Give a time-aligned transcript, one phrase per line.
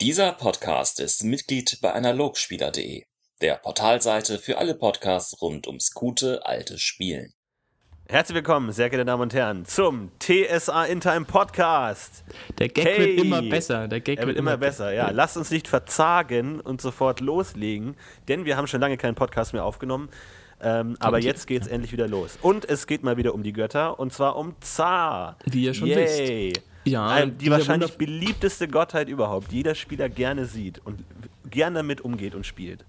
[0.00, 3.02] Dieser Podcast ist Mitglied bei Analogspieler.de,
[3.42, 7.32] der Portalseite für alle Podcasts rund ums gute alte Spielen.
[8.08, 12.22] Herzlich willkommen, sehr geehrte Damen und Herren, zum TSA In Time Podcast.
[12.58, 13.16] Der Gag Hey.
[13.16, 13.88] wird immer besser.
[13.88, 15.10] Der Gag Er wird immer besser, ja.
[15.10, 17.96] Lasst uns nicht verzagen und sofort loslegen,
[18.28, 20.10] denn wir haben schon lange keinen Podcast mehr aufgenommen.
[20.60, 22.38] Ähm, aber jetzt geht's endlich wieder los.
[22.40, 25.38] Und es geht mal wieder um die Götter, und zwar um Zar.
[25.44, 26.52] Wie ihr schon Yay.
[26.88, 31.04] Ja, Ähm, die dieser wahrscheinlich beliebteste Gottheit überhaupt, die jeder Spieler gerne sieht und
[31.50, 32.84] gerne damit umgeht und spielt.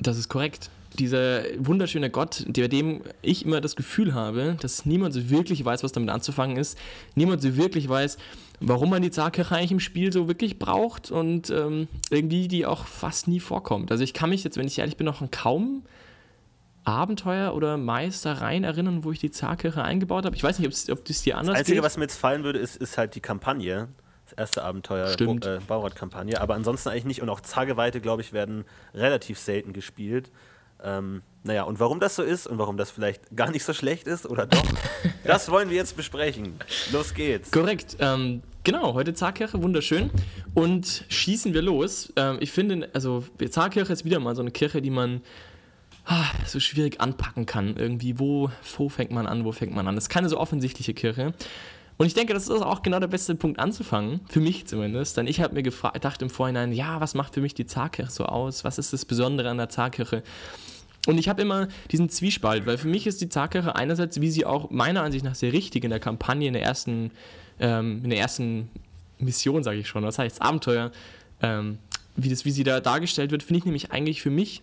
[0.00, 0.70] Das ist korrekt.
[0.98, 5.84] Dieser wunderschöne Gott, bei dem ich immer das Gefühl habe, dass niemand so wirklich weiß,
[5.84, 6.76] was damit anzufangen ist.
[7.14, 8.18] Niemand so wirklich weiß,
[8.60, 12.86] warum man die Zarkirche eigentlich im Spiel so wirklich braucht und ähm, irgendwie die auch
[12.86, 13.92] fast nie vorkommt.
[13.92, 15.82] Also ich kann mich jetzt, wenn ich ehrlich bin, noch an kaum
[16.84, 20.34] Abenteuer oder Meistereien erinnern, wo ich die Zarkirche eingebaut habe.
[20.36, 21.84] Ich weiß nicht, ob das dir anders Das Einzige, geht.
[21.84, 23.88] was mir jetzt fallen würde, ist, ist halt die Kampagne.
[24.24, 25.44] Das erste Abenteuer, Stimmt.
[25.44, 26.40] Äh, Baurat-Kampagne.
[26.40, 27.22] Aber ansonsten eigentlich nicht.
[27.22, 30.30] Und auch Zageweite, glaube ich, werden relativ selten gespielt.
[30.82, 34.06] Ähm, naja, und warum das so ist und warum das vielleicht gar nicht so schlecht
[34.06, 34.62] ist oder doch,
[35.24, 36.54] das wollen wir jetzt besprechen.
[36.92, 37.50] Los geht's.
[37.50, 37.96] Korrekt.
[37.98, 40.10] Ähm, genau, heute Zarkirche, wunderschön.
[40.54, 42.12] Und schießen wir los.
[42.16, 45.22] Ähm, ich finde, also Zarkirche ist wieder mal so eine Kirche, die man
[46.46, 47.76] so schwierig anpacken kann.
[47.76, 49.94] Irgendwie, wo, wo fängt man an, wo fängt man an?
[49.94, 51.34] Das ist keine so offensichtliche Kirche.
[51.96, 55.16] Und ich denke, das ist auch genau der beste Punkt anzufangen, für mich zumindest.
[55.16, 58.10] Denn ich habe mir gefra- gedacht im Vorhinein, ja, was macht für mich die Zarkirche
[58.10, 58.64] so aus?
[58.64, 60.22] Was ist das Besondere an der Zarkirche?
[61.06, 64.46] Und ich habe immer diesen Zwiespalt, weil für mich ist die Zarkirche einerseits, wie sie
[64.46, 67.10] auch meiner Ansicht nach sehr richtig in der Kampagne, in der ersten,
[67.58, 68.70] ähm, in der ersten
[69.18, 70.92] Mission, sage ich schon, das heißt Abenteuer,
[71.42, 71.78] ähm,
[72.16, 74.62] wie, das, wie sie da dargestellt wird, finde ich nämlich eigentlich für mich,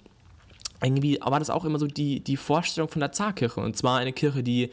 [0.84, 3.60] irgendwie war das auch immer so die, die Vorstellung von der Zarkirche.
[3.60, 4.70] Und zwar eine Kirche, die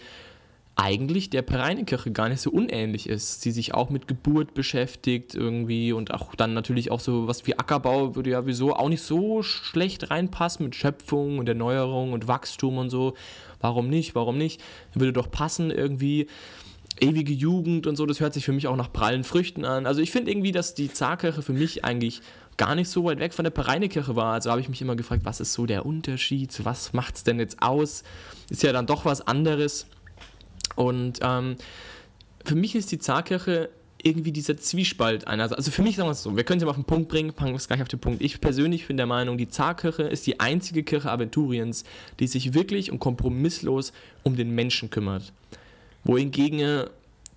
[0.76, 3.44] eigentlich der Pereinekirche gar nicht so unähnlich ist.
[3.44, 7.58] Die sich auch mit Geburt beschäftigt irgendwie und auch dann natürlich auch so was wie
[7.58, 12.78] Ackerbau würde ja wieso auch nicht so schlecht reinpassen mit Schöpfung und Erneuerung und Wachstum
[12.78, 13.14] und so.
[13.60, 14.14] Warum nicht?
[14.14, 14.60] Warum nicht?
[14.94, 16.26] Würde doch passen irgendwie.
[17.00, 19.86] Ewige Jugend und so, das hört sich für mich auch nach prallen Früchten an.
[19.86, 22.22] Also ich finde irgendwie, dass die Zarkirche für mich eigentlich
[22.56, 24.34] gar nicht so weit weg von der Pereinekirche war.
[24.34, 26.64] Also habe ich mich immer gefragt, was ist so der Unterschied?
[26.64, 28.04] Was macht es denn jetzt aus?
[28.48, 29.86] Ist ja dann doch was anderes.
[30.76, 31.56] Und ähm,
[32.44, 33.70] für mich ist die Zarkirche
[34.02, 35.50] irgendwie dieser Zwiespalt einer.
[35.56, 37.08] Also für mich sagen wir es so, wir können es ja mal auf den Punkt
[37.08, 38.22] bringen, packen wir es gleich auf den Punkt.
[38.22, 41.84] Ich persönlich bin der Meinung, die Zarkirche ist die einzige Kirche Aventuriens,
[42.20, 45.32] die sich wirklich und kompromisslos um den Menschen kümmert.
[46.04, 46.86] Wohingegen äh,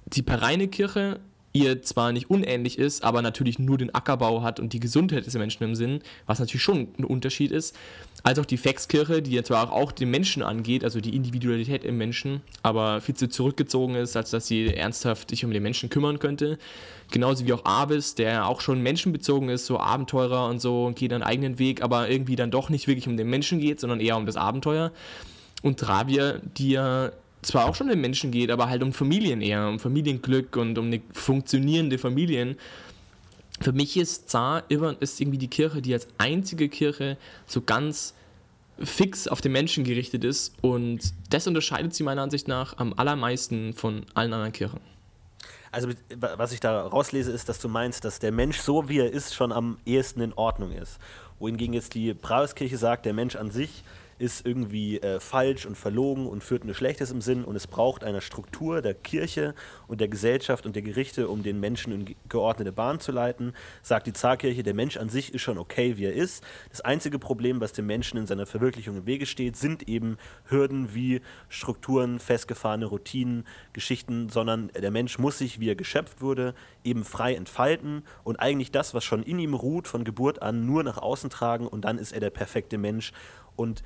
[0.06, 1.20] die Pereinekirche
[1.58, 5.34] ihr zwar nicht unähnlich ist, aber natürlich nur den Ackerbau hat und die Gesundheit des
[5.36, 7.76] Menschen im Sinn, was natürlich schon ein Unterschied ist,
[8.24, 11.98] als auch die Fexkirche, die ja zwar auch den Menschen angeht, also die Individualität im
[11.98, 16.20] Menschen, aber viel zu zurückgezogen ist, als dass sie ernsthaft sich um den Menschen kümmern
[16.20, 16.58] könnte.
[17.12, 21.14] Genauso wie auch Avis, der auch schon menschenbezogen ist, so Abenteurer und so und geht
[21.14, 24.18] einen eigenen Weg, aber irgendwie dann doch nicht wirklich um den Menschen geht, sondern eher
[24.18, 24.92] um das Abenteuer.
[25.64, 27.12] Und Travia, die ja
[27.48, 30.78] zwar auch schon um den Menschen geht, aber halt um Familien eher, um Familienglück und
[30.78, 32.58] um eine funktionierende Familien.
[33.62, 38.14] Für mich ist Zar immer ist irgendwie die Kirche, die als einzige Kirche so ganz
[38.80, 43.74] fix auf den Menschen gerichtet ist und das unterscheidet sie meiner Ansicht nach am allermeisten
[43.74, 44.80] von allen anderen Kirchen.
[45.72, 49.12] Also, was ich da rauslese, ist, dass du meinst, dass der Mensch so wie er
[49.12, 50.98] ist schon am ehesten in Ordnung ist.
[51.40, 53.84] Wohingegen jetzt die Braueskirche sagt, der Mensch an sich
[54.20, 58.04] ist irgendwie äh, falsch und verlogen und führt nur Schlechtes im Sinn und es braucht
[58.04, 59.54] eine Struktur der Kirche
[59.88, 63.54] und der Gesellschaft und der Gerichte, um den Menschen in ge- geordnete Bahn zu leiten.
[63.82, 66.44] Sagt die Zarkirche, der Mensch an sich ist schon okay, wie er ist.
[66.70, 70.94] Das einzige Problem, was dem Menschen in seiner Verwirklichung im Wege steht, sind eben Hürden
[70.94, 77.04] wie Strukturen, festgefahrene Routinen, Geschichten, sondern der Mensch muss sich, wie er geschöpft wurde, eben
[77.04, 80.98] frei entfalten und eigentlich das, was schon in ihm ruht, von Geburt an nur nach
[80.98, 83.12] außen tragen und dann ist er der perfekte Mensch.
[83.58, 83.84] Und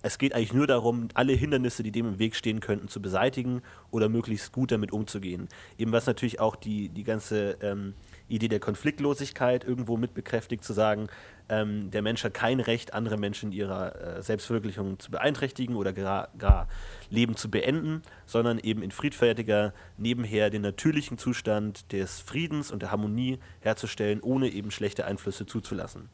[0.00, 3.62] es geht eigentlich nur darum, alle Hindernisse, die dem im Weg stehen könnten, zu beseitigen
[3.90, 5.48] oder möglichst gut damit umzugehen.
[5.76, 7.94] Eben was natürlich auch die, die ganze ähm,
[8.28, 11.08] Idee der Konfliktlosigkeit irgendwo mit bekräftigt, zu sagen,
[11.48, 15.92] ähm, der Mensch hat kein Recht, andere Menschen in ihrer äh, Selbstverwirklichung zu beeinträchtigen oder
[15.92, 16.68] gar, gar
[17.10, 22.92] Leben zu beenden, sondern eben in friedfertiger nebenher den natürlichen Zustand des Friedens und der
[22.92, 26.08] Harmonie herzustellen, ohne eben schlechte Einflüsse zuzulassen.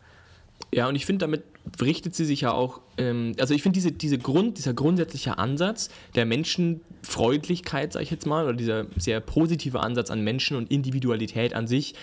[0.72, 1.44] Ja, und ich finde, damit
[1.80, 5.88] richtet sie sich ja auch, ähm, also ich finde diese, diese Grund, dieser grundsätzliche Ansatz
[6.14, 11.54] der Menschenfreundlichkeit, sage ich jetzt mal, oder dieser sehr positive Ansatz an Menschen und Individualität
[11.54, 11.94] an sich,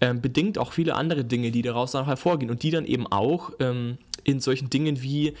[0.00, 3.52] ähm, bedingt auch viele andere Dinge, die daraus dann hervorgehen und die dann eben auch
[3.60, 5.34] ähm, in solchen Dingen wie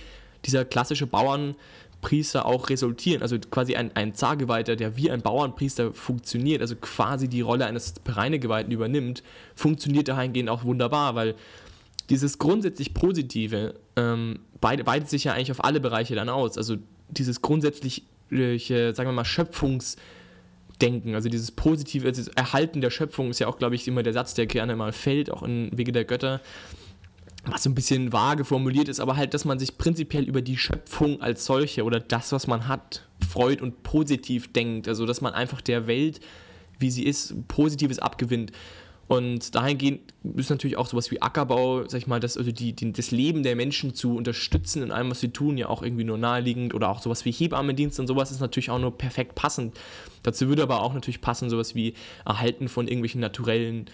[0.44, 1.54] dieser klassische Bauern,
[2.02, 3.22] Priester auch resultieren.
[3.22, 7.94] Also quasi ein, ein Zargeweihter, der wie ein Bauernpriester funktioniert, also quasi die Rolle eines
[8.04, 9.22] Reinegeweihten übernimmt,
[9.54, 11.36] funktioniert dahingehend auch wunderbar, weil
[12.10, 16.56] dieses grundsätzlich Positive ähm, weitet sich ja eigentlich auf alle Bereiche dann aus.
[16.56, 16.76] Also
[17.08, 23.38] dieses grundsätzliche, sagen wir mal, Schöpfungsdenken, also dieses positive, also das Erhalten der Schöpfung ist
[23.38, 26.04] ja auch, glaube ich, immer der Satz, der gerne mal fällt, auch in Wege der
[26.04, 26.40] Götter
[27.44, 30.56] was so ein bisschen vage formuliert ist, aber halt, dass man sich prinzipiell über die
[30.56, 34.86] Schöpfung als solche oder das, was man hat, freut und positiv denkt.
[34.86, 36.20] Also, dass man einfach der Welt,
[36.78, 38.52] wie sie ist, Positives abgewinnt.
[39.08, 42.92] Und dahingehend ist natürlich auch sowas wie Ackerbau, sag ich mal, das, also die, die,
[42.92, 46.18] das Leben der Menschen zu unterstützen in allem, was sie tun, ja auch irgendwie nur
[46.18, 46.72] naheliegend.
[46.72, 49.78] Oder auch sowas wie Hebammendienst und sowas ist natürlich auch nur perfekt passend.
[50.22, 51.94] Dazu würde aber auch natürlich passen, sowas wie
[52.24, 53.86] Erhalten von irgendwelchen naturellen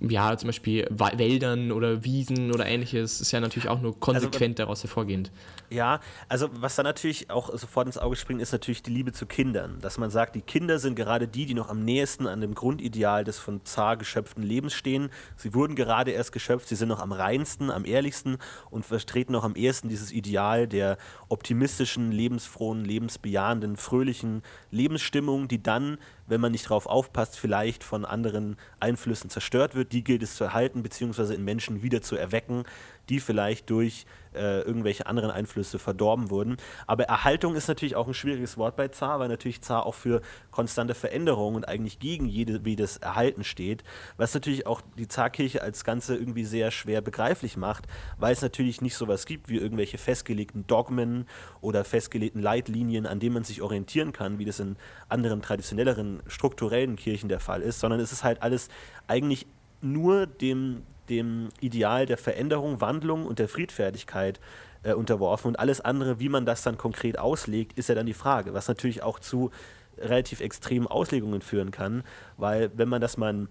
[0.00, 4.66] ja, zum Beispiel Wäldern oder Wiesen oder ähnliches, ist ja natürlich auch nur konsequent also,
[4.66, 5.32] daraus hervorgehend.
[5.70, 5.98] Ja,
[6.28, 9.78] also was da natürlich auch sofort ins Auge springt, ist natürlich die Liebe zu Kindern.
[9.80, 13.24] Dass man sagt, die Kinder sind gerade die, die noch am nächsten an dem Grundideal
[13.24, 15.10] des von Zar geschöpften Lebens stehen.
[15.36, 18.38] Sie wurden gerade erst geschöpft, sie sind noch am reinsten, am ehrlichsten
[18.70, 20.96] und vertreten noch am ehesten dieses Ideal der
[21.28, 25.98] optimistischen, lebensfrohen, lebensbejahenden, fröhlichen Lebensstimmung, die dann
[26.28, 29.92] wenn man nicht darauf aufpasst, vielleicht von anderen Einflüssen zerstört wird.
[29.92, 32.64] Die gilt es zu erhalten, beziehungsweise in Menschen wieder zu erwecken,
[33.08, 36.56] die vielleicht durch äh, irgendwelche anderen Einflüsse verdorben wurden.
[36.86, 40.20] Aber Erhaltung ist natürlich auch ein schwieriges Wort bei Zar, weil natürlich Zar auch für
[40.50, 43.84] konstante Veränderung und eigentlich gegen jede, jedes Erhalten steht,
[44.16, 47.86] was natürlich auch die Zarkirche als Ganze irgendwie sehr schwer begreiflich macht,
[48.18, 51.26] weil es natürlich nicht sowas gibt wie irgendwelche festgelegten Dogmen
[51.60, 54.76] oder festgelegten Leitlinien, an denen man sich orientieren kann, wie das in
[55.08, 58.68] anderen traditionelleren strukturellen Kirchen der Fall ist, sondern es ist halt alles
[59.06, 59.46] eigentlich
[59.80, 64.40] nur dem dem Ideal der Veränderung, Wandlung und der Friedfertigkeit
[64.82, 65.48] äh, unterworfen.
[65.48, 68.68] Und alles andere, wie man das dann konkret auslegt, ist ja dann die Frage, was
[68.68, 69.50] natürlich auch zu
[69.98, 72.04] relativ extremen Auslegungen führen kann,
[72.36, 73.48] weil wenn man das mal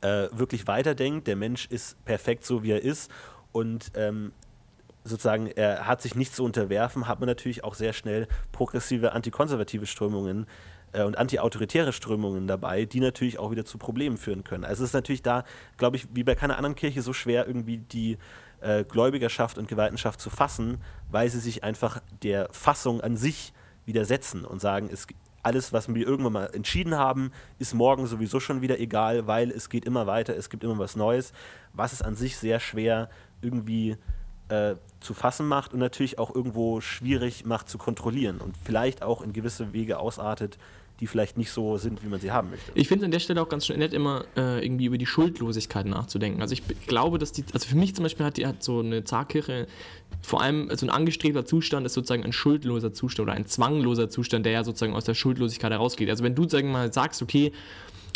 [0.00, 3.10] äh, wirklich weiterdenkt, der Mensch ist perfekt so, wie er ist
[3.52, 4.32] und ähm,
[5.04, 9.86] sozusagen er hat sich nicht zu unterwerfen, hat man natürlich auch sehr schnell progressive antikonservative
[9.86, 10.46] Strömungen
[10.94, 14.64] äh, und antiautoritäre Strömungen dabei, die natürlich auch wieder zu Problemen führen können.
[14.64, 15.44] Also es ist natürlich da,
[15.76, 18.18] glaube ich, wie bei keiner anderen Kirche so schwer, irgendwie die
[18.60, 20.78] äh, Gläubigerschaft und Gewaltenschaft zu fassen,
[21.10, 23.52] weil sie sich einfach der Fassung an sich
[23.84, 25.06] widersetzen und sagen, es,
[25.42, 29.68] alles, was wir irgendwann mal entschieden haben, ist morgen sowieso schon wieder egal, weil es
[29.68, 31.32] geht immer weiter, es gibt immer was Neues,
[31.74, 33.10] was es an sich sehr schwer
[33.42, 33.96] irgendwie
[34.48, 39.20] äh, zu fassen macht und natürlich auch irgendwo schwierig macht zu kontrollieren und vielleicht auch
[39.20, 40.58] in gewisse Wege ausartet,
[41.00, 42.70] die vielleicht nicht so sind, wie man sie haben möchte.
[42.74, 46.40] Ich finde an der Stelle auch ganz nett, immer äh, irgendwie über die Schuldlosigkeit nachzudenken.
[46.40, 49.04] Also ich glaube, dass die, also für mich zum Beispiel hat, die, hat so eine
[49.04, 49.66] Zarkirche
[50.22, 54.08] vor allem so also ein angestrebter Zustand ist sozusagen ein schuldloser Zustand oder ein zwangloser
[54.08, 56.08] Zustand, der ja sozusagen aus der Schuldlosigkeit herausgeht.
[56.08, 57.52] Also wenn du sagen mal sagst, okay,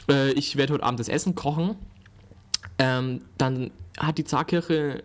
[0.08, 1.76] äh, ich werde heute Abend das Essen kochen,
[2.78, 5.02] ähm, dann hat die Zarkirche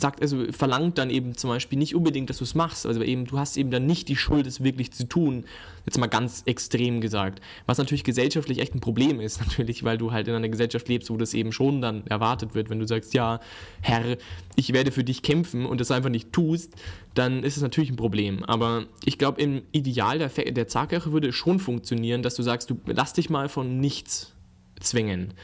[0.00, 2.86] sagt, also verlangt dann eben zum Beispiel nicht unbedingt, dass du es machst.
[2.86, 5.44] Also eben, du hast eben dann nicht die Schuld, es wirklich zu tun.
[5.84, 7.40] Jetzt mal ganz extrem gesagt.
[7.66, 11.10] Was natürlich gesellschaftlich echt ein Problem ist, natürlich, weil du halt in einer Gesellschaft lebst,
[11.10, 12.70] wo das eben schon dann erwartet wird.
[12.70, 13.40] Wenn du sagst, ja,
[13.80, 14.16] Herr,
[14.54, 16.74] ich werde für dich kämpfen und das einfach nicht tust,
[17.14, 18.44] dann ist es natürlich ein Problem.
[18.44, 22.70] Aber ich glaube, im Ideal der, der Zarkirche würde es schon funktionieren, dass du sagst,
[22.70, 24.32] du lass dich mal von nichts
[24.80, 25.34] zwingen.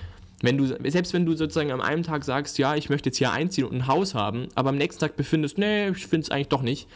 [0.44, 3.32] Wenn du, selbst wenn du sozusagen am einen Tag sagst, ja, ich möchte jetzt hier
[3.32, 6.49] einziehen und ein Haus haben, aber am nächsten Tag befindest, nee, ich finde es eigentlich
[6.49, 6.87] doch nicht,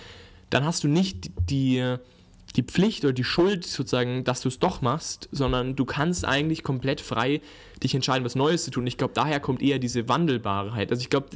[0.51, 1.97] dann hast du nicht die,
[2.57, 6.63] die Pflicht oder die Schuld sozusagen, dass du es doch machst, sondern du kannst eigentlich
[6.63, 7.41] komplett frei
[7.83, 8.87] dich entscheiden, was Neues zu tun.
[8.87, 10.91] Ich glaube, daher kommt eher diese Wandelbarkeit.
[10.91, 11.29] Also ich glaube,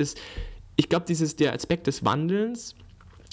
[0.76, 2.74] ich der Aspekt des Wandelns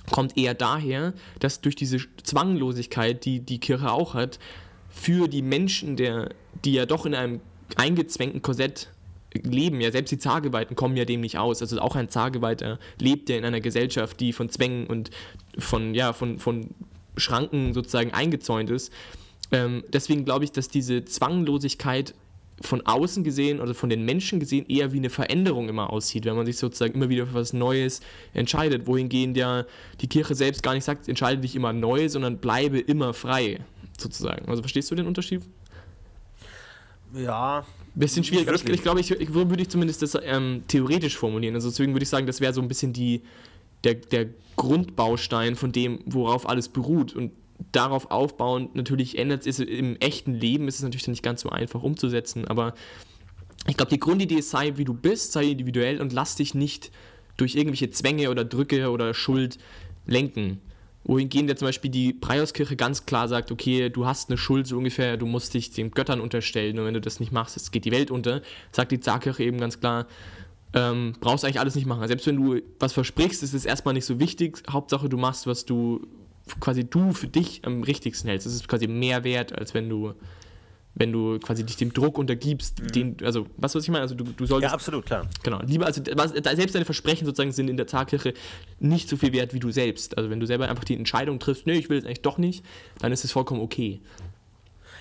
[0.10, 4.40] kommt eher daher, dass durch diese Zwanglosigkeit, die die Kirche auch hat,
[4.90, 6.30] für die Menschen, der,
[6.66, 7.42] die ja doch in einem
[7.78, 8.90] eingezwängten Korsett
[9.34, 9.80] leben.
[9.82, 11.62] Ja, selbst die Zargeweihten kommen ja dem nicht aus.
[11.62, 15.12] Also auch ein Zargeweihter lebt ja in einer Gesellschaft, die von Zwängen und
[15.58, 16.70] von, ja, von, von
[17.18, 18.92] Schranken sozusagen eingezäunt ist.
[19.52, 22.14] Ähm, deswegen glaube ich, dass diese Zwanglosigkeit
[22.62, 26.36] von außen gesehen oder von den Menschen gesehen eher wie eine Veränderung immer aussieht, wenn
[26.36, 28.02] man sich sozusagen immer wieder für was Neues
[28.34, 28.86] entscheidet.
[28.86, 29.66] Wohingehend ja
[30.02, 33.62] die Kirche selbst gar nicht sagt, entscheide dich immer neu, sondern bleibe immer frei,
[33.98, 34.50] sozusagen.
[34.50, 35.42] Also verstehst du den Unterschied?
[37.14, 37.66] Ja.
[37.96, 41.56] Bisschen schwierig, aber ich, ich glaube, ich, ich, würde ich zumindest das ähm, theoretisch formulieren.
[41.56, 43.24] Also deswegen würde ich sagen, das wäre so ein bisschen die,
[43.84, 47.14] der, der Grundbaustein von dem, worauf alles beruht.
[47.14, 47.32] Und
[47.72, 51.84] darauf aufbauend, natürlich ändert es im echten Leben, ist es natürlich nicht ganz so einfach
[51.84, 52.74] umzusetzen, aber
[53.68, 56.92] ich glaube, die Grundidee ist, sei wie du bist, sei individuell und lass dich nicht
[57.36, 59.58] durch irgendwelche Zwänge oder Drücke oder Schuld
[60.06, 60.62] lenken
[61.10, 64.78] Wohingegen der zum Beispiel die Breiauskirche ganz klar sagt, okay, du hast eine Schuld so
[64.78, 67.86] ungefähr, du musst dich den Göttern unterstellen und wenn du das nicht machst, es geht
[67.86, 70.06] die Welt unter, sagt die Zarkirche eben ganz klar,
[70.76, 72.08] ähm, brauchst eigentlich alles nicht machen.
[72.08, 74.62] Selbst wenn du was versprichst, ist es erstmal nicht so wichtig.
[74.70, 76.06] Hauptsache, du machst, was du
[76.60, 78.46] quasi du für dich am richtigsten hältst.
[78.46, 80.14] Das ist quasi mehr wert, als wenn du
[81.00, 82.88] wenn du quasi dich dem Druck untergibst, mhm.
[82.90, 84.70] den, also was was ich meine, also du, du solltest.
[84.70, 85.28] Ja, absolut, klar.
[85.44, 88.34] Genau, lieber, also was, selbst deine Versprechen sozusagen sind in der Zarkirche
[88.80, 90.18] nicht so viel wert wie du selbst.
[90.18, 92.66] Also wenn du selber einfach die Entscheidung triffst, nee, ich will es eigentlich doch nicht,
[93.00, 94.02] dann ist es vollkommen okay.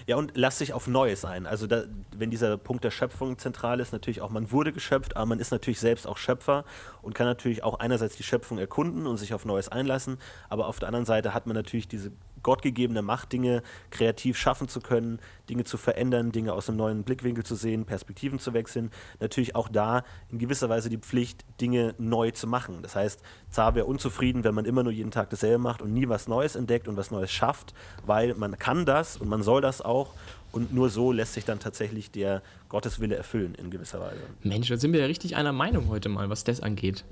[0.09, 1.47] Ja, und lass dich auf Neues ein.
[1.47, 1.85] Also, da,
[2.17, 5.51] wenn dieser Punkt der Schöpfung zentral ist, natürlich auch, man wurde geschöpft, aber man ist
[5.51, 6.65] natürlich selbst auch Schöpfer
[7.03, 10.17] und kann natürlich auch einerseits die Schöpfung erkunden und sich auf Neues einlassen,
[10.49, 12.11] aber auf der anderen Seite hat man natürlich diese
[12.49, 15.19] gottgegebene Macht, Dinge kreativ schaffen zu können,
[15.51, 18.91] Dinge zu verändern, Dinge aus einem neuen Blickwinkel zu sehen, Perspektiven zu wechseln.
[19.21, 22.79] Natürlich auch da in gewisser Weise die Pflicht, Dinge neu zu machen.
[22.81, 26.09] Das heißt, Zar wäre unzufrieden, wenn man immer nur jeden Tag dasselbe macht und nie
[26.09, 27.75] was Neues entdeckt und was Neues schafft,
[28.07, 30.15] weil man kann das und man soll das auch.
[30.51, 32.41] Und nur so lässt sich dann tatsächlich der
[32.71, 34.23] Gotteswille erfüllen in gewisser Weise.
[34.43, 37.05] Mensch, da sind wir ja richtig einer Meinung heute mal, was das angeht.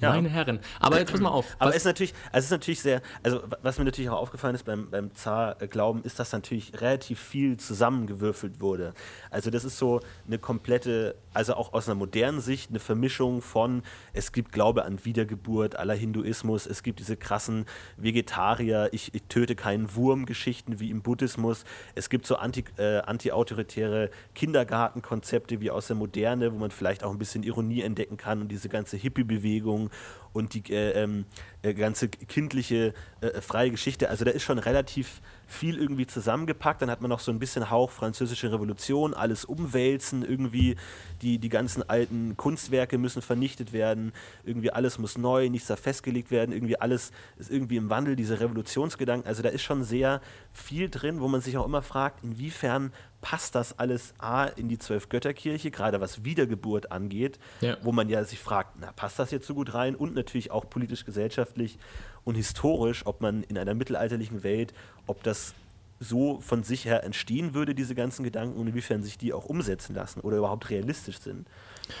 [0.00, 0.10] Ja.
[0.10, 0.60] Meine Herren.
[0.80, 1.56] Aber jetzt pass mal auf.
[1.58, 4.54] Aber es ist natürlich, also es ist natürlich sehr, also was mir natürlich auch aufgefallen
[4.54, 8.92] ist beim, beim Zar-Glauben, ist, dass natürlich relativ viel zusammengewürfelt wurde.
[9.30, 13.82] Also das ist so eine komplette, also auch aus einer modernen Sicht, eine Vermischung von,
[14.12, 19.54] es gibt Glaube an Wiedergeburt aller Hinduismus, es gibt diese krassen Vegetarier, ich, ich töte
[19.54, 25.96] keinen Wurm-Geschichten wie im Buddhismus, es gibt so anti, äh, anti-autoritäre Kindergartenkonzepte wie aus der
[25.96, 30.23] Moderne, wo man vielleicht auch ein bisschen Ironie entdecken kann und diese ganze Hippie-Bewegung Song
[30.34, 31.24] und die äh, ähm,
[31.62, 34.10] äh, ganze kindliche äh, freie Geschichte.
[34.10, 36.82] Also da ist schon relativ viel irgendwie zusammengepackt.
[36.82, 40.76] Dann hat man noch so ein bisschen Hauch französische Revolution, alles umwälzen, irgendwie
[41.22, 44.12] die, die ganzen alten Kunstwerke müssen vernichtet werden,
[44.44, 48.40] irgendwie alles muss neu, nichts da festgelegt werden, irgendwie alles ist irgendwie im Wandel, diese
[48.40, 49.26] Revolutionsgedanken.
[49.26, 50.20] Also da ist schon sehr
[50.52, 52.92] viel drin, wo man sich auch immer fragt, inwiefern
[53.24, 57.78] passt das alles A in die Zwölf-Götterkirche, gerade was Wiedergeburt angeht, ja.
[57.80, 60.68] wo man ja sich fragt, na, passt das jetzt so gut rein und natürlich auch
[60.68, 61.78] politisch, gesellschaftlich
[62.24, 64.72] und historisch, ob man in einer mittelalterlichen Welt,
[65.06, 65.54] ob das
[66.00, 69.94] so von sich her entstehen würde, diese ganzen Gedanken, und inwiefern sich die auch umsetzen
[69.94, 71.46] lassen oder überhaupt realistisch sind.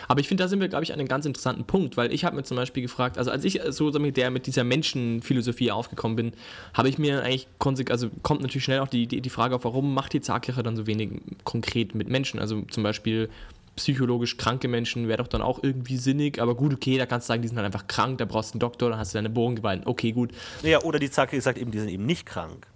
[0.08, 2.24] Aber ich finde, da sind wir, glaube ich, an einem ganz interessanten Punkt, weil ich
[2.24, 6.32] habe mir zum Beispiel gefragt, also als ich so der mit dieser Menschenphilosophie aufgekommen bin,
[6.72, 7.46] habe ich mir eigentlich,
[7.90, 10.76] also kommt natürlich schnell auch die, die, die Frage auf, warum macht die Zarkirche dann
[10.76, 11.10] so wenig
[11.44, 12.40] konkret mit Menschen?
[12.40, 13.28] Also zum Beispiel
[13.76, 17.32] psychologisch kranke Menschen wäre doch dann auch irgendwie sinnig, aber gut, okay, da kannst du
[17.32, 19.30] sagen, die sind halt einfach krank, da brauchst du einen Doktor, dann hast du deine
[19.30, 20.32] geweint, okay, gut.
[20.62, 22.66] Naja, oder die Zarkirche sagt eben, die sind eben nicht krank.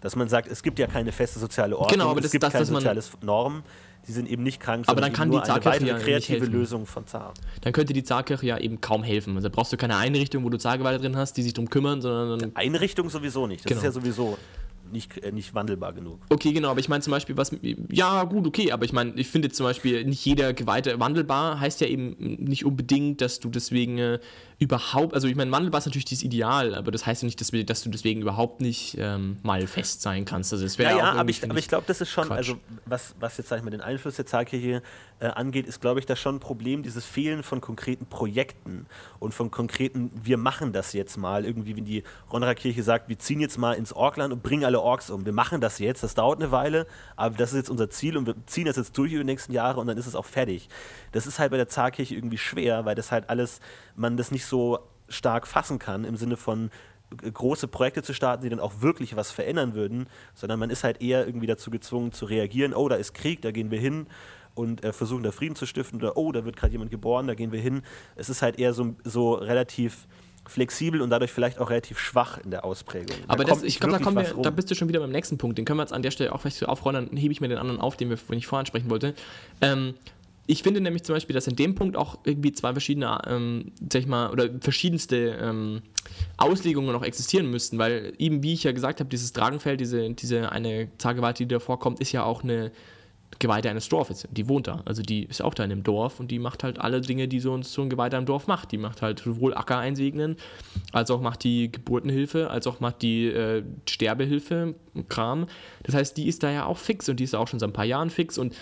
[0.00, 2.42] Dass man sagt, es gibt ja keine feste soziale Ordnung, genau, aber das, es gibt
[2.42, 3.62] das, keine soziales Norm,
[4.08, 7.34] die sind eben nicht krank, aber dann kann die Zarkirche ja kreative Lösung von Zar.
[7.60, 9.36] Dann könnte die Zarkirche ja eben kaum helfen.
[9.36, 12.56] Also brauchst du keine Einrichtung, wo du Zargewalde drin hast, die sich darum kümmern, sondern
[12.56, 13.64] Einrichtung sowieso nicht.
[13.64, 13.78] Das genau.
[13.80, 14.38] ist ja sowieso
[14.92, 16.20] nicht, äh, nicht wandelbar genug.
[16.28, 17.54] Okay, genau, aber ich meine zum Beispiel, was.
[17.90, 21.80] Ja, gut, okay, aber ich meine, ich finde zum Beispiel, nicht jeder Geweihte wandelbar heißt
[21.80, 24.18] ja eben nicht unbedingt, dass du deswegen äh,
[24.60, 25.14] überhaupt.
[25.14, 27.64] Also, ich meine, wandelbar ist natürlich das Ideal, aber das heißt ja nicht, dass, wir,
[27.64, 30.52] dass du deswegen überhaupt nicht ähm, mal fest sein kannst.
[30.52, 32.36] Also, es wäre ja, ja, aber ich, aber ich glaube, das ist schon, Quatsch.
[32.36, 34.82] also, was, was jetzt, sag ich mal, den Einfluss der Zarkirche
[35.18, 38.86] äh, angeht, ist, glaube ich, das schon ein Problem, dieses Fehlen von konkreten Projekten
[39.18, 41.46] und von konkreten, wir machen das jetzt mal.
[41.46, 45.08] Irgendwie, wenn die Ronra-Kirche sagt, wir ziehen jetzt mal ins Orkland und bringen alle Orks
[45.08, 45.24] um.
[45.24, 46.86] Wir machen das jetzt, das dauert eine Weile,
[47.16, 49.54] aber das ist jetzt unser Ziel und wir ziehen das jetzt durch über die nächsten
[49.54, 50.68] Jahre und dann ist es auch fertig.
[51.12, 53.60] Das ist halt bei der Zarkirche irgendwie schwer, weil das halt alles,
[53.96, 54.49] man das nicht so
[55.08, 56.70] stark fassen kann im Sinne von
[57.22, 60.84] äh, große Projekte zu starten, die dann auch wirklich was verändern würden, sondern man ist
[60.84, 64.06] halt eher irgendwie dazu gezwungen zu reagieren, oh, da ist Krieg, da gehen wir hin
[64.54, 67.34] und äh, versuchen da Frieden zu stiften oder oh, da wird gerade jemand geboren, da
[67.34, 67.82] gehen wir hin.
[68.16, 70.06] Es ist halt eher so, so relativ
[70.46, 73.16] flexibel und dadurch vielleicht auch relativ schwach in der Ausprägung.
[73.28, 75.58] Aber das, ich glaube, da, da bist du schon wieder beim nächsten Punkt.
[75.58, 77.48] Den können wir jetzt an der Stelle auch vielleicht so aufrollen, dann hebe ich mir
[77.48, 79.14] den anderen auf, den wir vorhin voransprechen wollte.
[79.60, 79.94] Ähm,
[80.50, 84.02] ich finde nämlich zum Beispiel, dass in dem Punkt auch irgendwie zwei verschiedene, ähm, sag
[84.02, 85.82] ich mal, oder verschiedenste ähm,
[86.38, 90.50] Auslegungen noch existieren müssten, weil eben, wie ich ja gesagt habe, dieses Dragenfeld, diese, diese
[90.50, 92.72] eine Zahlgewalt, die da vorkommt, ist ja auch eine
[93.38, 94.26] Geweihte eines Dorfes.
[94.32, 94.82] Die wohnt da.
[94.86, 97.38] Also die ist auch da in dem Dorf und die macht halt alle Dinge, die
[97.38, 98.72] so ein, so ein Geweihter im Dorf macht.
[98.72, 100.34] Die macht halt sowohl Acker einsegnen,
[100.90, 104.74] als auch macht die Geburtenhilfe, als auch macht die äh, Sterbehilfe,
[105.08, 105.46] Kram.
[105.84, 107.72] Das heißt, die ist da ja auch fix und die ist auch schon seit ein
[107.72, 108.56] paar Jahren fix und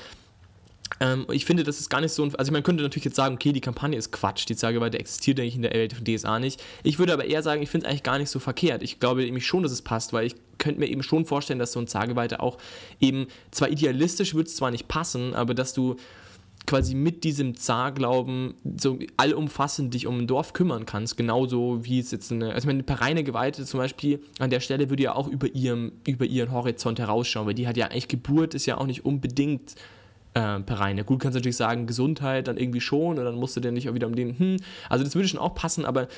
[1.01, 2.29] ähm, ich finde, das ist gar nicht so.
[2.37, 4.49] Also, man könnte natürlich jetzt sagen, okay, die Kampagne ist Quatsch.
[4.49, 6.63] Die Zahlgewalt existiert eigentlich in der Welt von DSA nicht.
[6.83, 8.83] Ich würde aber eher sagen, ich finde es eigentlich gar nicht so verkehrt.
[8.83, 11.73] Ich glaube nämlich schon, dass es passt, weil ich könnte mir eben schon vorstellen, dass
[11.73, 12.59] so ein Zageweite auch
[13.01, 15.97] eben, zwar idealistisch würde es zwar nicht passen, aber dass du
[16.67, 22.11] quasi mit diesem Zar-Glauben so allumfassend dich um ein Dorf kümmern kannst, genauso wie es
[22.11, 25.29] jetzt eine, also meine, eine reine Geweihte zum Beispiel an der Stelle würde ja auch
[25.29, 28.87] über ihrem, über ihren Horizont herausschauen, weil die hat ja eigentlich Geburt ist ja auch
[28.87, 29.77] nicht unbedingt
[30.35, 31.05] äh, Pereine.
[31.05, 33.89] Gut, kannst du natürlich sagen, Gesundheit dann irgendwie schon und dann musst du dir nicht
[33.89, 34.57] auch wieder um den, hm,
[34.89, 36.09] also das würde schon auch passen, aber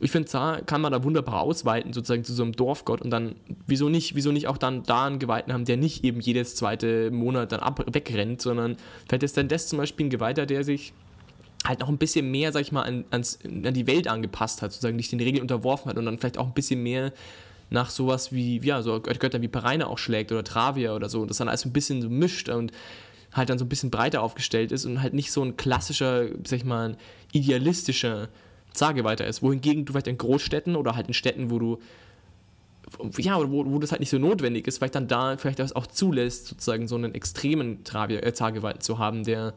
[0.00, 3.34] ich finde, da kann man da wunderbar ausweiten, sozusagen zu so einem Dorfgott und dann,
[3.66, 7.10] wieso nicht, wieso nicht auch dann da einen Geweihten haben, der nicht eben jedes zweite
[7.10, 8.76] Monat dann ab, wegrennt, sondern
[9.08, 10.92] vielleicht ist dann das zum Beispiel ein Geweihter, der sich
[11.66, 14.72] halt noch ein bisschen mehr, sag ich mal, an, ans, an die Welt angepasst hat,
[14.72, 17.12] sozusagen nicht den Regeln unterworfen hat und dann vielleicht auch ein bisschen mehr
[17.70, 21.28] nach sowas wie, ja, so Götter wie Pereine auch schlägt oder Travia oder so und
[21.28, 22.72] das dann alles ein bisschen so mischt und
[23.32, 26.58] halt dann so ein bisschen breiter aufgestellt ist und halt nicht so ein klassischer, sag
[26.58, 26.96] ich mal,
[27.32, 28.28] idealistischer
[28.72, 29.42] Zageweiter ist.
[29.42, 31.78] Wohingegen du vielleicht in Großstädten oder halt in Städten, wo du
[33.18, 35.86] ja, wo, wo das halt nicht so notwendig ist, vielleicht dann da vielleicht das auch
[35.86, 39.54] zulässt, sozusagen so einen extremen äh, Zageweiten zu haben, der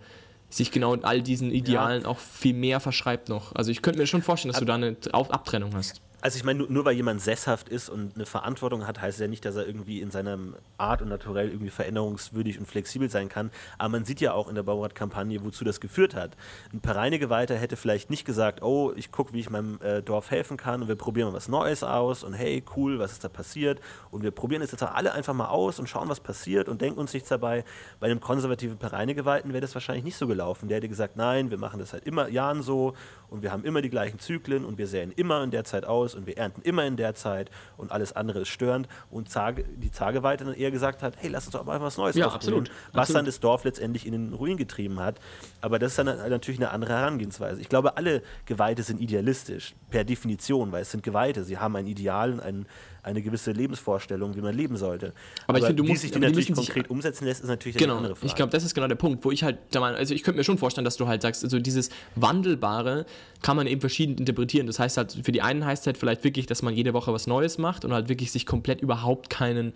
[0.50, 2.08] sich genau in all diesen Idealen ja.
[2.10, 3.56] auch viel mehr verschreibt noch.
[3.56, 6.02] Also ich könnte mir schon vorstellen, dass du da eine Abtrennung hast.
[6.22, 9.28] Also ich meine, nur, nur, weil jemand sesshaft ist und eine Verantwortung hat, heißt ja
[9.28, 10.38] nicht, dass er irgendwie in seiner
[10.78, 13.50] Art und naturell irgendwie veränderungswürdig und flexibel sein kann.
[13.80, 16.38] Aber man sieht ja auch in der Baurat-Kampagne, wozu das geführt hat.
[16.72, 20.58] Ein Pereinegeweihter hätte vielleicht nicht gesagt, oh, ich gucke, wie ich meinem äh, Dorf helfen
[20.58, 23.82] kann und wir probieren mal was Neues aus und hey, cool, was ist da passiert?
[24.12, 27.00] Und wir probieren es jetzt alle einfach mal aus und schauen, was passiert und denken
[27.00, 27.64] uns nichts dabei.
[28.00, 30.68] Bei einem konservativen Pereinegeweihten wäre das wahrscheinlich nicht so gelaufen.
[30.68, 32.94] Der hätte gesagt, nein, wir machen das seit immer Jahren so
[33.32, 36.16] und wir haben immer die gleichen Zyklen und wir säen immer in der Zeit aus
[36.16, 38.90] und wir ernten immer in der Zeit und alles andere ist störend.
[39.10, 42.18] Und Zage, die Zageweite dann eher gesagt hat, hey, lass uns doch mal was Neues
[42.18, 43.18] ja, absolut, was absolut.
[43.18, 45.18] dann das Dorf letztendlich in den Ruin getrieben hat.
[45.62, 47.62] Aber das ist dann natürlich eine andere Herangehensweise.
[47.62, 51.46] Ich glaube, alle Geweihte sind idealistisch, per Definition, weil es sind Geweihte.
[51.46, 52.66] Sie haben ein Ideal und einen
[53.04, 55.08] eine gewisse Lebensvorstellung, wie man leben sollte.
[55.48, 57.94] Aber, aber ich finde, wie musst, sich die natürlich konkret umsetzen lässt, ist natürlich genau,
[57.94, 58.28] eine andere Frage.
[58.28, 60.58] Ich glaube, das ist genau der Punkt, wo ich halt, also ich könnte mir schon
[60.58, 63.06] vorstellen, dass du halt sagst, also dieses Wandelbare
[63.42, 64.68] kann man eben verschieden interpretieren.
[64.68, 67.12] Das heißt halt, für die einen heißt es halt vielleicht wirklich, dass man jede Woche
[67.14, 69.74] was Neues macht und halt wirklich sich komplett überhaupt keinen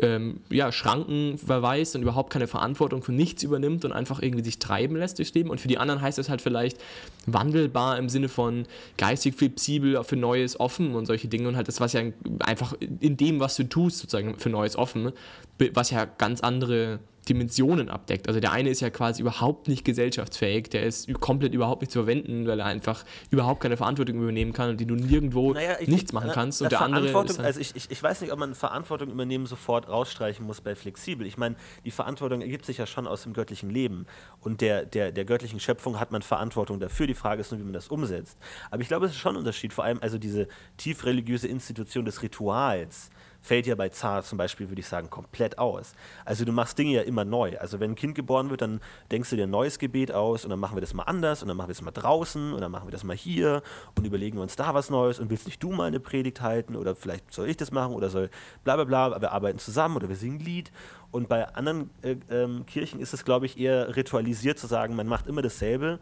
[0.00, 4.58] ähm, ja, Schranken verweist und überhaupt keine Verantwortung für nichts übernimmt und einfach irgendwie sich
[4.58, 5.50] treiben lässt durchs Leben.
[5.50, 6.78] Und für die anderen heißt es halt vielleicht
[7.26, 11.80] wandelbar im Sinne von geistig flexibel für Neues offen und solche Dinge und halt das,
[11.80, 12.02] was ja
[12.40, 15.12] einfach in dem, was du tust, sozusagen für Neues offen,
[15.74, 18.26] was ja ganz andere Dimensionen abdeckt.
[18.26, 22.00] Also der eine ist ja quasi überhaupt nicht gesellschaftsfähig, der ist komplett überhaupt nicht zu
[22.00, 25.88] verwenden, weil er einfach überhaupt keine Verantwortung übernehmen kann und die du nirgendwo naja, ich,
[25.88, 26.62] nichts machen kannst.
[26.62, 29.46] Und der andere ist halt also ich, ich, ich weiß nicht, ob man Verantwortung übernehmen
[29.46, 31.26] sofort rausstreichen muss bei flexibel.
[31.26, 31.54] Ich meine,
[31.84, 34.06] die Verantwortung ergibt sich ja schon aus dem göttlichen Leben
[34.40, 37.06] und der, der, der göttlichen Schöpfung hat man Verantwortung dafür.
[37.06, 38.36] Die Frage ist nur, wie man das umsetzt.
[38.70, 42.04] Aber ich glaube, es ist schon ein Unterschied, vor allem also diese tief religiöse Institution
[42.04, 43.10] des Rituals
[43.42, 45.94] fällt ja bei Zar zum Beispiel, würde ich sagen, komplett aus.
[46.24, 47.58] Also du machst Dinge ja immer neu.
[47.58, 50.50] Also wenn ein Kind geboren wird, dann denkst du dir ein neues Gebet aus und
[50.50, 52.70] dann machen wir das mal anders und dann machen wir das mal draußen und dann
[52.70, 53.62] machen wir das mal hier
[53.96, 56.94] und überlegen uns da was Neues und willst nicht du mal eine Predigt halten oder
[56.94, 58.30] vielleicht soll ich das machen oder soll
[58.64, 60.72] bla bla bla, wir arbeiten zusammen oder wir singen ein Lied.
[61.10, 65.06] Und bei anderen äh, ähm, Kirchen ist es, glaube ich, eher ritualisiert zu sagen, man
[65.06, 65.98] macht immer dasselbe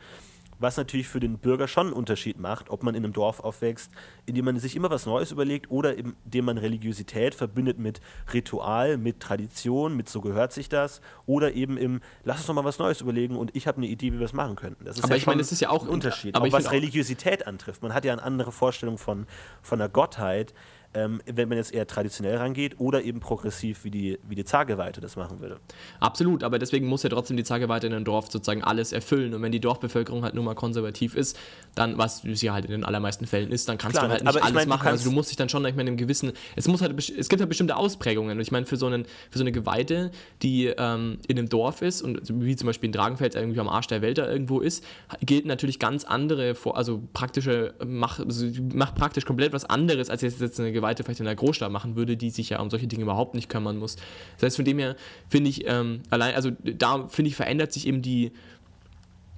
[0.61, 3.91] was natürlich für den Bürger schon einen Unterschied macht, ob man in einem Dorf aufwächst,
[4.27, 8.01] in dem man sich immer was Neues überlegt oder in dem man Religiosität verbindet mit
[8.33, 12.65] Ritual, mit Tradition, mit so gehört sich das oder eben im lass uns doch mal
[12.65, 14.85] was Neues überlegen und ich habe eine Idee, wie wir es machen könnten.
[14.85, 17.47] Das ist aber ja ich meine, das ist ja auch ein Unterschied, aber was Religiosität
[17.47, 17.83] antrifft.
[17.83, 19.27] Man hat ja eine andere Vorstellung von,
[19.63, 20.53] von der Gottheit,
[20.93, 25.01] ähm, wenn man jetzt eher traditionell rangeht oder eben progressiv, wie die, wie die Zageweite
[25.01, 25.61] das machen würde.
[26.01, 29.33] Absolut, aber deswegen muss ja trotzdem die Zageweite in einem Dorf sozusagen alles erfüllen.
[29.33, 31.39] Und wenn die Dorfbevölkerung halt nur mal konservativ ist,
[31.77, 34.43] dann, was sie halt in den allermeisten Fällen ist, dann kannst Klar, du halt nicht
[34.43, 34.89] alles mein, machen.
[34.89, 37.29] Also du musst dich dann schon ich meine, in einem gewissen, es muss halt, es
[37.29, 38.37] gibt halt bestimmte Ausprägungen.
[38.37, 40.11] Und ich meine, für so, einen, für so eine Geweihte,
[40.43, 43.87] die ähm, in einem Dorf ist und wie zum Beispiel in Dragenfeld irgendwie am Arsch
[43.87, 44.85] der Welt da irgendwo ist,
[45.21, 50.41] gelten natürlich ganz andere, also praktische, macht, also macht praktisch komplett was anderes als jetzt,
[50.41, 53.03] jetzt eine Geweihte vielleicht in der Großstadt machen würde, die sich ja um solche Dinge
[53.03, 53.97] überhaupt nicht kümmern muss.
[54.37, 54.97] Das heißt, von dem her
[55.29, 58.33] finde ich, ähm, allein, also da finde ich, verändert sich eben die,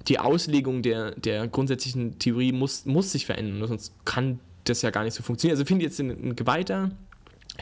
[0.08, 5.04] die Auslegung der, der grundsätzlichen Theorie muss, muss sich verändern, sonst kann das ja gar
[5.04, 5.54] nicht so funktionieren.
[5.54, 6.90] Also finde jetzt ein Geweihter,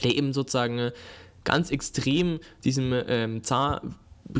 [0.02, 0.90] der eben sozusagen
[1.44, 3.82] ganz extrem diesem ähm, Zar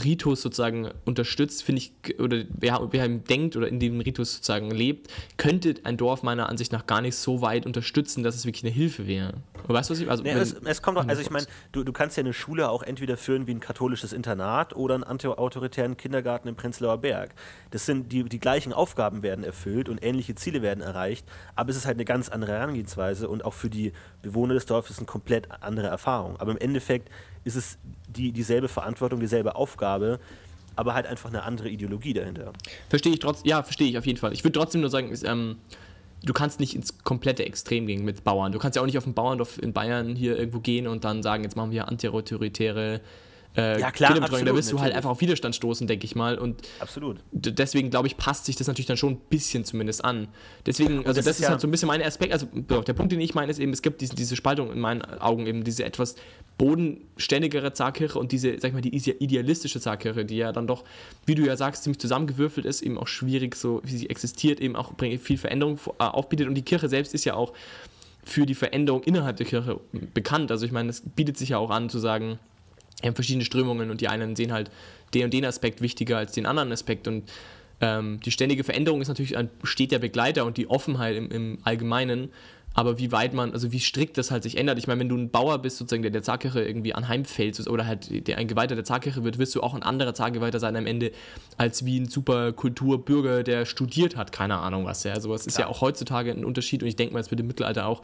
[0.04, 5.08] Ritus sozusagen unterstützt, finde ich, oder wer, wer denkt oder in dem Ritus sozusagen lebt,
[5.36, 8.72] könnte ein Dorf meiner Ansicht nach gar nicht so weit unterstützen, dass es wirklich eine
[8.72, 9.34] Hilfe wäre.
[9.66, 11.92] Weißt du, was ich also, nee, es, es, kommt auch, also ich meine, du, du
[11.92, 16.48] kannst ja eine Schule auch entweder führen wie ein katholisches Internat oder einen antiautoritären Kindergarten
[16.48, 17.34] im Prenzlauer Berg.
[17.70, 21.76] Das sind die, die gleichen Aufgaben werden erfüllt und ähnliche Ziele werden erreicht, aber es
[21.76, 25.48] ist halt eine ganz andere Herangehensweise und auch für die Bewohner des Dorfes eine komplett
[25.62, 26.36] andere Erfahrung.
[26.38, 27.10] Aber im Endeffekt
[27.44, 30.20] ist es die, dieselbe Verantwortung, dieselbe Aufgabe.
[30.76, 32.52] aber halt einfach eine andere Ideologie dahinter.
[32.88, 34.32] Verstehe ich trotzdem, ja, verstehe ich auf jeden Fall.
[34.32, 35.56] Ich würde trotzdem nur sagen, ist, ähm,
[36.24, 38.52] du kannst nicht ins komplette Extrem gehen mit Bauern.
[38.52, 41.22] Du kannst ja auch nicht auf ein Bauerndorf in Bayern hier irgendwo gehen und dann
[41.22, 43.00] sagen, jetzt machen wir antiautoritäre
[43.56, 44.14] äh, Ja, klar.
[44.14, 46.38] Da absolut, wirst du halt einfach auf Widerstand stoßen, denke ich mal.
[46.38, 47.18] Und Absolut.
[47.32, 50.28] deswegen, glaube ich, passt sich das natürlich dann schon ein bisschen zumindest an.
[50.66, 52.32] Deswegen, also das, das ist, ja- halt so ein bisschen mein Aspekt.
[52.32, 55.02] Also der Punkt, den ich meine, ist eben, es gibt diese, diese Spaltung in meinen
[55.02, 56.14] Augen, eben diese etwas
[56.58, 60.84] bodenständigere Zarkirche und diese, sag ich mal, die ide- idealistische Zarkirche, die ja dann doch,
[61.26, 64.76] wie du ja sagst, ziemlich zusammengewürfelt ist, eben auch schwierig, so wie sie existiert, eben
[64.76, 66.48] auch viel Veränderung äh, aufbietet.
[66.48, 67.52] Und die Kirche selbst ist ja auch
[68.22, 69.80] für die Veränderung innerhalb der Kirche
[70.14, 70.50] bekannt.
[70.50, 72.38] Also ich meine, es bietet sich ja auch an zu sagen,
[73.08, 74.70] haben verschiedene Strömungen und die einen sehen halt
[75.14, 77.30] den und den Aspekt wichtiger als den anderen Aspekt und
[77.80, 82.28] ähm, die ständige Veränderung ist natürlich ein stetiger Begleiter und die Offenheit im, im Allgemeinen,
[82.72, 84.78] aber wie weit man, also wie strikt das halt sich ändert.
[84.78, 88.28] Ich meine, wenn du ein Bauer bist, sozusagen, der der Zarkirche irgendwie anheimfällt oder halt
[88.28, 91.10] der ein Geweihter der Zarkirche wird, wirst du auch ein anderer Zargeweihter sein am Ende,
[91.56, 95.02] als wie ein super Kulturbürger, der studiert hat, keine Ahnung was.
[95.02, 95.18] Ja.
[95.18, 97.86] Sowas ist ja auch heutzutage ein Unterschied und ich denke mal, es wird im Mittelalter
[97.86, 98.02] auch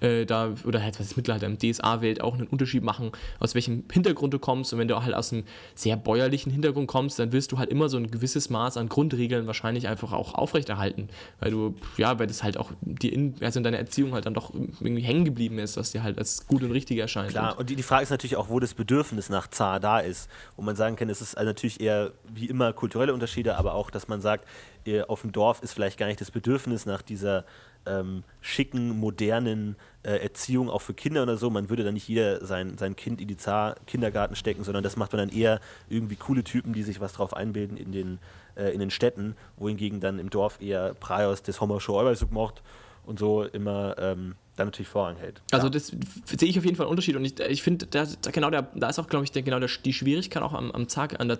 [0.00, 3.84] äh, da, oder halt, was ist Mittelalter, im DSA-Welt auch einen Unterschied machen, aus welchem
[3.92, 4.72] Hintergrund du kommst.
[4.72, 7.88] Und wenn du halt aus einem sehr bäuerlichen Hintergrund kommst, dann wirst du halt immer
[7.88, 11.08] so ein gewisses Maß an Grundregeln wahrscheinlich einfach auch aufrechterhalten.
[11.40, 14.34] Weil du, ja, weil das halt auch dir in, also in deiner Erziehung halt dann
[14.34, 17.30] doch irgendwie hängen geblieben ist, was dir halt als gut und richtig erscheint.
[17.30, 20.28] Klar, und die, die Frage ist natürlich auch, wo das Bedürfnis nach Zar da ist.
[20.56, 23.90] Wo man sagen kann, es ist also natürlich eher wie immer kulturelle Unterschiede, aber auch,
[23.90, 24.46] dass man sagt,
[24.86, 27.44] äh, auf dem Dorf ist vielleicht gar nicht das Bedürfnis nach dieser
[27.86, 31.50] ähm, schicken, modernen äh, Erziehung auch für Kinder oder so.
[31.50, 35.12] Man würde dann nicht jeder sein, sein Kind in die Zar-Kindergarten stecken, sondern das macht
[35.12, 38.18] man dann eher irgendwie coole Typen, die sich was drauf einbilden in den,
[38.56, 42.62] äh, in den Städten, wohingegen dann im Dorf eher Praios des Homer Show macht
[43.04, 45.42] und so immer ähm, dann natürlich Vorrang hält.
[45.52, 45.70] Also Ja.
[45.70, 48.30] das f- sehe ich auf jeden Fall einen Unterschied und ich, ich finde, da, da,
[48.30, 50.88] genau der, da ist auch, glaube ich, der, genau der, die Schwierigkeit auch am, am
[50.88, 51.38] Zar, an der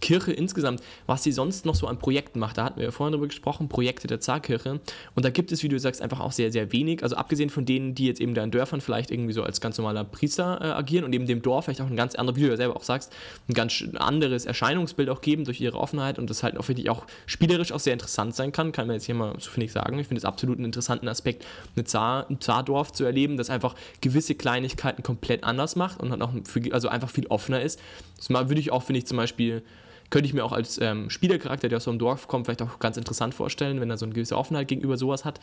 [0.00, 2.58] Zarkirche insgesamt, was sie sonst noch so an Projekten macht.
[2.58, 4.80] Da hatten wir ja vorhin drüber gesprochen, Projekte der Zarkirche.
[5.14, 7.02] Und da gibt es, wie du sagst, einfach auch sehr, sehr wenig.
[7.02, 9.76] Also abgesehen von denen, die jetzt eben da in Dörfern vielleicht irgendwie so als ganz
[9.78, 12.48] normaler Priester äh, agieren und eben dem Dorf vielleicht auch ein ganz anderes, wie du
[12.48, 13.12] ja selber auch sagst,
[13.48, 17.06] ein ganz anderes Erscheinungsbild auch geben durch ihre Offenheit und das halt auch wirklich auch
[17.26, 19.98] spielerisch auch sehr interessant sein kann, kann man jetzt hier mal so finde ich sagen.
[19.98, 21.44] Ich finde es absolut einen interessanten Aspekt,
[21.76, 26.22] eine Zar, ein Zardorf zu erleben, das einfach gewisse Kleinigkeiten komplett anders macht und halt
[26.22, 27.80] auch viel, also einfach viel offener ist.
[28.16, 29.62] Das würde ich auch, finde ich zum Beispiel,
[30.10, 32.78] könnte ich mir auch als ähm, Spielercharakter, der aus so einem Dorf kommt, vielleicht auch
[32.78, 35.40] ganz interessant vorstellen, wenn er so eine gewisse Offenheit gegenüber sowas hat.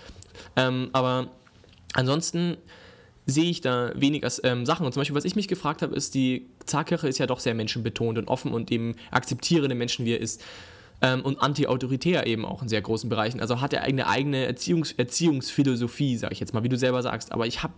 [0.56, 1.30] Ähm, aber
[1.94, 2.58] ansonsten
[3.26, 4.86] sehe ich da wenig als, ähm, Sachen.
[4.86, 7.54] Und zum Beispiel, was ich mich gefragt habe, ist, die Zarkirche ist ja doch sehr
[7.54, 10.44] menschenbetont und offen und eben akzeptierende Menschen, wie er ist.
[11.02, 13.40] Ähm, und anti-autoritär eben auch in sehr großen Bereichen.
[13.40, 17.32] Also hat er eine eigene Erziehungs Erziehungsphilosophie, sage ich jetzt mal, wie du selber sagst.
[17.32, 17.74] Aber ich habe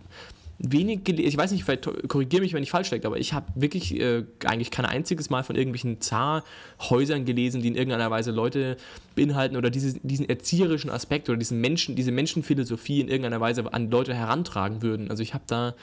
[0.60, 3.48] wenig gelesen, ich weiß nicht, vielleicht korrigiere mich, wenn ich falsch liege, aber ich habe
[3.56, 8.76] wirklich äh, eigentlich kein einziges Mal von irgendwelchen Zarhäusern gelesen, die in irgendeiner Weise Leute
[9.16, 13.90] beinhalten oder diese, diesen erzieherischen Aspekt oder diesen Menschen, diese Menschenphilosophie in irgendeiner Weise an
[13.90, 15.10] Leute herantragen würden.
[15.10, 15.76] Also ich habe da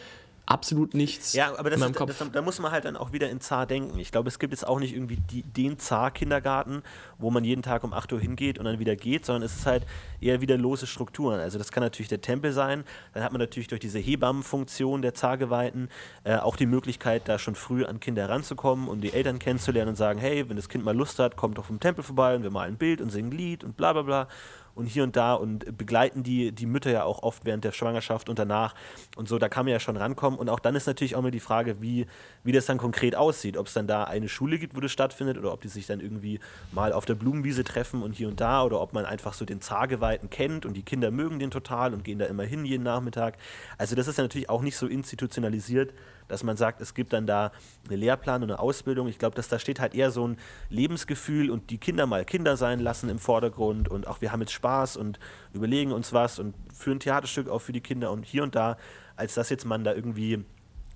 [0.46, 2.18] absolut nichts Ja, aber das in meinem ist, Kopf.
[2.18, 3.98] das, da muss man halt dann auch wieder in Zar denken.
[3.98, 6.82] Ich glaube, es gibt jetzt auch nicht irgendwie die, den Zar-Kindergarten,
[7.18, 9.66] wo man jeden Tag um 8 Uhr hingeht und dann wieder geht, sondern es ist
[9.66, 9.84] halt
[10.20, 11.40] eher wieder lose Strukturen.
[11.40, 15.14] Also das kann natürlich der Tempel sein, dann hat man natürlich durch diese Hebammenfunktion der
[15.14, 15.88] Zargeweihten
[16.24, 19.96] äh, auch die Möglichkeit, da schon früh an Kinder heranzukommen und die Eltern kennenzulernen und
[19.96, 22.50] sagen, hey, wenn das Kind mal Lust hat, kommt doch vom Tempel vorbei und wir
[22.50, 24.28] malen ein Bild und singen ein Lied und bla bla bla
[24.76, 28.28] und hier und da und begleiten die, die Mütter ja auch oft während der Schwangerschaft
[28.28, 28.74] und danach
[29.16, 31.30] und so, da kann man ja schon rankommen und auch dann ist natürlich auch mal
[31.30, 32.06] die Frage, wie,
[32.44, 35.38] wie das dann konkret aussieht, ob es dann da eine Schule gibt, wo das stattfindet
[35.38, 36.38] oder ob die sich dann irgendwie
[36.72, 39.60] mal auf der Blumenwiese treffen und hier und da oder ob man einfach so den
[39.60, 43.38] Zargeweihten kennt und die Kinder mögen den total und gehen da immer hin jeden Nachmittag.
[43.78, 45.92] Also das ist ja natürlich auch nicht so institutionalisiert,
[46.28, 47.52] dass man sagt, es gibt dann da
[47.88, 49.08] einen Lehrplan und eine Ausbildung.
[49.08, 50.36] Ich glaube, dass da steht halt eher so ein
[50.70, 54.52] Lebensgefühl und die Kinder mal Kinder sein lassen im Vordergrund und auch wir haben jetzt
[54.52, 55.18] Spaß und
[55.52, 58.76] überlegen uns was und führen Theaterstück auch für die Kinder und hier und da,
[59.16, 60.44] als dass jetzt man da irgendwie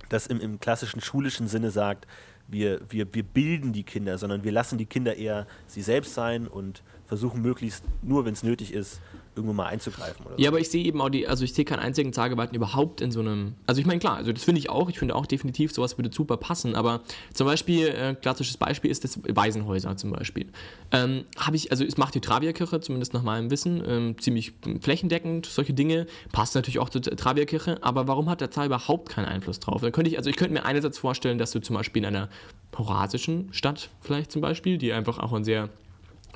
[0.08, 2.06] das im, im klassischen schulischen Sinne sagt,
[2.48, 6.48] wir, wir, wir bilden die Kinder, sondern wir lassen die Kinder eher sie selbst sein
[6.48, 9.00] und versuchen möglichst nur, wenn es nötig ist,
[9.34, 10.26] irgendwo mal einzugreifen.
[10.26, 10.42] Oder so.
[10.42, 13.10] Ja, aber ich sehe eben auch die, also ich sehe keinen einzigen Zageweihten überhaupt in
[13.10, 15.72] so einem, also ich meine, klar, also das finde ich auch, ich finde auch definitiv,
[15.72, 17.00] sowas würde super passen, aber
[17.32, 20.46] zum Beispiel, äh, klassisches Beispiel ist das Waisenhäuser zum Beispiel.
[20.90, 25.46] Ähm, Habe ich, also es macht die Travierkirche, zumindest nach meinem Wissen, ähm, ziemlich flächendeckend,
[25.46, 29.60] solche Dinge, passt natürlich auch zur Travierkirche, aber warum hat der Zar überhaupt keinen Einfluss
[29.60, 29.80] drauf?
[29.80, 32.28] Da könnte ich, also ich könnte mir einerseits vorstellen, dass du zum Beispiel in einer
[32.76, 35.68] horasischen Stadt vielleicht zum Beispiel, die einfach auch ein sehr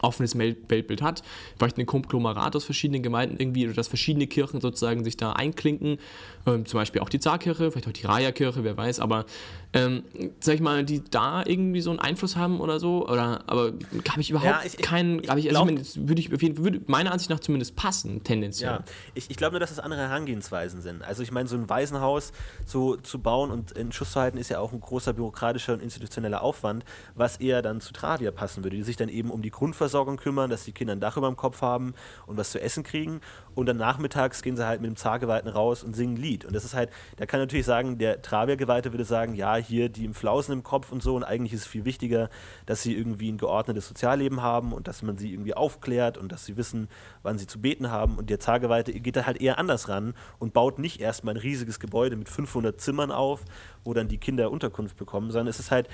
[0.02, 1.22] offenes Weltbild hat,
[1.58, 5.98] vielleicht ein Konglomerat aus verschiedenen Gemeinden irgendwie oder dass verschiedene Kirchen sozusagen sich da einklinken,
[6.46, 9.26] ähm, zum Beispiel auch die Zarkirche, vielleicht auch die Raya-Kirche, wer weiß, aber
[9.74, 10.04] ähm,
[10.38, 13.72] sag ich mal, die da irgendwie so einen Einfluss haben oder so, oder aber
[14.08, 17.28] habe ich überhaupt ja, ich, keinen, ich, ich, also ich würde ich würde meiner Ansicht
[17.28, 18.70] nach zumindest passen, tendenziell.
[18.70, 18.84] Ja,
[19.14, 21.02] ich, ich glaube nur, dass es andere Herangehensweisen sind.
[21.02, 22.32] Also ich meine, so ein Waisenhaus
[22.64, 25.82] so zu bauen und in Schuss zu halten, ist ja auch ein großer bürokratischer und
[25.82, 26.84] institutioneller Aufwand,
[27.16, 30.50] was eher dann zu Travia passen würde, die sich dann eben um die Grundversorgung kümmern,
[30.50, 31.94] dass die Kinder ein Dach über dem Kopf haben
[32.26, 33.20] und was zu essen kriegen
[33.54, 36.44] und dann nachmittags gehen sie halt mit dem Zargeweihten raus und singen ein Lied.
[36.44, 40.04] Und das ist halt, da kann natürlich sagen, der Travia-Geweihte würde sagen, ja, hier die
[40.04, 42.30] im Flausen im Kopf und so und eigentlich ist es viel wichtiger,
[42.66, 46.44] dass sie irgendwie ein geordnetes Sozialleben haben und dass man sie irgendwie aufklärt und dass
[46.44, 46.88] sie wissen,
[47.22, 48.16] wann sie zu beten haben.
[48.16, 51.80] Und der Zargeweihte geht da halt eher anders ran und baut nicht erstmal ein riesiges
[51.80, 53.44] Gebäude mit 500 Zimmern auf,
[53.84, 55.88] wo dann die Kinder Unterkunft bekommen, sondern es ist halt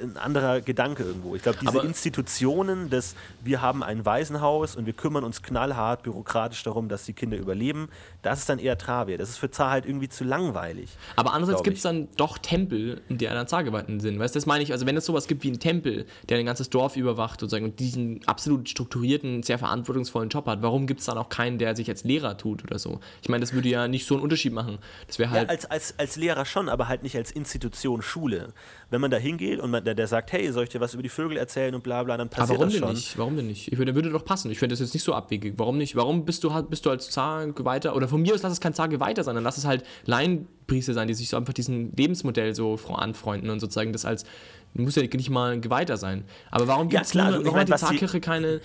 [0.00, 1.34] ein anderer Gedanke irgendwo.
[1.34, 6.02] Ich glaube, diese Aber Institutionen des, wir haben ein Waisenhaus und wir kümmern uns knallhart
[6.02, 7.88] bürokratisch darum, dass die Kinder überleben,
[8.22, 9.16] das ist dann eher Travia.
[9.16, 10.90] Das ist für Zar halt irgendwie zu langweilig.
[11.16, 14.18] Aber andererseits gibt es dann doch Tempel, in der dann Zargeweihten sind.
[14.18, 16.46] Weißt du, das meine ich, also wenn es sowas gibt wie ein Tempel, der ein
[16.46, 21.06] ganzes Dorf überwacht sozusagen und diesen absolut strukturierten, sehr verantwortungsvollen Job hat, warum gibt es
[21.06, 23.00] dann auch keinen, der sich als Lehrer tut oder so?
[23.22, 24.78] Ich meine, das würde ja nicht so einen Unterschied machen.
[25.06, 25.44] Das wäre halt.
[25.44, 28.52] Ja, als, als, als Lehrer schon, aber halt nicht als Institution Schule.
[28.90, 31.02] Wenn man da hingeht und man, der, der sagt, hey, soll ich dir was über
[31.02, 32.88] die Vögel erzählen und bla bla, dann passiert aber warum das schon.
[32.88, 33.18] Denn nicht?
[33.18, 33.72] Warum denn nicht?
[33.72, 34.50] Ich würde, würde doch passen.
[34.50, 35.54] Ich finde das jetzt nicht so abwegig.
[35.56, 35.96] Warum nicht?
[35.96, 39.24] Warum bist du, bist du als Zargeweihter, oder von mir aus lass es kein Zargeweihter
[39.24, 43.50] sein, dann lass es halt Laienpriester sein, die sich so einfach diesem Lebensmodell so anfreunden
[43.50, 44.24] und sozusagen das als,
[44.74, 46.24] muss ja nicht mal ein Geweihter sein.
[46.50, 48.60] Aber warum gibt es ja, warum hat die Zarkirche keine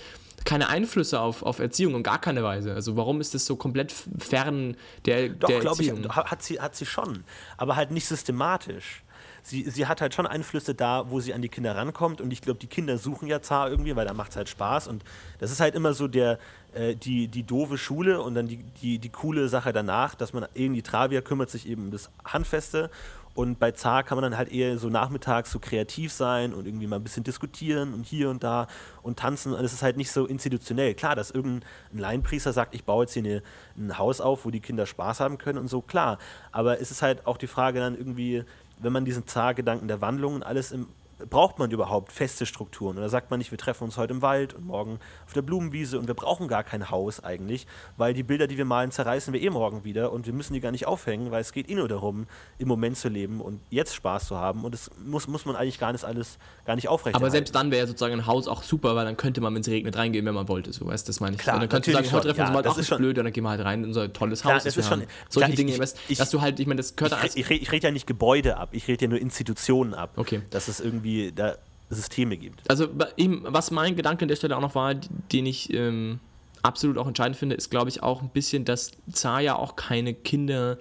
[0.46, 2.74] keine Einflüsse auf, auf Erziehung in gar keine Weise.
[2.74, 4.76] Also warum ist das so komplett fern
[5.06, 6.02] der, Doch, der Erziehung?
[6.02, 7.24] Doch, glaube ich, hat sie, hat sie schon,
[7.58, 9.04] aber halt nicht systematisch
[9.44, 12.22] sie, sie hat halt schon Einflüsse da, wo sie an die Kinder rankommt.
[12.22, 14.88] Und ich glaube, die Kinder suchen ja Zar irgendwie, weil da macht es halt Spaß.
[14.88, 15.04] Und
[15.40, 16.40] das ist halt immer so der,
[16.74, 20.48] äh, die, die doofe Schule und dann die, die, die coole Sache danach, dass man
[20.54, 22.90] irgendwie Travia kümmert sich eben um das Handfeste.
[23.36, 26.86] Und bei Zar kann man dann halt eher so nachmittags so kreativ sein und irgendwie
[26.86, 28.68] mal ein bisschen diskutieren und hier und da
[29.02, 29.54] und tanzen.
[29.54, 30.94] Und es ist halt nicht so institutionell.
[30.94, 33.42] Klar, dass irgendein Laienpriester sagt, ich baue jetzt hier eine,
[33.76, 36.20] ein Haus auf, wo die Kinder Spaß haben können und so, klar.
[36.52, 38.44] Aber es ist halt auch die Frage dann irgendwie,
[38.80, 40.88] wenn man diesen Zar-Gedanken der Wandlung und alles im
[41.30, 42.98] braucht man überhaupt feste Strukturen?
[42.98, 46.00] Oder sagt man nicht, wir treffen uns heute im Wald und morgen auf der Blumenwiese
[46.00, 49.42] und wir brauchen gar kein Haus eigentlich, weil die Bilder, die wir malen, zerreißen wir
[49.42, 51.88] eh morgen wieder und wir müssen die gar nicht aufhängen, weil es geht eh nur
[51.88, 55.56] darum, im Moment zu leben und jetzt Spaß zu haben und das muss, muss man
[55.56, 57.24] eigentlich gar nicht alles gar nicht aufrechterhalten.
[57.24, 59.68] Aber selbst dann wäre sozusagen ein Haus auch super, weil dann könnte man, wenn es
[59.68, 61.42] regnet, reingehen, wenn man wollte, so weißt das meine ich.
[61.42, 63.18] Klar, und dann könntest du sagen, heute treffen wir uns mal, das ist schon blöd,
[63.18, 64.64] und dann gehen wir halt rein in unser tolles klar, Haus.
[64.64, 66.96] Das ist schon, Solche klar, Dinge, ich, weißt, ich, dass du halt, ich meine, das
[66.96, 70.14] gehört Ich, ich, ich rede ja nicht Gebäude ab, ich rede ja nur Institutionen ab.
[70.16, 70.42] Okay.
[70.50, 71.56] Das ist irgendwie, da
[71.90, 72.70] Systeme gibt.
[72.70, 76.20] Also was mein Gedanke an der Stelle auch noch war, den ich ähm,
[76.62, 80.14] absolut auch entscheidend finde, ist glaube ich auch ein bisschen, dass Zar ja auch keine
[80.14, 80.78] Kinder,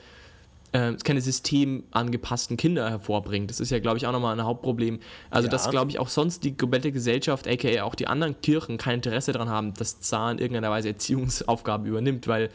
[0.73, 3.51] äh, keine systemangepassten Kinder hervorbringt.
[3.51, 5.01] Das ist ja glaube ich auch nochmal ein Hauptproblem.
[5.31, 5.51] Also ja.
[5.51, 9.33] dass glaube ich auch sonst die komplette Gesellschaft, aka auch die anderen Kirchen, kein Interesse
[9.33, 12.51] daran haben, dass Zar in irgendeiner Weise Erziehungsaufgaben übernimmt, weil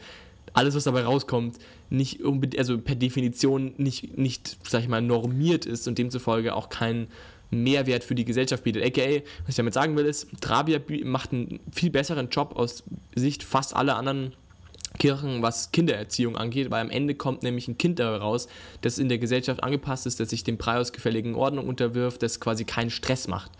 [0.54, 1.58] alles, was dabei rauskommt,
[1.90, 2.20] nicht
[2.58, 7.08] also per Definition nicht, nicht, sag ich mal, normiert ist und demzufolge auch kein
[7.50, 8.84] Mehrwert für die Gesellschaft bietet.
[8.84, 12.82] AKA, was ich damit sagen will, ist, Trabia macht einen viel besseren Job aus
[13.14, 14.34] Sicht fast aller anderen
[14.98, 18.48] Kirchen, was Kindererziehung angeht, weil am Ende kommt nämlich ein Kind raus,
[18.80, 22.90] das in der Gesellschaft angepasst ist, das sich dem preisgefälligen Ordnung unterwirft, das quasi keinen
[22.90, 23.52] Stress macht.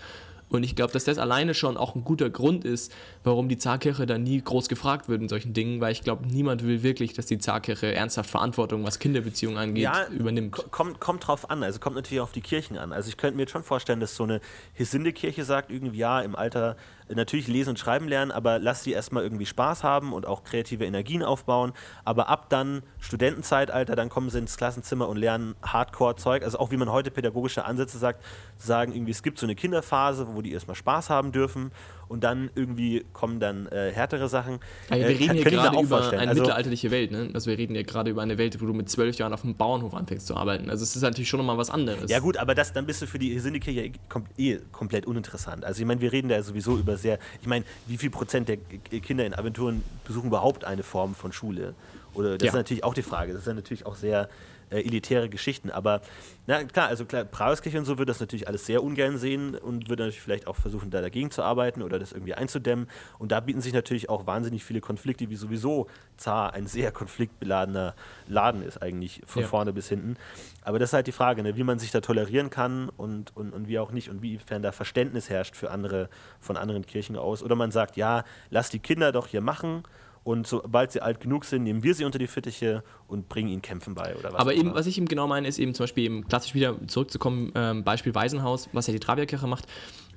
[0.48, 2.92] Und ich glaube, dass das alleine schon auch ein guter Grund ist,
[3.24, 6.64] warum die Zarkirche da nie groß gefragt wird in solchen Dingen, weil ich glaube, niemand
[6.64, 10.52] will wirklich, dass die Zarkirche ernsthaft Verantwortung, was Kinderbeziehungen angeht, ja, übernimmt.
[10.70, 12.92] Kommt, kommt drauf an, also kommt natürlich auf die Kirchen an.
[12.92, 14.40] Also ich könnte mir jetzt schon vorstellen, dass so eine
[14.74, 16.76] Hesinde-Kirche sagt, irgendwie ja, im Alter
[17.14, 20.84] natürlich lesen und schreiben lernen, aber lass sie erstmal irgendwie Spaß haben und auch kreative
[20.84, 21.72] Energien aufbauen.
[22.04, 26.42] Aber ab dann Studentenzeitalter, dann kommen sie ins Klassenzimmer und lernen Hardcore-Zeug.
[26.42, 28.24] Also auch wie man heute pädagogische Ansätze sagt,
[28.56, 31.72] sagen irgendwie, es gibt so eine Kinderphase, wo die erstmal Spaß haben dürfen
[32.08, 34.60] und dann irgendwie kommen dann äh, härtere Sachen.
[34.88, 36.20] Also wir äh, reden hier gerade über vorstellen.
[36.20, 37.30] eine also, mittelalterliche Welt, ne?
[37.34, 39.56] Also wir reden ja gerade über eine Welt, wo du mit zwölf Jahren auf dem
[39.56, 40.70] Bauernhof anfängst zu arbeiten.
[40.70, 42.10] Also es ist natürlich schon nochmal was anderes.
[42.10, 43.92] Ja gut, aber das, dann bist du für die Syndikirche
[44.36, 45.64] eh komplett uninteressant.
[45.64, 48.56] Also ich meine, wir reden da sowieso über sehr, ich meine, wie viel Prozent der
[48.56, 51.74] Kinder in Aventuren besuchen überhaupt eine Form von Schule?
[52.14, 52.48] Oder das ja.
[52.52, 53.32] ist natürlich auch die Frage.
[53.32, 54.28] Das ist ja natürlich auch sehr
[54.70, 55.70] äh, elitäre Geschichten.
[55.70, 56.00] Aber
[56.46, 59.88] na klar, also klar, Brauerskirche und so würde das natürlich alles sehr ungern sehen und
[59.88, 62.88] würde natürlich vielleicht auch versuchen, da dagegen zu arbeiten oder das irgendwie einzudämmen.
[63.18, 67.94] Und da bieten sich natürlich auch wahnsinnig viele Konflikte, wie sowieso Zar ein sehr konfliktbeladener
[68.26, 69.48] Laden ist, eigentlich von ja.
[69.48, 70.16] vorne bis hinten.
[70.62, 73.52] Aber das ist halt die Frage, ne, wie man sich da tolerieren kann und, und,
[73.52, 76.08] und wie auch nicht und wiefern da Verständnis herrscht für andere
[76.40, 77.42] von anderen Kirchen aus.
[77.42, 79.84] Oder man sagt, ja, lass die Kinder doch hier machen
[80.28, 83.62] und sobald sie alt genug sind, nehmen wir sie unter die Fittiche und bringen ihnen
[83.62, 84.38] Kämpfen bei oder was.
[84.38, 87.50] Aber eben, was ich eben genau meine, ist eben zum Beispiel eben klassisch wieder zurückzukommen,
[87.54, 89.64] ähm, Beispiel Waisenhaus, was ja die Travierkirche macht.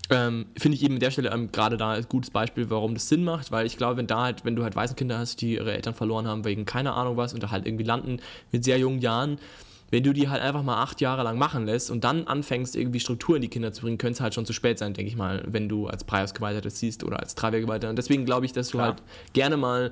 [0.10, 3.08] Ähm, Finde ich eben an der Stelle ähm, gerade da ein gutes Beispiel, warum das
[3.08, 5.72] Sinn macht, weil ich glaube, wenn da halt, wenn du halt Waisenkinder hast, die ihre
[5.72, 8.20] Eltern verloren haben wegen keine Ahnung was und da halt irgendwie landen
[8.52, 9.40] mit sehr jungen Jahren,
[9.92, 13.00] wenn du die halt einfach mal acht Jahre lang machen lässt und dann anfängst, irgendwie
[13.00, 15.18] Struktur in die Kinder zu bringen, könnte es halt schon zu spät sein, denke ich
[15.18, 17.90] mal, wenn du als Preisgeweihter das siehst oder als Traviergeweihter.
[17.90, 18.88] Und deswegen glaube ich, dass du Klar.
[18.88, 19.92] halt gerne mal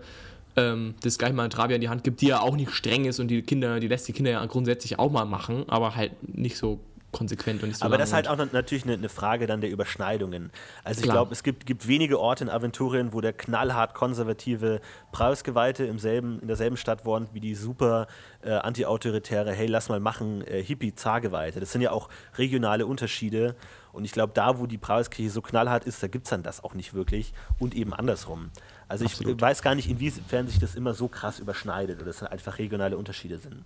[0.56, 3.06] ähm, das gleich mal ein Travier in die Hand gibt, die ja auch nicht streng
[3.06, 6.12] ist und die Kinder, die lässt die Kinder ja grundsätzlich auch mal machen, aber halt
[6.36, 6.80] nicht so
[7.12, 9.70] konsequent und nicht so Aber das ist halt auch natürlich eine, eine, Frage dann der
[9.70, 10.52] Überschneidungen.
[10.84, 15.86] Also ich glaube, es gibt, gibt wenige Orte in Aventurien, wo der knallhart konservative Preisgeweihte
[15.86, 18.08] im selben, in derselben Stadt wohnt wie die super
[18.42, 21.60] äh, anti-autoritäre, hey, lass mal machen, äh, Hippie-Zargeweihte.
[21.60, 23.56] Das sind ja auch regionale Unterschiede.
[23.92, 26.64] Und ich glaube, da, wo die Brauskirche so knallhart ist, da gibt es dann das
[26.64, 27.34] auch nicht wirklich.
[27.58, 28.52] Und eben andersrum.
[28.88, 29.36] Also Absolut.
[29.36, 32.98] ich weiß gar nicht, inwiefern sich das immer so krass überschneidet oder es einfach regionale
[32.98, 33.66] Unterschiede sind.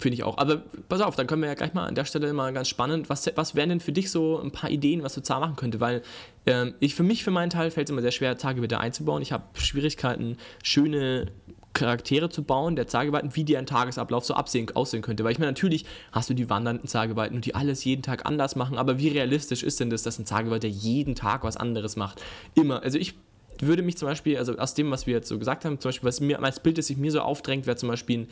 [0.00, 0.38] Finde ich auch.
[0.38, 3.10] Aber pass auf, dann können wir ja gleich mal an der Stelle mal ganz spannend,
[3.10, 5.78] was, was wären denn für dich so ein paar Ideen, was du Zar machen könnte?
[5.78, 6.00] Weil
[6.46, 9.20] ähm, ich für mich, für meinen Teil, fällt es immer sehr schwer, Tagebilder einzubauen.
[9.20, 11.26] Ich habe Schwierigkeiten, schöne
[11.74, 15.22] Charaktere zu bauen, der Zageweiten, wie deren Tagesablauf so absehen, aussehen könnte.
[15.22, 18.56] Weil ich meine, natürlich hast du die wandernden Zageweiten und die alles jeden Tag anders
[18.56, 22.22] machen, aber wie realistisch ist denn das, dass ein Zageweiter jeden Tag was anderes macht?
[22.54, 22.82] Immer.
[22.82, 23.16] Also ich
[23.58, 26.08] würde mich zum Beispiel, also aus dem, was wir jetzt so gesagt haben, zum Beispiel,
[26.08, 28.28] was mir als Bild, das sich mir so aufdrängt, wäre zum Beispiel ein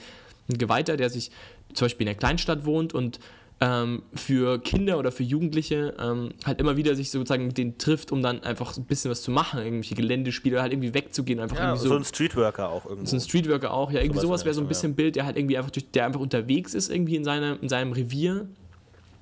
[0.48, 1.30] ein Geweihter, der sich
[1.74, 3.18] zum Beispiel in der Kleinstadt wohnt und
[3.60, 8.12] ähm, für Kinder oder für Jugendliche ähm, halt immer wieder sich sozusagen mit denen trifft,
[8.12, 11.40] um dann einfach ein bisschen was zu machen, irgendwelche Geländespiele halt irgendwie wegzugehen.
[11.40, 13.06] Einfach ja, irgendwie so, so ein Streetworker auch irgendwo.
[13.06, 14.96] So ein Streetworker auch, ja, irgendwie sowas, sowas wäre so ein bisschen ja.
[14.96, 17.92] Bild, der halt irgendwie einfach, durch, der einfach unterwegs ist irgendwie in, seine, in seinem
[17.92, 18.46] Revier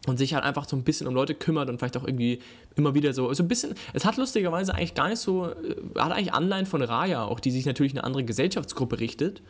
[0.07, 2.41] und sich halt einfach so ein bisschen um Leute kümmert und vielleicht auch irgendwie
[2.77, 6.13] immer wieder so, so ein bisschen, es hat lustigerweise eigentlich gar nicht so, äh, hat
[6.13, 9.41] eigentlich Anleihen von Raya auch, die sich natürlich eine andere Gesellschaftsgruppe richtet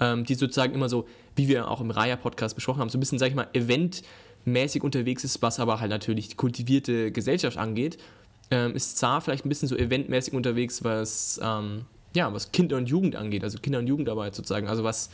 [0.00, 3.18] ähm, die sozusagen immer so, wie wir auch im Raya-Podcast besprochen haben, so ein bisschen,
[3.18, 7.98] sag ich mal, eventmäßig unterwegs ist, was aber halt natürlich die kultivierte Gesellschaft angeht.
[8.50, 12.88] Ähm, ist Zar vielleicht ein bisschen so eventmäßig unterwegs, was, ähm, ja, was Kinder und
[12.88, 15.10] Jugend angeht, also Kinder- und Jugendarbeit sozusagen, also was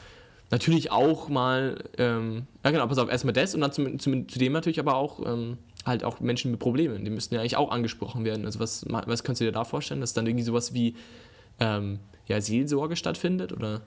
[0.50, 4.52] natürlich auch mal, ähm, ja genau, pass auf, erstmal das und dann zum, zum, zudem
[4.52, 8.24] natürlich aber auch ähm, halt auch Menschen mit Problemen, die müssten ja eigentlich auch angesprochen
[8.24, 8.44] werden.
[8.44, 10.96] Also was, was kannst du dir da vorstellen, dass dann irgendwie sowas wie
[11.60, 13.52] ähm, ja, Seelsorge stattfindet?
[13.52, 13.82] Oder?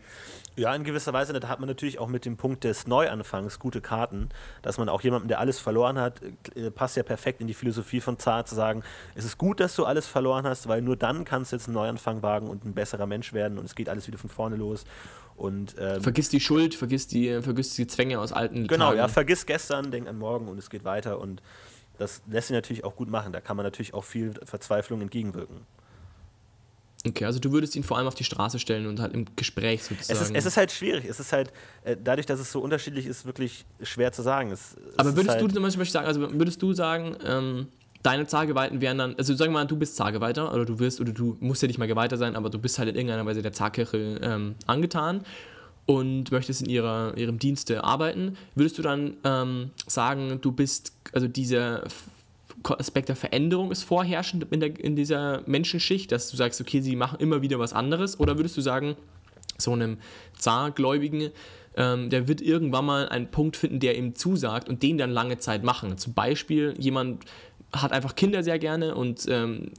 [0.60, 3.80] Ja, in gewisser Weise da hat man natürlich auch mit dem Punkt des Neuanfangs gute
[3.80, 4.30] Karten,
[4.62, 6.22] dass man auch jemanden, der alles verloren hat,
[6.56, 8.84] äh, passt ja perfekt in die Philosophie von Zar zu sagen,
[9.16, 11.76] es ist gut, dass du alles verloren hast, weil nur dann kannst du jetzt einen
[11.76, 14.84] Neuanfang wagen und ein besserer Mensch werden und es geht alles wieder von vorne los.
[15.38, 18.98] Und, ähm, vergiss die Schuld, vergiss die, vergiss die Zwänge aus alten Genau, Tagen.
[18.98, 21.42] ja, vergiss gestern, denk an morgen und es geht weiter und
[21.98, 23.32] das lässt sich natürlich auch gut machen.
[23.32, 25.66] Da kann man natürlich auch viel Verzweiflung entgegenwirken.
[27.08, 29.84] Okay, also du würdest ihn vor allem auf die Straße stellen und halt im Gespräch
[29.84, 30.20] sozusagen.
[30.20, 31.06] Es ist, es ist halt schwierig.
[31.06, 34.52] Es ist halt, äh, dadurch, dass es so unterschiedlich ist, wirklich schwer zu sagen.
[34.52, 37.68] Es, es Aber würdest halt du zum Beispiel sagen, also würdest du sagen, ähm,
[38.04, 41.14] deine Zahlgeweihten wären dann, also sagen wir mal, du bist Zahlgeweihter oder du wirst, oder
[41.14, 43.54] du musst ja nicht mal Geweihter sein, aber du bist halt in irgendeiner Weise der
[43.54, 45.22] Zarkirche ähm, angetan
[45.86, 51.28] und möchtest in ihrer, ihrem Dienste arbeiten, würdest du dann ähm, sagen, du bist, also
[51.28, 51.84] dieser
[52.64, 56.96] Aspekt der Veränderung ist vorherrschend in, der, in dieser Menschenschicht, dass du sagst, okay, sie
[56.96, 58.20] machen immer wieder was anderes?
[58.20, 58.96] Oder würdest du sagen,
[59.58, 59.98] so einem
[60.38, 61.32] Zargläubigen,
[61.76, 65.38] ähm, der wird irgendwann mal einen Punkt finden, der ihm zusagt und den dann lange
[65.38, 65.98] Zeit machen?
[65.98, 67.26] Zum Beispiel jemand
[67.72, 69.72] hat einfach Kinder sehr gerne und ähm,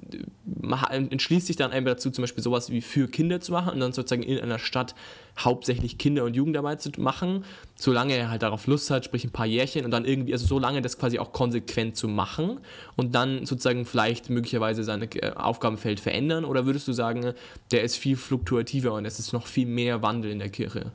[0.90, 3.92] entschließt sich dann einfach dazu, zum Beispiel sowas wie für Kinder zu machen und dann
[3.92, 4.94] sozusagen in einer Stadt
[5.38, 9.46] hauptsächlich Kinder- und Jugendarbeit zu machen, solange er halt darauf Lust hat, sprich ein paar
[9.46, 12.60] Jährchen und dann irgendwie, also solange das quasi auch konsequent zu machen
[12.96, 17.32] und dann sozusagen vielleicht möglicherweise seine äh, Aufgabenfeld verändern oder würdest du sagen,
[17.72, 20.92] der ist viel fluktuativer und es ist noch viel mehr Wandel in der Kirche?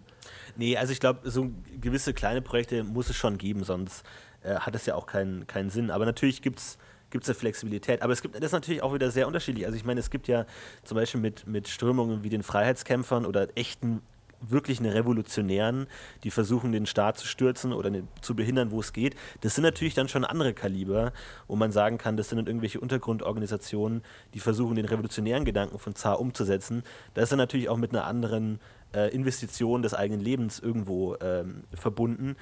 [0.57, 4.05] Nee, also ich glaube, so gewisse kleine Projekte muss es schon geben, sonst
[4.45, 5.91] äh, hat es ja auch keinen, keinen Sinn.
[5.91, 6.77] Aber natürlich gibt es
[7.13, 8.01] eine Flexibilität.
[8.01, 9.65] Aber es gibt das ist natürlich auch wieder sehr unterschiedlich.
[9.65, 10.45] Also ich meine, es gibt ja
[10.83, 14.01] zum Beispiel mit, mit Strömungen wie den Freiheitskämpfern oder echten
[14.41, 15.87] wirklichen Revolutionären,
[16.23, 19.15] die versuchen, den Staat zu stürzen oder zu behindern, wo es geht.
[19.41, 21.13] Das sind natürlich dann schon andere Kaliber,
[21.47, 24.03] wo man sagen kann, das sind irgendwelche Untergrundorganisationen,
[24.33, 26.83] die versuchen, den revolutionären Gedanken von Zar umzusetzen.
[27.13, 28.59] Das ist dann natürlich auch mit einer anderen
[28.95, 32.35] äh, Investition des eigenen Lebens irgendwo ähm, verbunden.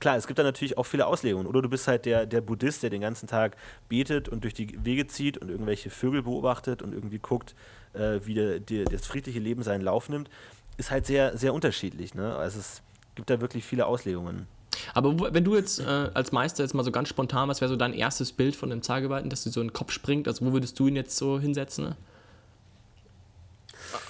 [0.00, 1.46] Klar, es gibt da natürlich auch viele Auslegungen.
[1.46, 3.56] Oder du bist halt der, der Buddhist, der den ganzen Tag
[3.88, 7.54] betet und durch die Wege zieht und irgendwelche Vögel beobachtet und irgendwie guckt,
[7.94, 10.28] äh, wie der, der, das friedliche Leben seinen Lauf nimmt.
[10.76, 12.14] Ist halt sehr, sehr unterschiedlich.
[12.14, 12.34] Ne?
[12.36, 12.82] Also es
[13.14, 14.46] gibt da wirklich viele Auslegungen.
[14.94, 17.76] Aber wenn du jetzt äh, als Meister jetzt mal so ganz spontan, was wäre so
[17.76, 20.26] dein erstes Bild von dem Zahlgeweihten, dass du so in den Kopf springt?
[20.26, 21.84] Also wo würdest du ihn jetzt so hinsetzen?
[21.84, 21.96] Ne?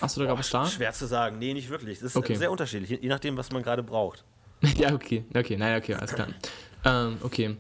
[0.01, 0.67] Hast du da gerade was da?
[0.67, 1.39] Schwer zu sagen.
[1.39, 1.99] Nee, nicht wirklich.
[1.99, 2.35] Das ist Okay.
[2.35, 4.25] sehr unterschiedlich, je- nachdem, was man gerade braucht.
[4.77, 5.25] ja, okay.
[5.35, 6.29] Okay, naja, okay, alles klar.
[6.85, 7.57] ähm, okay.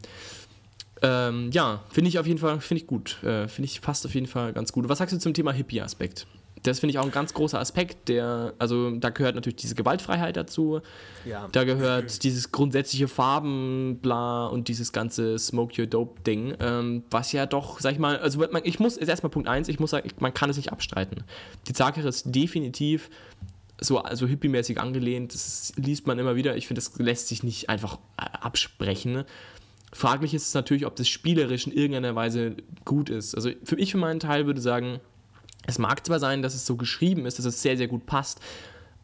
[1.03, 3.23] Ähm, ja, finde ich auf jeden Fall, finde ich gut.
[3.23, 4.89] Äh, finde ich passt auf jeden Fall ganz gut.
[4.89, 6.27] Was sagst du zum Thema Hippie-Aspekt?
[6.63, 10.37] Das finde ich auch ein ganz großer Aspekt, der, also da gehört natürlich diese Gewaltfreiheit
[10.37, 10.81] dazu,
[11.25, 11.49] Ja.
[11.53, 17.33] da gehört dieses grundsätzliche Farben, bla und dieses ganze Smoke Your Dope Ding, ähm, was
[17.33, 19.91] ja doch, sag ich mal, also man, ich muss, ist erstmal Punkt eins, ich muss
[19.91, 21.25] sagen, man kann es nicht abstreiten.
[21.69, 23.11] Die Sache ist definitiv
[23.81, 26.57] so also hippie-mäßig angelehnt, das liest man immer wieder.
[26.57, 29.25] Ich finde, das lässt sich nicht einfach äh, absprechen.
[29.93, 33.35] Fraglich ist es natürlich, ob das spielerisch in irgendeiner Weise gut ist.
[33.35, 35.01] Also für ich für meinen Teil würde sagen,
[35.67, 38.41] es mag zwar sein, dass es so geschrieben ist, dass es sehr, sehr gut passt,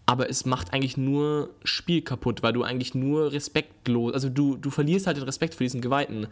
[0.06, 4.70] aber es macht eigentlich nur Spiel kaputt, weil du eigentlich nur respektlos, also du, du
[4.70, 6.28] verlierst halt den Respekt vor diesen Geweihten.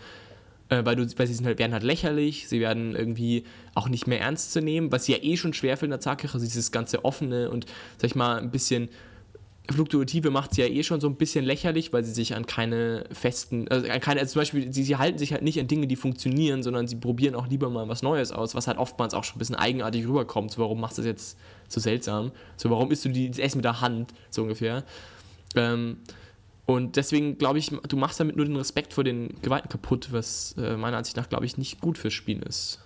[0.70, 3.44] Äh, weil, du, weil sie sind halt, werden halt lächerlich, sie werden irgendwie
[3.74, 6.34] auch nicht mehr ernst zu nehmen, was sie ja eh schon schwerfällt in der Zarkirche,
[6.34, 7.66] also dieses ganze offene und,
[7.98, 8.88] sag ich mal, ein bisschen
[9.70, 13.04] Fluktuative macht sie ja eh schon so ein bisschen lächerlich, weil sie sich an keine
[13.12, 15.86] festen, also an keine, also zum Beispiel, sie, sie halten sich halt nicht an Dinge,
[15.86, 19.24] die funktionieren, sondern sie probieren auch lieber mal was Neues aus, was halt oftmals auch
[19.24, 20.50] schon ein bisschen eigenartig rüberkommt.
[20.50, 21.38] So, warum machst du das jetzt
[21.68, 22.30] so seltsam?
[22.58, 24.84] So, warum isst du die, das Essen mit der Hand, so ungefähr?
[25.56, 25.96] Ähm,
[26.66, 30.54] und deswegen glaube ich, du machst damit nur den Respekt vor den Gewalten kaputt, was
[30.58, 32.83] äh, meiner Ansicht nach, glaube ich, nicht gut fürs Spiel ist.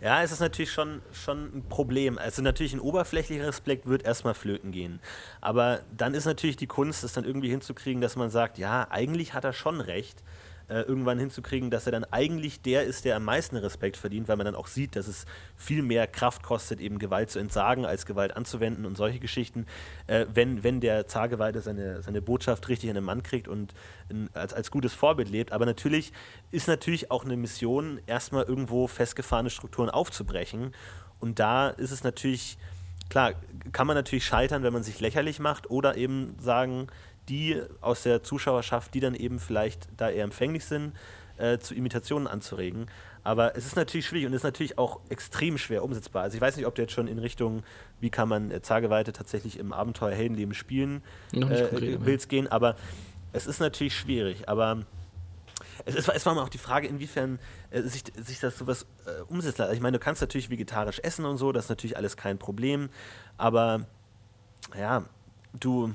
[0.00, 2.18] Ja, es ist natürlich schon, schon ein Problem.
[2.18, 5.00] Also natürlich ein oberflächlicher Respekt wird erstmal flöten gehen.
[5.40, 9.34] Aber dann ist natürlich die Kunst, es dann irgendwie hinzukriegen, dass man sagt, ja, eigentlich
[9.34, 10.22] hat er schon recht.
[10.70, 14.36] Äh, irgendwann hinzukriegen, dass er dann eigentlich der ist, der am meisten Respekt verdient, weil
[14.36, 18.06] man dann auch sieht, dass es viel mehr Kraft kostet, eben Gewalt zu entsagen, als
[18.06, 19.66] Gewalt anzuwenden und solche Geschichten.
[20.06, 23.74] Äh, wenn, wenn der Zageweide seine, seine Botschaft richtig in den Mann kriegt und
[24.08, 25.50] in, als, als gutes Vorbild lebt.
[25.50, 26.12] Aber natürlich
[26.52, 30.72] ist natürlich auch eine Mission, erstmal irgendwo festgefahrene Strukturen aufzubrechen.
[31.18, 32.58] Und da ist es natürlich,
[33.08, 33.32] klar,
[33.72, 36.86] kann man natürlich scheitern, wenn man sich lächerlich macht oder eben sagen,
[37.30, 40.92] die aus der Zuschauerschaft, die dann eben vielleicht da eher empfänglich sind,
[41.38, 42.86] äh, zu Imitationen anzuregen.
[43.22, 46.22] Aber es ist natürlich schwierig und es ist natürlich auch extrem schwer umsetzbar.
[46.22, 47.62] Also ich weiß nicht, ob du jetzt schon in Richtung,
[48.00, 51.02] wie kann man äh, Zageweite tatsächlich im Abenteuer Heldenleben spielen,
[51.32, 51.68] äh,
[52.00, 52.76] willst gehen, aber
[53.32, 54.48] es ist natürlich schwierig.
[54.48, 54.84] Aber
[55.84, 57.38] es, war, es war mal auch die Frage, inwiefern
[57.70, 59.60] äh, sich, sich das sowas äh, umsetzt.
[59.60, 62.38] Also ich meine, du kannst natürlich vegetarisch essen und so, das ist natürlich alles kein
[62.38, 62.88] Problem.
[63.36, 63.86] Aber
[64.76, 65.04] ja,
[65.58, 65.94] du,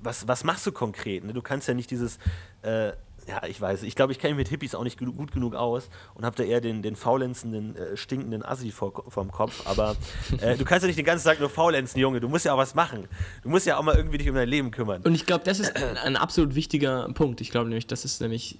[0.00, 1.24] was, was machst du konkret?
[1.24, 1.32] Ne?
[1.32, 2.18] Du kannst ja nicht dieses,
[2.62, 2.92] äh,
[3.28, 5.88] ja, ich weiß, ich glaube, ich kenne mich mit Hippies auch nicht gut genug aus
[6.14, 9.66] und habe da eher den, den faulenzenden, äh, stinkenden Assi vor, vorm Kopf.
[9.66, 9.96] Aber
[10.40, 12.20] äh, du kannst ja nicht den ganzen Tag nur faulenzen, Junge.
[12.20, 13.08] Du musst ja auch was machen.
[13.42, 15.02] Du musst ja auch mal irgendwie dich um dein Leben kümmern.
[15.02, 17.40] Und ich glaube, das ist ein, ein absolut wichtiger Punkt.
[17.40, 18.58] Ich glaube nämlich, das ist nämlich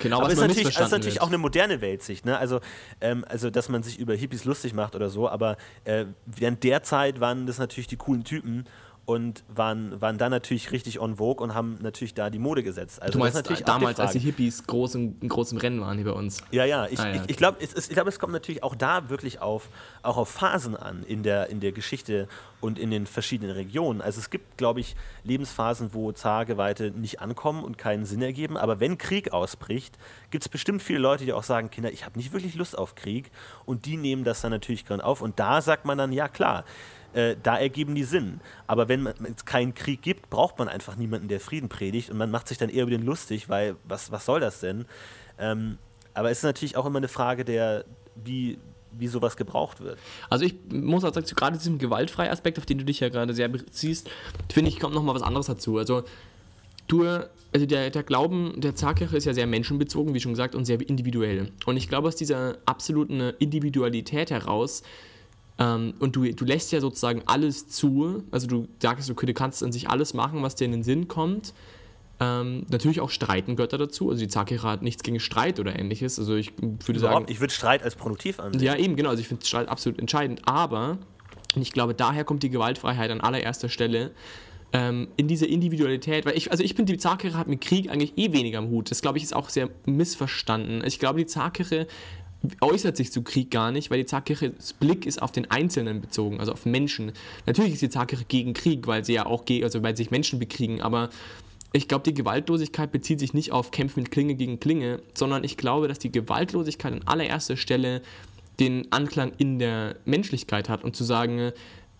[0.00, 1.22] genau, Aber was ist man natürlich, das ist natürlich wird.
[1.22, 2.38] auch eine moderne Weltsicht, ne?
[2.38, 2.60] Also,
[3.00, 6.82] ähm, also, dass man sich über Hippies lustig macht oder so, aber äh, während der
[6.82, 8.64] Zeit waren das natürlich die coolen Typen
[9.08, 13.00] und waren, waren da natürlich richtig on vogue und haben natürlich da die Mode gesetzt.
[13.00, 14.18] Also Du meinst natürlich damals, als die.
[14.18, 16.42] Hippies groß im, in großem Rennen waren hier bei uns.
[16.50, 18.62] Ja, ja, ich, Ah, ja, ich, ich glaube, es, es, ich glaub, es kommt natürlich
[18.62, 19.70] auch da wirklich auf,
[20.02, 22.28] auch auf Phasen an in der, in der Geschichte
[22.60, 24.02] und in den verschiedenen Regionen.
[24.02, 24.94] Also es gibt, glaube ich,
[25.24, 28.58] Lebensphasen, wo Zahlgeweihte nicht ankommen und keinen Sinn ergeben.
[28.58, 29.96] Aber wenn Krieg ausbricht,
[30.30, 32.94] gibt es bestimmt viele Leute, die auch sagen, Kinder, ich habe nicht wirklich Lust auf
[32.94, 33.30] Krieg.
[33.64, 35.22] Und die nehmen das dann natürlich gern auf.
[35.22, 36.64] Und da sagt man dann, ja klar,
[37.12, 38.40] äh, da ergeben die Sinn.
[38.66, 42.10] Aber wenn es keinen Krieg gibt, braucht man einfach niemanden, der Frieden predigt.
[42.10, 44.84] Und man macht sich dann eher über den lustig, weil was, was soll das denn?
[45.38, 45.78] Ähm,
[46.14, 47.84] aber es ist natürlich auch immer eine Frage der,
[48.14, 48.58] wie,
[48.92, 49.98] wie sowas gebraucht wird.
[50.28, 53.32] Also ich muss auch sagen, gerade diesem gewaltfreien Aspekt, auf den du dich ja gerade
[53.34, 54.10] sehr beziehst,
[54.52, 55.78] finde ich, kommt noch mal was anderes dazu.
[55.78, 56.02] Also
[56.88, 57.04] du,
[57.52, 60.80] also der, der Glauben der Zarkirche ist ja sehr menschenbezogen, wie schon gesagt, und sehr
[60.88, 61.52] individuell.
[61.66, 64.82] Und ich glaube, aus dieser absoluten Individualität heraus,
[65.58, 69.62] ähm, und du, du lässt ja sozusagen alles zu, also du sagst, okay, du kannst
[69.62, 71.52] an sich alles machen, was dir in den Sinn kommt.
[72.20, 74.10] Ähm, natürlich auch streiten gehört da dazu.
[74.10, 76.18] Also die Zarkirche hat nichts gegen Streit oder ähnliches.
[76.18, 78.62] Also ich würde sagen, ich würde Streit als produktiv ansehen.
[78.62, 79.10] ja, eben, genau.
[79.10, 80.42] Also ich finde Streit absolut entscheidend.
[80.44, 80.98] Aber,
[81.54, 84.12] und ich glaube, daher kommt die Gewaltfreiheit an allererster Stelle.
[84.70, 88.18] Ähm, in dieser Individualität, weil ich, also ich finde, die Zarkirche hat mit Krieg eigentlich
[88.18, 88.90] eh weniger am Hut.
[88.90, 90.82] Das, glaube ich, ist auch sehr missverstanden.
[90.84, 91.86] Ich glaube, die Zarkirche
[92.60, 96.38] äußert sich zu Krieg gar nicht, weil die Zarkirches Blick ist auf den Einzelnen bezogen,
[96.40, 97.12] also auf Menschen.
[97.46, 100.38] Natürlich ist die Zarkirche gegen Krieg, weil sie ja auch, ge also weil sich Menschen
[100.38, 101.10] bekriegen, aber
[101.72, 105.56] ich glaube, die Gewaltlosigkeit bezieht sich nicht auf Kämpfen mit Klinge gegen Klinge, sondern ich
[105.56, 108.02] glaube, dass die Gewaltlosigkeit an allererster Stelle
[108.58, 111.52] den Anklang in der Menschlichkeit hat und zu sagen,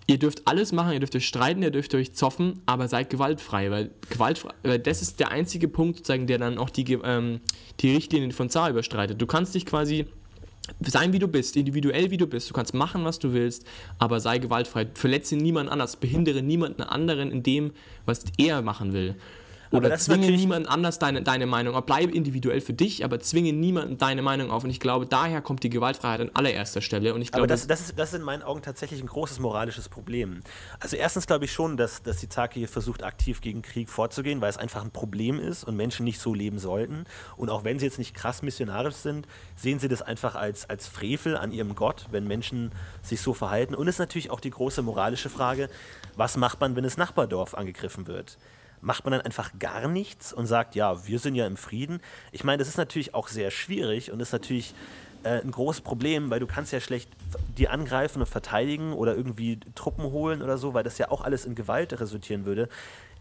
[0.07, 3.71] ihr dürft alles machen, ihr dürft euch streiten, ihr dürft euch zoffen, aber seid gewaltfrei,
[3.71, 7.41] weil gewaltfrei, weil das ist der einzige Punkt, der dann auch die, ähm,
[7.81, 9.21] die Richtlinien von Zar überstreitet.
[9.21, 10.07] Du kannst dich quasi
[10.85, 12.49] sein, wie du bist, individuell, wie du bist.
[12.51, 13.67] Du kannst machen, was du willst,
[13.99, 14.87] aber sei gewaltfrei.
[14.95, 17.73] Verletze niemanden anders, behindere niemanden anderen in dem,
[18.07, 19.17] was er machen will.
[19.71, 21.85] Oder zwinge niemanden anders deine, deine Meinung auf.
[21.85, 24.65] Bleibe individuell für dich, aber zwinge niemanden deine Meinung auf.
[24.65, 27.15] Und ich glaube, daher kommt die Gewaltfreiheit an allererster Stelle.
[27.15, 29.41] Und ich glaube, aber das, das, ist, das ist in meinen Augen tatsächlich ein großes
[29.41, 30.41] moralisches Problem.
[30.81, 34.41] Also erstens glaube ich schon, dass, dass die Zaki hier versucht, aktiv gegen Krieg vorzugehen,
[34.41, 37.05] weil es einfach ein Problem ist und Menschen nicht so leben sollten.
[37.37, 40.87] Und auch wenn sie jetzt nicht krass missionarisch sind, sehen sie das einfach als, als
[40.87, 43.75] Frevel an ihrem Gott, wenn Menschen sich so verhalten.
[43.75, 45.69] Und es ist natürlich auch die große moralische Frage,
[46.17, 48.39] was macht man, wenn das Nachbardorf angegriffen wird?
[48.81, 52.01] Macht man dann einfach gar nichts und sagt, ja, wir sind ja im Frieden.
[52.33, 54.75] Ich meine, das ist natürlich auch sehr schwierig und ist natürlich
[55.25, 57.11] äh, ein großes Problem, weil du kannst ja schlecht
[57.57, 61.45] die angreifen und verteidigen oder irgendwie Truppen holen oder so, weil das ja auch alles
[61.45, 62.69] in Gewalt resultieren würde.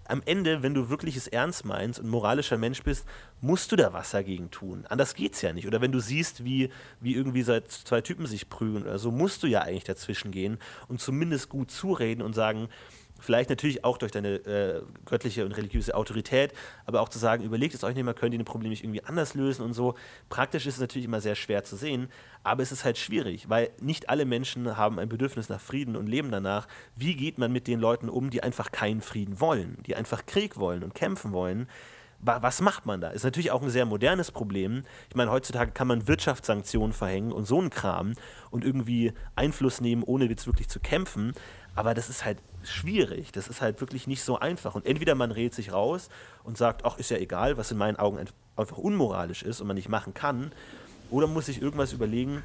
[0.09, 3.05] Am Ende, wenn du wirklich es ernst meinst und moralischer Mensch bist,
[3.41, 4.85] musst du da was dagegen tun.
[4.87, 5.67] Anders geht's ja nicht.
[5.67, 6.69] Oder wenn du siehst, wie,
[7.01, 10.59] wie irgendwie seit zwei Typen sich prügeln oder so, musst du ja eigentlich dazwischen gehen
[10.87, 12.69] und zumindest gut zureden und sagen,
[13.19, 16.53] Vielleicht natürlich auch durch deine äh, göttliche und religiöse Autorität,
[16.85, 19.03] aber auch zu sagen, überlegt es euch nicht mal, könnt ihr ein Problem nicht irgendwie
[19.03, 19.95] anders lösen und so.
[20.29, 22.09] Praktisch ist es natürlich immer sehr schwer zu sehen,
[22.43, 26.07] aber es ist halt schwierig, weil nicht alle Menschen haben ein Bedürfnis nach Frieden und
[26.07, 26.67] leben danach.
[26.95, 30.57] Wie geht man mit den Leuten um, die einfach keinen Frieden wollen, die einfach Krieg
[30.57, 31.67] wollen und kämpfen wollen?
[32.19, 33.09] was macht man da?
[33.09, 34.83] Ist natürlich auch ein sehr modernes Problem.
[35.09, 38.13] Ich meine, heutzutage kann man Wirtschaftssanktionen verhängen und so einen Kram
[38.49, 41.33] und irgendwie Einfluss nehmen, ohne jetzt wirklich zu kämpfen.
[41.77, 43.31] Aber das ist halt schwierig.
[43.31, 44.73] Das ist halt wirklich nicht so einfach.
[44.73, 46.09] Und entweder man redet sich raus
[46.43, 48.17] und sagt, ach, ist ja egal, was in meinen Augen
[48.55, 50.51] einfach unmoralisch ist und man nicht machen kann,
[51.11, 52.43] oder muss sich irgendwas überlegen,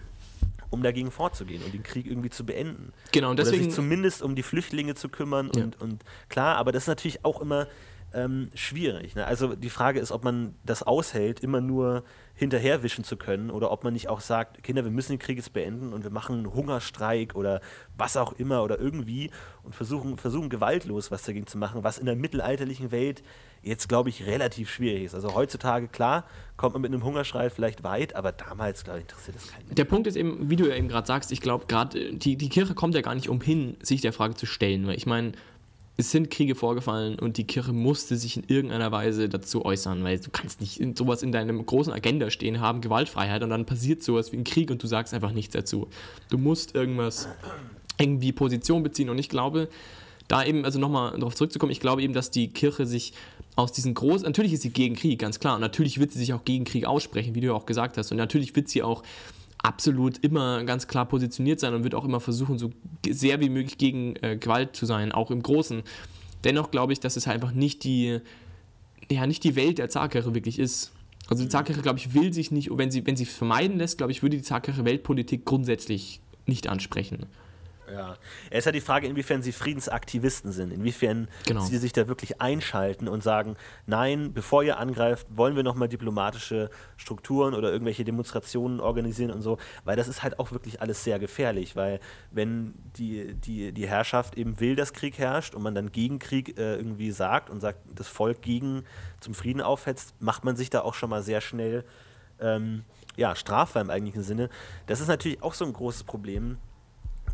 [0.69, 2.93] um dagegen vorzugehen und den Krieg irgendwie zu beenden.
[3.13, 3.57] Genau, und deswegen.
[3.57, 5.65] Oder sich zumindest um die Flüchtlinge zu kümmern ja.
[5.65, 7.67] und, und klar, aber das ist natürlich auch immer
[8.13, 9.15] ähm, schwierig.
[9.15, 9.27] Ne?
[9.27, 12.05] Also die Frage ist, ob man das aushält, immer nur
[12.43, 15.53] hinterherwischen zu können oder ob man nicht auch sagt, Kinder, wir müssen den Krieg jetzt
[15.53, 17.61] beenden und wir machen einen Hungerstreik oder
[17.97, 19.31] was auch immer oder irgendwie
[19.63, 23.23] und versuchen, versuchen gewaltlos was dagegen zu machen, was in der mittelalterlichen Welt
[23.63, 25.15] jetzt, glaube ich, relativ schwierig ist.
[25.15, 26.25] Also heutzutage, klar,
[26.57, 29.73] kommt man mit einem Hungerschrei vielleicht weit, aber damals, glaube ich, interessiert das keinen.
[29.73, 32.49] Der Punkt ist eben, wie du ja eben gerade sagst, ich glaube, gerade die, die
[32.49, 35.33] Kirche kommt ja gar nicht umhin, sich der Frage zu stellen, weil ich meine,
[35.97, 40.19] es sind Kriege vorgefallen und die Kirche musste sich in irgendeiner Weise dazu äußern, weil
[40.19, 44.33] du kannst nicht sowas in deinem großen Agenda stehen haben, Gewaltfreiheit und dann passiert sowas
[44.33, 45.89] wie ein Krieg und du sagst einfach nichts dazu.
[46.31, 47.29] Du musst irgendwas
[47.99, 49.69] irgendwie Position beziehen und ich glaube,
[50.29, 53.13] da eben, also nochmal darauf zurückzukommen, ich glaube eben, dass die Kirche sich
[53.55, 56.33] aus diesen großen, natürlich ist sie gegen Krieg, ganz klar, und natürlich wird sie sich
[56.33, 59.03] auch gegen Krieg aussprechen, wie du ja auch gesagt hast, und natürlich wird sie auch
[59.63, 62.71] absolut immer ganz klar positioniert sein und wird auch immer versuchen, so
[63.09, 65.83] sehr wie möglich gegen äh, Gewalt zu sein, auch im Großen.
[66.45, 68.19] Dennoch glaube ich, dass es halt einfach nicht die,
[69.11, 70.93] ja, nicht die Welt der Zarkirche wirklich ist.
[71.29, 73.99] Also die Zarkirche, glaube ich, will sich nicht, wenn sie, wenn sie es vermeiden lässt,
[73.99, 77.27] glaube ich, würde die Zarkirche Weltpolitik grundsätzlich nicht ansprechen.
[77.93, 78.17] Ja,
[78.51, 81.61] es ist ja die Frage, inwiefern sie Friedensaktivisten sind, inwiefern genau.
[81.61, 86.71] sie sich da wirklich einschalten und sagen, nein, bevor ihr angreift, wollen wir nochmal diplomatische
[86.97, 91.19] Strukturen oder irgendwelche Demonstrationen organisieren und so, weil das ist halt auch wirklich alles sehr
[91.19, 95.93] gefährlich, weil wenn die, die, die Herrschaft eben will, dass Krieg herrscht und man dann
[95.93, 98.85] gegen Krieg äh, irgendwie sagt und sagt, das Volk gegen
[99.21, 101.85] zum Frieden aufhetzt, macht man sich da auch schon mal sehr schnell
[102.41, 102.85] ähm,
[103.17, 104.49] ja, strafbar im eigentlichen Sinne.
[104.87, 106.57] Das ist natürlich auch so ein großes Problem,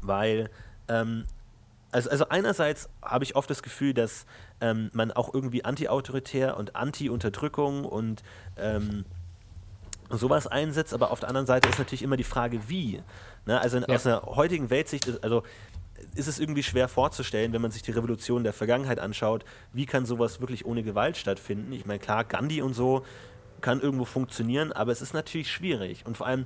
[0.03, 0.51] weil
[0.89, 1.25] ähm,
[1.91, 4.27] also, also einerseits habe ich oft das Gefühl, dass
[4.61, 8.23] ähm, man auch irgendwie anti-autoritär und anti-Unterdrückung und
[8.59, 9.05] ähm,
[10.11, 13.03] sowas einsetzt, aber auf der anderen Seite ist natürlich immer die Frage, wie.
[13.47, 13.61] Ne?
[13.61, 13.87] Also ja.
[13.89, 15.43] aus einer heutigen Weltsicht, ist, also
[16.15, 20.07] ist es irgendwie schwer vorzustellen, wenn man sich die Revolution der Vergangenheit anschaut, wie kann
[20.07, 21.73] sowas wirklich ohne Gewalt stattfinden?
[21.73, 23.05] Ich meine, klar, Gandhi und so
[23.61, 26.07] kann irgendwo funktionieren, aber es ist natürlich schwierig.
[26.07, 26.45] Und vor allem,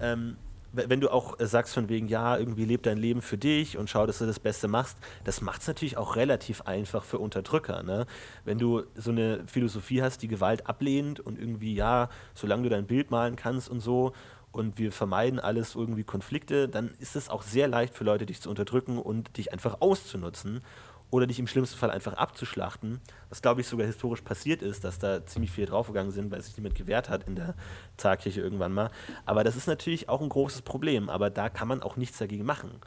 [0.00, 0.36] ähm,
[0.72, 4.06] wenn du auch sagst von wegen, ja, irgendwie lebt dein Leben für dich und schau,
[4.06, 7.82] dass du das Beste machst, das macht es natürlich auch relativ einfach für Unterdrücker.
[7.82, 8.06] Ne?
[8.44, 12.86] Wenn du so eine Philosophie hast, die Gewalt ablehnt und irgendwie, ja, solange du dein
[12.86, 14.12] Bild malen kannst und so
[14.52, 18.40] und wir vermeiden alles irgendwie Konflikte, dann ist es auch sehr leicht für Leute, dich
[18.40, 20.62] zu unterdrücken und dich einfach auszunutzen
[21.10, 24.98] oder dich im schlimmsten Fall einfach abzuschlachten, was glaube ich sogar historisch passiert ist, dass
[24.98, 27.54] da ziemlich viele draufgegangen sind, weil sich niemand gewehrt hat in der
[27.96, 28.90] Zarkirche irgendwann mal.
[29.26, 32.44] Aber das ist natürlich auch ein großes Problem, aber da kann man auch nichts dagegen
[32.44, 32.80] machen.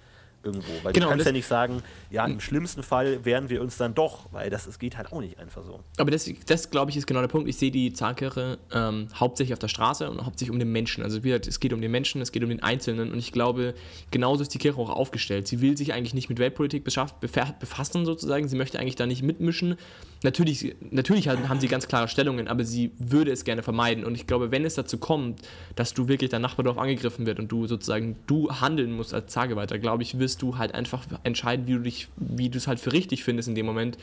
[0.44, 0.72] Irgendwo.
[0.84, 3.78] Weil Genau, du kannst das- ja nicht sagen, ja, im schlimmsten Fall wehren wir uns
[3.78, 5.80] dann doch, weil das, es geht halt auch nicht einfach so.
[5.98, 7.48] Aber das, das glaube ich, ist genau der Punkt.
[7.50, 11.04] Ich sehe die Pfarrkirche ähm, hauptsächlich auf der Straße und hauptsächlich um den Menschen.
[11.04, 13.32] Also wie gesagt, es geht um den Menschen, es geht um den Einzelnen und ich
[13.32, 13.74] glaube,
[14.12, 15.48] genauso ist die Kirche auch aufgestellt.
[15.48, 18.48] Sie will sich eigentlich nicht mit Weltpolitik befassen sozusagen.
[18.48, 19.76] Sie möchte eigentlich da nicht mitmischen.
[20.24, 24.06] Natürlich, natürlich haben sie ganz klare Stellungen, aber sie würde es gerne vermeiden.
[24.06, 25.42] Und ich glaube, wenn es dazu kommt,
[25.76, 29.80] dass du wirklich dein Nachbardorf angegriffen wird und du sozusagen du handeln musst als Tageweiter,
[29.80, 32.94] glaube ich, wirst du halt einfach entscheiden, wie du dich, wie du es halt für
[32.94, 33.98] richtig findest in dem Moment.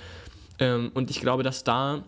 [0.59, 2.05] Ähm, und ich glaube, dass da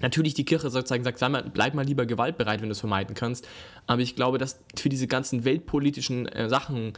[0.00, 3.14] natürlich die Kirche sozusagen sagt, sei mal, bleib mal lieber gewaltbereit, wenn du es vermeiden
[3.14, 3.48] kannst.
[3.86, 6.92] Aber ich glaube, dass für diese ganzen weltpolitischen äh, Sachen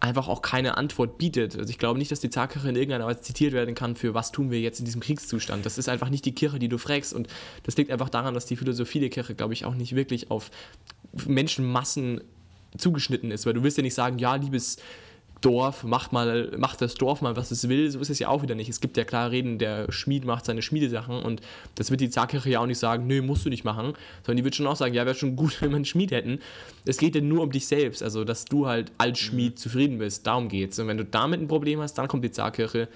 [0.00, 1.58] einfach auch keine Antwort bietet.
[1.58, 4.32] Also ich glaube nicht, dass die Zarkirche in irgendeiner Weise zitiert werden kann für was
[4.32, 5.66] tun wir jetzt in diesem Kriegszustand.
[5.66, 7.28] Das ist einfach nicht die Kirche, die du fragst und
[7.64, 10.50] das liegt einfach daran, dass die Philosophie der Kirche, glaube ich, auch nicht wirklich auf
[11.26, 12.22] Menschenmassen
[12.78, 14.78] zugeschnitten ist, weil du willst ja nicht sagen, ja, liebes
[15.40, 18.42] Dorf, macht mal, macht das Dorf mal, was es will, so ist es ja auch
[18.42, 18.68] wieder nicht.
[18.68, 21.40] Es gibt ja klar Reden, der Schmied macht seine Schmiedesachen und
[21.76, 24.44] das wird die Zarkirche ja auch nicht sagen, nö, musst du nicht machen, sondern die
[24.44, 26.40] wird schon auch sagen, ja, wäre schon gut, wenn wir einen Schmied hätten.
[26.84, 30.26] Es geht ja nur um dich selbst, also dass du halt als Schmied zufrieden bist,
[30.26, 30.78] darum geht's.
[30.78, 32.88] Und wenn du damit ein Problem hast, dann kommt die Zarkirche,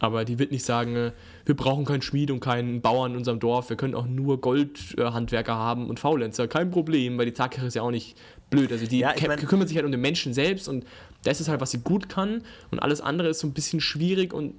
[0.00, 1.12] aber die wird nicht sagen, äh,
[1.46, 5.54] wir brauchen keinen Schmied und keinen Bauern in unserem Dorf, wir können auch nur Goldhandwerker
[5.54, 8.16] haben und Faulenzer, kein Problem, weil die Zarkirche ist ja auch nicht
[8.50, 8.72] blöd.
[8.72, 10.84] Also die Ja, ich kä- mein- kümmert sich halt um den Menschen selbst und
[11.24, 14.32] das ist halt, was sie gut kann und alles andere ist so ein bisschen schwierig
[14.32, 14.54] und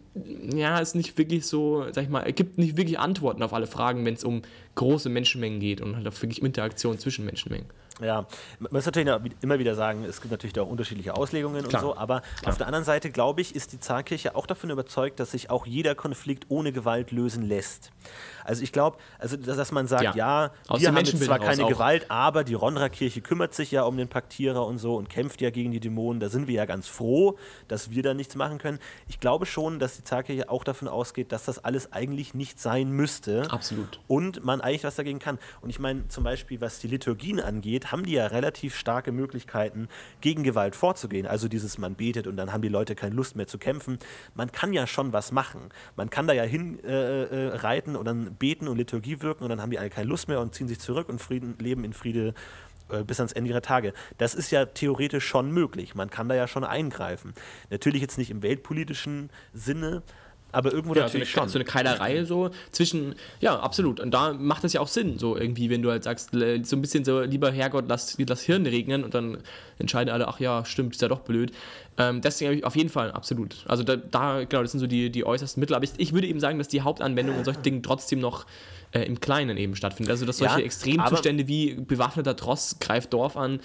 [0.53, 4.05] ja, ist nicht wirklich so, sag ich mal, gibt nicht wirklich Antworten auf alle Fragen,
[4.05, 4.41] wenn es um
[4.75, 7.67] große Menschenmengen geht und halt auch wirklich Interaktion zwischen Menschenmengen.
[8.01, 8.25] Ja,
[8.59, 9.11] man muss natürlich
[9.41, 11.83] immer wieder sagen, es gibt natürlich da auch unterschiedliche Auslegungen Klar.
[11.83, 15.19] und so, aber auf der anderen Seite, glaube ich, ist die Zarkirche auch davon überzeugt,
[15.19, 17.91] dass sich auch jeder Konflikt ohne Gewalt lösen lässt.
[18.43, 20.13] Also ich glaube, also dass man sagt, Ja.
[20.15, 21.63] ja, Aus wir haben zwar keine.
[21.63, 25.49] Gewalt, aber die Ronra-Kirche kümmert sich ja um den Paktierer und so und kämpft ja
[25.49, 26.19] gegen die Dämonen.
[26.19, 27.37] Da sind wir ja ganz froh,
[27.67, 28.79] dass wir da nichts machen können.
[29.07, 32.91] Ich glaube schon, dass die Zarkirche auch davon ausgeht, dass das alles eigentlich nicht sein
[32.91, 33.99] müsste Absolut.
[34.07, 35.39] und man eigentlich was dagegen kann.
[35.61, 39.87] Und ich meine, zum Beispiel, was die Liturgien angeht, haben die ja relativ starke Möglichkeiten,
[40.21, 41.25] gegen Gewalt vorzugehen.
[41.25, 43.99] Also dieses, man betet und dann haben die Leute keine Lust mehr zu kämpfen.
[44.35, 45.69] Man kann ja schon was machen.
[45.95, 49.61] Man kann da ja hin äh, äh, und dann beten und Liturgie wirken und dann
[49.61, 52.33] haben die alle keine Lust mehr und ziehen sich zurück und Frieden, leben in Friede
[52.89, 53.93] äh, bis ans Ende ihrer Tage.
[54.17, 55.95] Das ist ja theoretisch schon möglich.
[55.95, 57.33] Man kann da ja schon eingreifen.
[57.69, 60.03] Natürlich jetzt nicht im weltpolitischen Sinne,
[60.51, 61.49] aber irgendwo Ja, so eine, natürlich schon.
[61.49, 63.99] so eine Keilerei so zwischen, ja, absolut.
[63.99, 66.37] Und da macht das ja auch Sinn, so irgendwie, wenn du halt sagst, so
[66.75, 69.39] ein bisschen so, lieber Herrgott, lass das Hirn regnen und dann
[69.79, 71.51] entscheiden alle, ach ja, stimmt, ist ja doch blöd.
[71.97, 73.63] Ähm, deswegen habe ich auf jeden Fall, absolut.
[73.67, 75.75] Also da, da, genau, das sind so die, die äußersten Mittel.
[75.75, 78.45] Aber ich, ich würde eben sagen, dass die Hauptanwendung in solchen Dingen trotzdem noch
[78.93, 80.11] äh, im Kleinen eben stattfindet.
[80.11, 83.59] Also dass solche Ja, Extremzustände wie bewaffneter Tross greift Dorf an,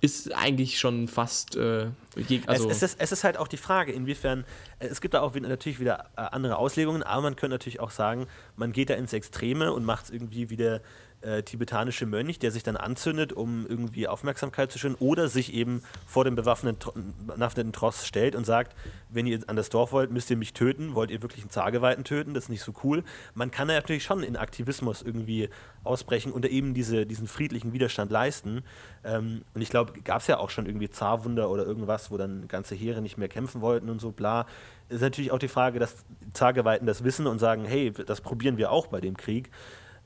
[0.00, 1.86] ist eigentlich schon fast, äh,
[2.28, 4.44] je, also es, es, ist, es ist halt auch die Frage, inwiefern,
[4.80, 7.80] äh, es gibt da auch wieder, natürlich wieder äh, andere Auslegungen, aber man könnte natürlich
[7.80, 8.26] auch sagen,
[8.56, 10.82] man geht da ins Extreme und macht es irgendwie wie der
[11.22, 15.82] äh, tibetanische Mönch, der sich dann anzündet, um irgendwie Aufmerksamkeit zu schüren oder sich eben
[16.06, 16.94] vor dem bewaffneten, Tro-
[17.26, 18.76] bewaffneten Tross stellt und sagt,
[19.08, 22.04] wenn ihr an das Dorf wollt, müsst ihr mich töten, wollt ihr wirklich einen Zageweiten
[22.04, 23.04] töten, das ist nicht so cool.
[23.34, 25.48] Man kann natürlich schon in Aktivismus irgendwie
[25.84, 28.62] ausbrechen und eben diese, diesen friedlichen Widerstand leisten.
[29.04, 32.48] Ähm, und ich glaube, gab es ja auch schon irgendwie Zarwunder oder irgendwas, wo dann
[32.48, 34.46] ganze Heere nicht mehr kämpfen wollten und so, bla.
[34.88, 38.70] Ist natürlich auch die Frage, dass Zageweiten das wissen und sagen, hey, das probieren wir
[38.70, 39.50] auch bei dem Krieg.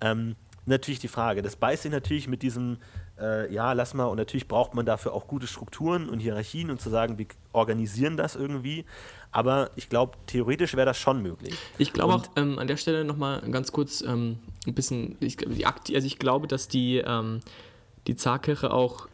[0.01, 0.37] Ähm,
[0.67, 1.43] natürlich die Frage.
[1.43, 2.79] Das beißt sich natürlich mit diesem,
[3.19, 6.81] äh, ja, lass mal, und natürlich braucht man dafür auch gute Strukturen und Hierarchien und
[6.81, 8.85] zu sagen, wir organisieren das irgendwie.
[9.31, 11.55] Aber ich glaube, theoretisch wäre das schon möglich.
[11.79, 15.67] Ich glaube auch ähm, an der Stelle nochmal ganz kurz ähm, ein bisschen, ich, die
[15.67, 17.41] Akti also ich glaube, dass die, ähm,
[18.07, 19.09] die Zarkirche auch,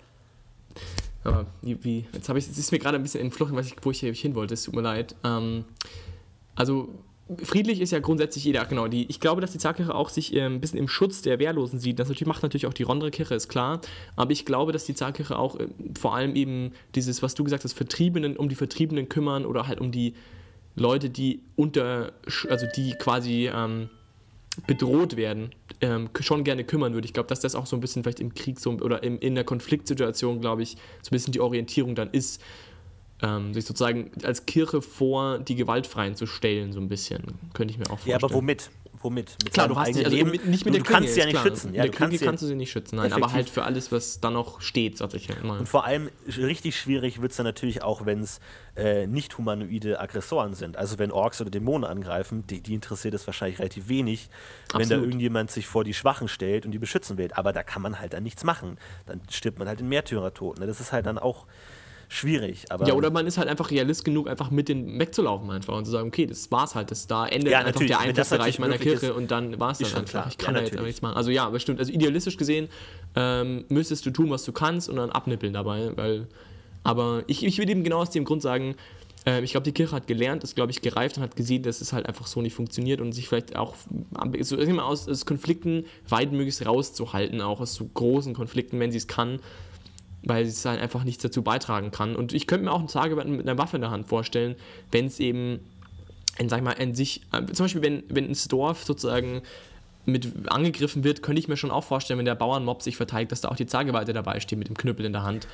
[1.25, 3.91] aber wie, wie jetzt habe ich, es ist mir gerade ein bisschen entflochten, ich, wo
[3.91, 5.15] ich hier hin wollte, es tut mir leid.
[5.25, 5.65] Ähm,
[6.55, 6.89] also
[7.43, 8.89] friedlich ist ja grundsätzlich jeder, genau.
[8.89, 11.79] Die, ich glaube, dass die Zarkirche auch sich äh, ein bisschen im Schutz der Wehrlosen
[11.79, 11.99] sieht.
[11.99, 13.81] Das natürlich, macht natürlich auch die Rondre-Kirche, ist klar.
[14.17, 15.69] Aber ich glaube, dass die Zarkirche auch äh,
[15.99, 19.81] vor allem eben dieses, was du gesagt hast, Vertriebenen, um die Vertriebenen kümmern oder halt
[19.81, 20.15] um die
[20.75, 22.13] Leute, die unter,
[22.49, 23.89] also die quasi ähm,
[24.67, 25.51] bedroht werden,
[25.81, 27.07] ähm, schon gerne kümmern würde.
[27.07, 29.35] Ich glaube, dass das auch so ein bisschen vielleicht im Krieg so oder im, in
[29.35, 32.41] der Konfliktsituation, glaube ich, so ein bisschen die Orientierung dann ist,
[33.23, 37.23] ähm, sich sozusagen als Kirche vor die Gewaltfreien zu stellen, so ein bisschen.
[37.55, 38.19] Könnte ich mir auch vorstellen.
[38.21, 38.71] Ja, aber womit?
[39.01, 39.37] Womit?
[39.43, 40.31] Mit Klar, du hast nicht, also Leben?
[40.31, 41.45] mit, nicht mit du, der kannst Klinge, sie ja nicht klar.
[41.45, 41.75] schützen.
[41.75, 43.35] Ja, der du Klinge kannst, kannst du sie nicht schützen, nein, aber Effektiv.
[43.35, 45.59] halt für alles, was dann noch steht, sag ich immer.
[45.59, 48.41] Und vor allem richtig schwierig wird es dann natürlich auch, wenn es
[48.77, 50.77] äh, nicht humanoide Aggressoren sind.
[50.77, 54.29] Also wenn Orks oder Dämonen angreifen, die, die interessiert es wahrscheinlich relativ wenig,
[54.73, 55.05] wenn da Absolut.
[55.07, 57.31] irgendjemand sich vor die Schwachen stellt und die beschützen will.
[57.35, 58.79] Aber da kann man halt dann nichts machen.
[59.07, 60.61] Dann stirbt man halt in Märtyrertod.
[60.61, 60.67] Ne?
[60.67, 61.47] Das ist halt dann auch
[62.13, 62.65] schwierig.
[62.71, 65.85] Aber ja, oder man ist halt einfach realist genug, einfach mit denen wegzulaufen einfach und
[65.85, 69.07] zu sagen, okay, das war's halt, das, da endet Ja, einfach der Einflussbereich meiner Kirche
[69.07, 70.11] ist, und dann war's das einfach.
[70.11, 70.27] klar.
[70.29, 71.17] Ich kann Ja, da jetzt aber nichts machen.
[71.17, 71.79] Also ja, bestimmt.
[71.81, 72.69] Also idealistisch gesehen
[73.17, 76.27] ähm, müsstest du tun, was du kannst und dann abnippeln dabei, weil
[76.85, 78.75] aber ich, ich würde eben genau aus dem Grund sagen,
[79.25, 81.81] äh, ich glaube, die Kirche hat gelernt, ist, glaube ich, gereift und hat gesehen, dass
[81.81, 83.75] es halt einfach so nicht funktioniert und sich vielleicht auch
[84.15, 88.99] am- so, aus, aus Konflikten weit möglichst rauszuhalten, auch aus so großen Konflikten, wenn sie
[88.99, 89.39] es kann,
[90.25, 92.17] weil es halt einfach nichts dazu beitragen kann.
[92.17, 94.57] Und ich könnte mir auch einen Tagewetter mit einer Waffe in der Hand vorstellen,
[94.91, 95.61] wenn es eben,
[96.39, 99.43] ein, sag ich mal, an sich, äh, zum Beispiel, wenn, wenn ein Dorf sozusagen
[100.05, 103.43] mit angegriffen wird, könnte ich mir schon auch vorstellen, wenn der Bauernmob sich verteidigt, dass
[103.43, 105.47] da auch die Zageweite dabei steht mit dem Knüppel in der Hand.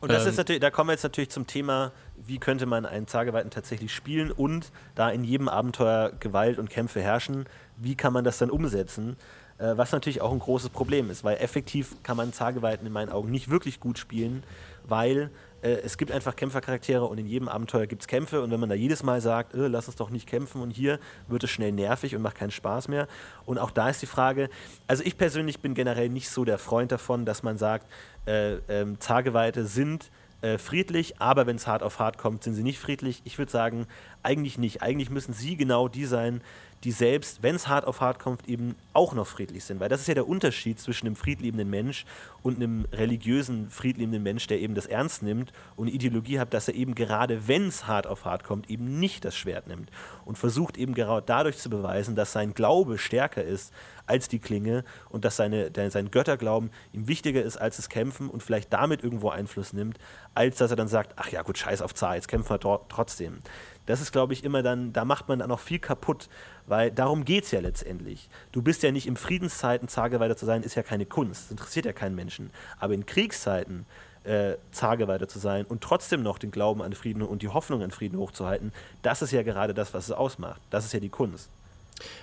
[0.00, 1.92] Und das Ähm, ist natürlich, da kommen wir jetzt natürlich zum Thema,
[2.26, 7.00] wie könnte man einen Zageweiten tatsächlich spielen und da in jedem Abenteuer Gewalt und Kämpfe
[7.00, 7.46] herrschen,
[7.76, 9.16] wie kann man das dann umsetzen?
[9.62, 13.10] Äh, was natürlich auch ein großes Problem ist, weil effektiv kann man Zageweiten in meinen
[13.10, 14.42] Augen nicht wirklich gut spielen,
[14.88, 15.30] weil
[15.62, 18.68] äh, es gibt einfach Kämpfercharaktere und in jedem Abenteuer gibt es Kämpfe und wenn man
[18.68, 20.98] da jedes Mal sagt, äh, lass uns doch nicht kämpfen und hier
[21.28, 23.06] wird es schnell nervig und macht keinen Spaß mehr.
[23.46, 24.50] Und auch da ist die Frage,
[24.88, 27.86] also ich persönlich bin generell nicht so der Freund davon, dass man sagt,
[28.26, 30.10] äh, ähm, Zageweite sind
[30.40, 33.22] äh, friedlich, aber wenn es hart auf hart kommt, sind sie nicht friedlich.
[33.22, 33.86] Ich würde sagen,
[34.24, 34.82] eigentlich nicht.
[34.82, 36.40] Eigentlich müssen sie genau die sein,
[36.84, 39.78] die selbst, wenn es hart auf hart kommt, eben auch noch friedlich sind.
[39.78, 42.04] Weil das ist ja der Unterschied zwischen einem friedliebenden Mensch
[42.42, 46.66] und einem religiösen, friedliebenden Mensch, der eben das ernst nimmt und eine Ideologie hat, dass
[46.66, 49.90] er eben gerade, wenn es hart auf hart kommt, eben nicht das Schwert nimmt
[50.24, 53.72] und versucht eben gerade dadurch zu beweisen, dass sein Glaube stärker ist
[54.06, 58.42] als die Klinge und dass seine, sein Götterglauben ihm wichtiger ist als das Kämpfen und
[58.42, 59.98] vielleicht damit irgendwo Einfluss nimmt,
[60.34, 62.84] als dass er dann sagt, ach ja gut, scheiß auf Zar, jetzt kämpfen wir tro-
[62.88, 63.38] trotzdem.
[63.86, 66.28] Das ist, glaube ich, immer dann, da macht man dann noch viel kaputt,
[66.66, 68.28] weil darum geht es ja letztendlich.
[68.52, 71.92] Du bist ja nicht in Friedenszeiten, Zageweiter zu sein, ist ja keine Kunst, interessiert ja
[71.92, 72.50] keinen Menschen.
[72.78, 73.86] Aber in Kriegszeiten
[74.24, 77.90] äh, Zageweiter zu sein und trotzdem noch den Glauben an Frieden und die Hoffnung an
[77.90, 78.72] Frieden hochzuhalten,
[79.02, 80.60] das ist ja gerade das, was es ausmacht.
[80.70, 81.48] Das ist ja die Kunst.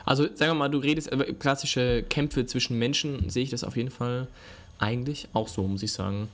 [0.06, 3.78] Also sagen wir mal, du redest über klassische Kämpfe zwischen Menschen, sehe ich das auf
[3.78, 4.28] jeden Fall
[4.78, 6.30] eigentlich auch so, muss ich sagen.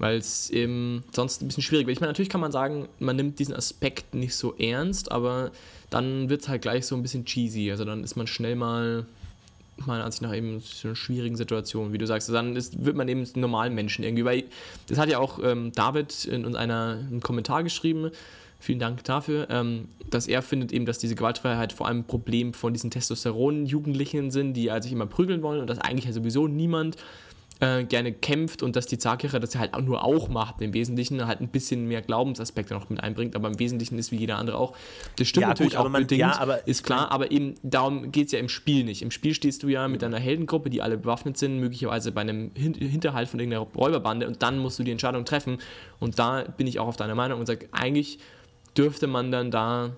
[0.00, 1.98] Weil es eben sonst ein bisschen schwierig wird.
[1.98, 5.50] Ich meine, natürlich kann man sagen, man nimmt diesen Aspekt nicht so ernst, aber
[5.90, 7.70] dann wird es halt gleich so ein bisschen cheesy.
[7.70, 9.04] Also dann ist man schnell mal,
[9.76, 12.30] meiner Ansicht nach, eben so einer schwierigen Situation, wie du sagst.
[12.30, 14.24] Dann ist, wird man eben normalen Menschen irgendwie.
[14.24, 14.44] Weil
[14.86, 18.10] das hat ja auch ähm, David in, in einer, einem Kommentar geschrieben.
[18.58, 22.54] Vielen Dank dafür, ähm, dass er findet eben, dass diese Gewaltfreiheit vor allem ein Problem
[22.54, 26.48] von diesen Testosteron-Jugendlichen sind, die halt sich immer prügeln wollen und dass eigentlich ja sowieso
[26.48, 26.96] niemand
[27.60, 31.26] äh, gerne kämpft und dass die Zarkirche das halt auch nur auch macht, im Wesentlichen
[31.26, 34.56] halt ein bisschen mehr Glaubensaspekte noch mit einbringt, aber im Wesentlichen ist wie jeder andere
[34.56, 34.74] auch.
[35.16, 38.10] Das stimmt Ja, natürlich gut, auch man- bedingt, ja, aber ist klar, aber eben darum
[38.12, 39.02] geht es ja im Spiel nicht.
[39.02, 42.50] Im Spiel stehst du ja mit einer Heldengruppe, die alle bewaffnet sind, möglicherweise bei einem
[42.54, 45.58] Hin Hinterhalt von irgendeiner Räuberbande und dann musst du die Entscheidung treffen
[45.98, 48.18] und da bin ich auch auf deiner Meinung und sage, eigentlich
[48.76, 49.90] dürfte man dann da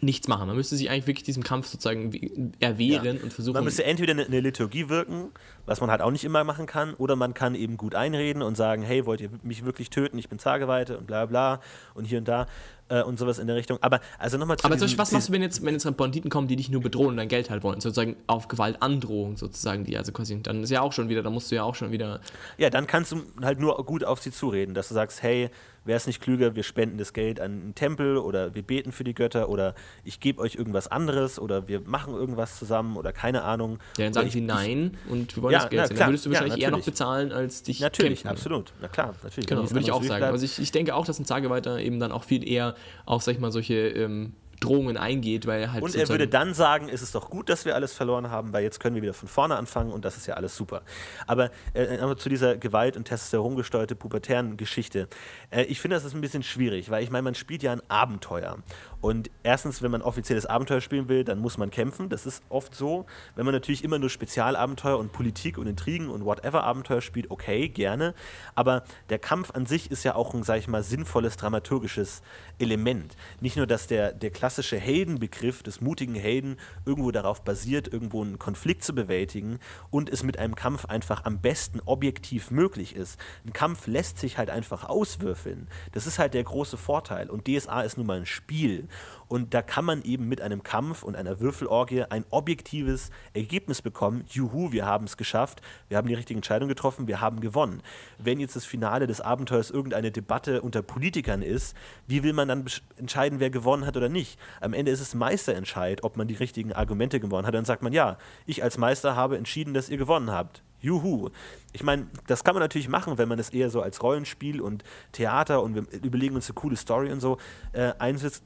[0.00, 0.46] nichts machen.
[0.46, 3.54] Man müsste sich eigentlich wirklich diesem Kampf sozusagen erwehren und versuchen.
[3.54, 5.30] Man müsste entweder eine, eine Liturgie wirken,
[5.66, 8.56] was man halt auch nicht immer machen kann, oder man kann eben gut einreden und
[8.56, 10.18] sagen, hey, wollt ihr mich wirklich töten?
[10.18, 11.60] Ich bin Zageweite und bla bla
[11.94, 12.46] und hier und da
[13.00, 13.78] äh, und sowas in der Richtung.
[13.80, 15.96] Aber also nochmal zu Aber zum diesem- Beispiel, was machst du, wenn jetzt, wenn jetzt
[15.96, 17.80] Banditen kommen, die dich nur bedrohen und dein Geld halt wollen?
[17.80, 21.50] Sozusagen auf Gewaltandrohung sozusagen, die also quasi, dann ist ja auch schon wieder, da musst
[21.50, 22.20] du ja auch schon wieder.
[22.58, 25.50] Ja, dann kannst du halt nur gut auf sie zureden, dass du sagst, hey,
[25.86, 29.04] wäre es nicht klüger, wir spenden das Geld an einen Tempel oder wir beten für
[29.04, 33.42] die Götter oder ich gebe euch irgendwas anderes oder wir machen irgendwas zusammen oder keine
[33.42, 33.78] Ahnung.
[33.98, 35.96] Ja, dann sagen sie nein und wir wollen Ja, das Geld na sehen.
[35.98, 36.94] Dann würdest du ja, wahrscheinlich eher noch natürlich.
[36.94, 38.28] bezahlen, als dich Natürlich, kämpfen.
[38.28, 38.72] absolut.
[38.80, 39.46] Na klar, natürlich.
[39.46, 40.24] Genau, würde ich auch sagen.
[40.24, 42.76] Also ich, ich denke auch, dass ein Zageweiter eben dann auch viel eher
[43.06, 44.34] auf, sag ich mal, solche ähm,
[44.64, 47.64] Drohungen eingeht, weil er halt Und er würde dann sagen, es ist doch gut, dass
[47.64, 50.26] wir alles verloren haben, weil jetzt können wir wieder von vorne anfangen und das ist
[50.26, 50.82] ja alles super.
[51.26, 55.08] Aber, äh, aber zu dieser Gewalt- und Testosteron gesteuerte pubertären Geschichte.
[55.50, 57.82] Äh, ich finde, das ist ein bisschen schwierig, weil ich meine, man spielt ja ein
[57.88, 58.58] Abenteuer.
[59.04, 62.08] Und erstens, wenn man offizielles Abenteuer spielen will, dann muss man kämpfen.
[62.08, 63.04] Das ist oft so.
[63.36, 67.68] Wenn man natürlich immer nur Spezialabenteuer und Politik und Intrigen und whatever Abenteuer spielt, okay,
[67.68, 68.14] gerne.
[68.54, 72.22] Aber der Kampf an sich ist ja auch ein, sag ich mal, sinnvolles dramaturgisches
[72.58, 73.14] Element.
[73.40, 78.38] Nicht nur, dass der, der klassische Heldenbegriff des mutigen Helden irgendwo darauf basiert, irgendwo einen
[78.38, 79.58] Konflikt zu bewältigen
[79.90, 83.18] und es mit einem Kampf einfach am besten objektiv möglich ist.
[83.44, 85.66] Ein Kampf lässt sich halt einfach auswürfeln.
[85.90, 87.30] Das ist halt der große Vorteil.
[87.30, 88.86] Und DSA ist nun mal ein Spiel.
[89.28, 94.24] Und da kann man eben mit einem Kampf und einer Würfelorgie ein objektives Ergebnis bekommen.
[94.28, 97.82] Juhu, wir haben es geschafft, wir haben die richtige Entscheidung getroffen, wir haben gewonnen.
[98.18, 102.64] Wenn jetzt das Finale des Abenteuers irgendeine Debatte unter Politikern ist, wie will man dann
[102.96, 104.38] entscheiden, wer gewonnen hat oder nicht?
[104.60, 107.54] Am Ende ist es Meisterentscheid, ob man die richtigen Argumente gewonnen hat.
[107.54, 110.62] Dann sagt man, ja, ich als Meister habe entschieden, dass ihr gewonnen habt.
[110.84, 111.30] Juhu.
[111.72, 114.84] Ich meine, das kann man natürlich machen, wenn man das eher so als Rollenspiel und
[115.12, 117.38] Theater und wir überlegen uns eine coole Story und so
[117.72, 118.44] äh, einsetzt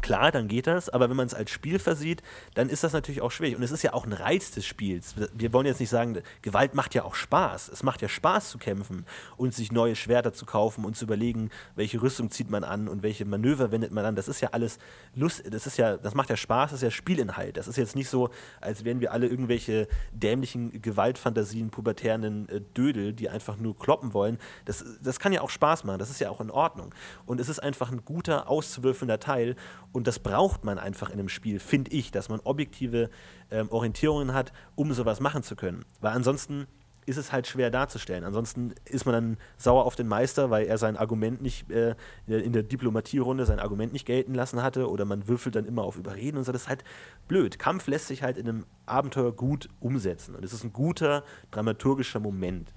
[0.00, 2.22] Klar, dann geht das, aber wenn man es als Spiel versieht,
[2.54, 3.56] dann ist das natürlich auch schwierig.
[3.56, 5.14] Und es ist ja auch ein Reiz des Spiels.
[5.34, 7.68] Wir wollen jetzt nicht sagen, Gewalt macht ja auch Spaß.
[7.68, 11.50] Es macht ja Spaß zu kämpfen und sich neue Schwerter zu kaufen und zu überlegen,
[11.76, 14.16] welche Rüstung zieht man an und welche Manöver wendet man an.
[14.16, 14.78] Das ist ja alles
[15.14, 17.56] Lust, das ist ja, das macht ja Spaß, das ist ja Spielinhalt.
[17.56, 18.30] Das ist jetzt nicht so,
[18.60, 24.38] als wären wir alle irgendwelche dämlichen Gewaltfantasien, pubertären äh, Dödel, die einfach nur kloppen wollen.
[24.64, 26.94] Das, das kann ja auch Spaß machen, das ist ja auch in Ordnung.
[27.26, 29.54] Und es ist einfach ein guter, auszuwürfelnder Teil.
[29.92, 33.10] Und das braucht man einfach in einem Spiel, finde ich, dass man objektive
[33.50, 35.84] ähm, Orientierungen hat, um sowas machen zu können.
[36.00, 36.66] Weil ansonsten
[37.04, 38.24] ist es halt schwer darzustellen.
[38.24, 41.94] Ansonsten ist man dann sauer auf den Meister, weil er sein Argument nicht äh,
[42.26, 45.96] in der Diplomatierunde sein Argument nicht gelten lassen hatte oder man würfelt dann immer auf
[45.96, 46.52] Überreden und so.
[46.52, 46.84] Das ist halt
[47.28, 47.58] blöd.
[47.58, 52.20] Kampf lässt sich halt in einem Abenteuer gut umsetzen und es ist ein guter dramaturgischer
[52.20, 52.72] Moment.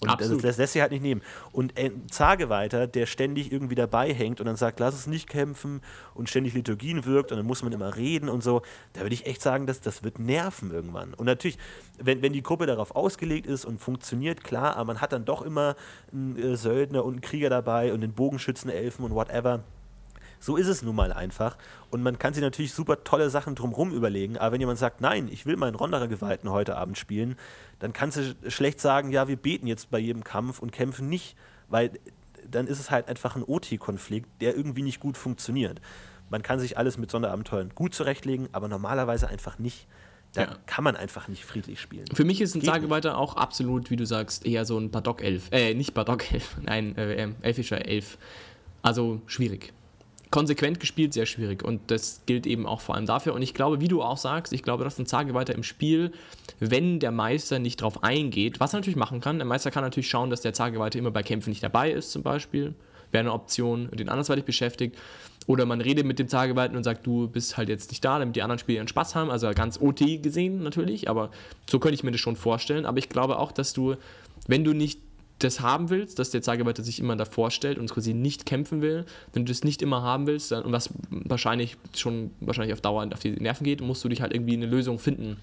[0.00, 0.38] Und Absolut.
[0.38, 1.22] das, das lässt sich halt nicht nehmen.
[1.52, 5.80] Und äh, Zageweiter, der ständig irgendwie dabei hängt und dann sagt, lass es nicht kämpfen
[6.14, 9.26] und ständig Liturgien wirkt und dann muss man immer reden und so, da würde ich
[9.26, 11.14] echt sagen, dass das wird nerven irgendwann.
[11.14, 11.58] Und natürlich,
[11.98, 15.42] wenn, wenn die Gruppe darauf ausgelegt ist und funktioniert, klar, aber man hat dann doch
[15.42, 15.76] immer
[16.12, 19.62] einen äh, Söldner und einen Krieger dabei und den Bogenschützen, Elfen und whatever
[20.44, 21.56] so ist es nun mal einfach.
[21.90, 24.36] Und man kann sich natürlich super tolle Sachen drumherum überlegen.
[24.36, 27.36] Aber wenn jemand sagt, nein, ich will meinen Ronderer Gewalten heute Abend spielen,
[27.78, 31.34] dann kannst du schlecht sagen, ja, wir beten jetzt bei jedem Kampf und kämpfen nicht.
[31.70, 31.92] Weil
[32.46, 35.80] dann ist es halt einfach ein OT-Konflikt, der irgendwie nicht gut funktioniert.
[36.28, 39.86] Man kann sich alles mit Sonderabenteuern gut zurechtlegen, aber normalerweise einfach nicht.
[40.34, 40.56] Da ja.
[40.66, 42.04] kann man einfach nicht friedlich spielen.
[42.12, 45.48] Für mich ist ein Sageweiter auch absolut, wie du sagst, eher so ein Paddock-Elf.
[45.52, 48.18] Äh, nicht Paddock-Elf, nein, äh, elfischer Elf.
[48.82, 49.72] Also schwierig
[50.34, 53.34] konsequent gespielt sehr schwierig und das gilt eben auch vor allem dafür.
[53.34, 56.10] Und ich glaube, wie du auch sagst, ich glaube, dass ein Zageweiter im Spiel,
[56.58, 60.08] wenn der Meister nicht drauf eingeht, was er natürlich machen kann, der Meister kann natürlich
[60.08, 62.74] schauen, dass der Zageweiter immer bei Kämpfen nicht dabei ist, zum Beispiel,
[63.12, 64.98] wäre eine Option, den andersweitig beschäftigt.
[65.46, 68.34] Oder man redet mit dem Zageweiten und sagt, du bist halt jetzt nicht da, damit
[68.34, 69.30] die anderen Spieler ihren Spaß haben.
[69.30, 71.30] Also ganz OT gesehen natürlich, aber
[71.70, 72.86] so könnte ich mir das schon vorstellen.
[72.86, 73.94] Aber ich glaube auch, dass du,
[74.48, 74.98] wenn du nicht
[75.44, 79.04] das haben willst, dass der Zeigeweiter sich immer davor stellt und quasi nicht kämpfen will,
[79.32, 83.08] wenn du das nicht immer haben willst, dann, und was wahrscheinlich schon wahrscheinlich auf Dauer
[83.12, 85.36] auf die Nerven geht, musst du dich halt irgendwie eine Lösung finden,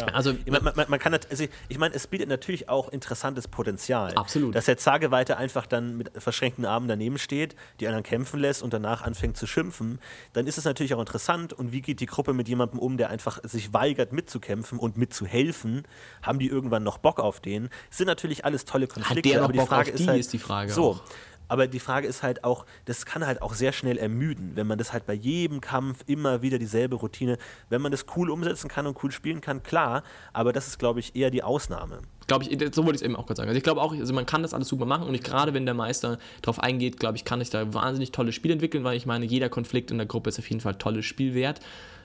[0.00, 0.06] ja.
[0.08, 4.14] Also man, man, man, kann, also ich meine, es bietet natürlich auch interessantes Potenzial.
[4.14, 4.54] Absolut.
[4.54, 8.72] Dass der Zageweite einfach dann mit verschränkten Armen daneben steht, die anderen kämpfen lässt und
[8.72, 10.00] danach anfängt zu schimpfen,
[10.32, 11.52] dann ist es natürlich auch interessant.
[11.52, 15.84] Und wie geht die Gruppe mit jemandem um, der einfach sich weigert mitzukämpfen und mitzuhelfen?
[16.22, 17.70] Haben die irgendwann noch Bock auf den?
[17.88, 19.16] Das sind natürlich alles tolle Konflikte.
[19.16, 20.72] Hat der noch aber die Bock Frage auf ist, halt, ist die Frage.
[20.72, 20.92] So.
[20.92, 21.02] Auch.
[21.48, 24.78] Aber die Frage ist halt auch, das kann halt auch sehr schnell ermüden, wenn man
[24.78, 27.38] das halt bei jedem Kampf immer wieder dieselbe Routine,
[27.68, 31.00] wenn man das cool umsetzen kann und cool spielen kann, klar, aber das ist, glaube
[31.00, 31.98] ich, eher die Ausnahme.
[32.26, 33.48] Glaube ich, so wollte ich es eben auch gerade sagen.
[33.48, 35.66] Also ich glaube auch, also man kann das alles super machen und ich, gerade wenn
[35.66, 39.04] der Meister darauf eingeht, glaube ich, kann ich da wahnsinnig tolles Spiel entwickeln, weil ich
[39.04, 41.60] meine, jeder Konflikt in der Gruppe ist auf jeden Fall tolles Spiel wert.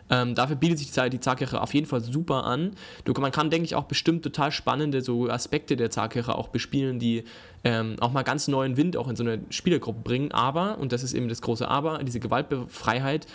[0.09, 2.71] Ähm, dafür bietet sich die, Zarkirche auf jeden Fall super an.
[3.05, 6.99] Du, man kann, denke ich, auch bestimmt total spannende so Aspekte der Zarkirche auch bespielen,
[6.99, 7.23] die
[7.63, 10.31] ähm, auch mal ganz neuen Wind auch in so eine Spielergruppe bringen.
[10.31, 13.27] Aber, und das ist eben das große Aber, diese Gewaltbefreiheit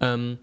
[0.00, 0.38] ähm,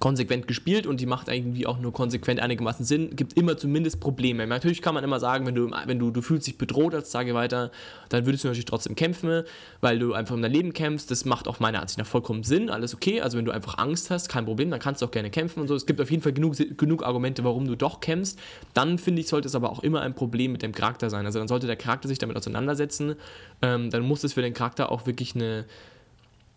[0.00, 4.46] konsequent gespielt und die macht irgendwie auch nur konsequent einigermaßen Sinn, gibt immer zumindest Probleme.
[4.46, 7.70] Natürlich kann man immer sagen, wenn du, wenn du, du fühlst dich bedroht als Tageweiter,
[8.08, 9.44] dann würdest du natürlich trotzdem kämpfen,
[9.80, 11.10] weil du einfach um dein Leben kämpfst.
[11.10, 13.20] Das macht auch meiner Ansicht nach vollkommen Sinn, alles okay.
[13.20, 15.68] Also wenn du einfach Angst hast, kein Problem, dann kannst du auch gerne kämpfen und
[15.68, 15.74] so.
[15.74, 18.38] Es gibt auf jeden Fall genug, genug Argumente, warum du doch kämpfst.
[18.74, 21.24] Dann finde ich, sollte es aber auch immer ein Problem mit dem Charakter sein.
[21.26, 23.16] Also dann sollte der Charakter sich damit auseinandersetzen.
[23.62, 25.64] Ähm, dann muss es für den Charakter auch wirklich eine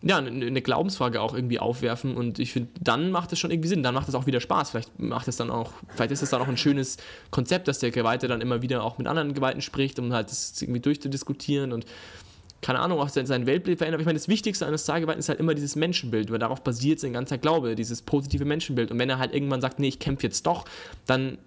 [0.00, 3.82] ja, eine Glaubensfrage auch irgendwie aufwerfen und ich finde, dann macht es schon irgendwie Sinn,
[3.82, 4.70] dann macht es auch wieder Spaß.
[4.70, 6.98] Vielleicht macht es dann auch, vielleicht ist es dann auch ein schönes
[7.32, 10.60] Konzept, dass der Geweihte dann immer wieder auch mit anderen Geweihten spricht, um halt das
[10.62, 11.84] irgendwie durchzudiskutieren und
[12.60, 14.00] keine Ahnung, auch sein, Weltbild verändert.
[14.00, 17.12] Ich meine, das Wichtigste eines Zageweihten ist halt immer dieses Menschenbild, weil darauf basiert sein
[17.12, 18.90] ganzer Glaube, dieses positive Menschenbild.
[18.90, 20.64] Und wenn er halt irgendwann sagt, nee, ich kämpfe jetzt doch,
[21.06, 21.38] dann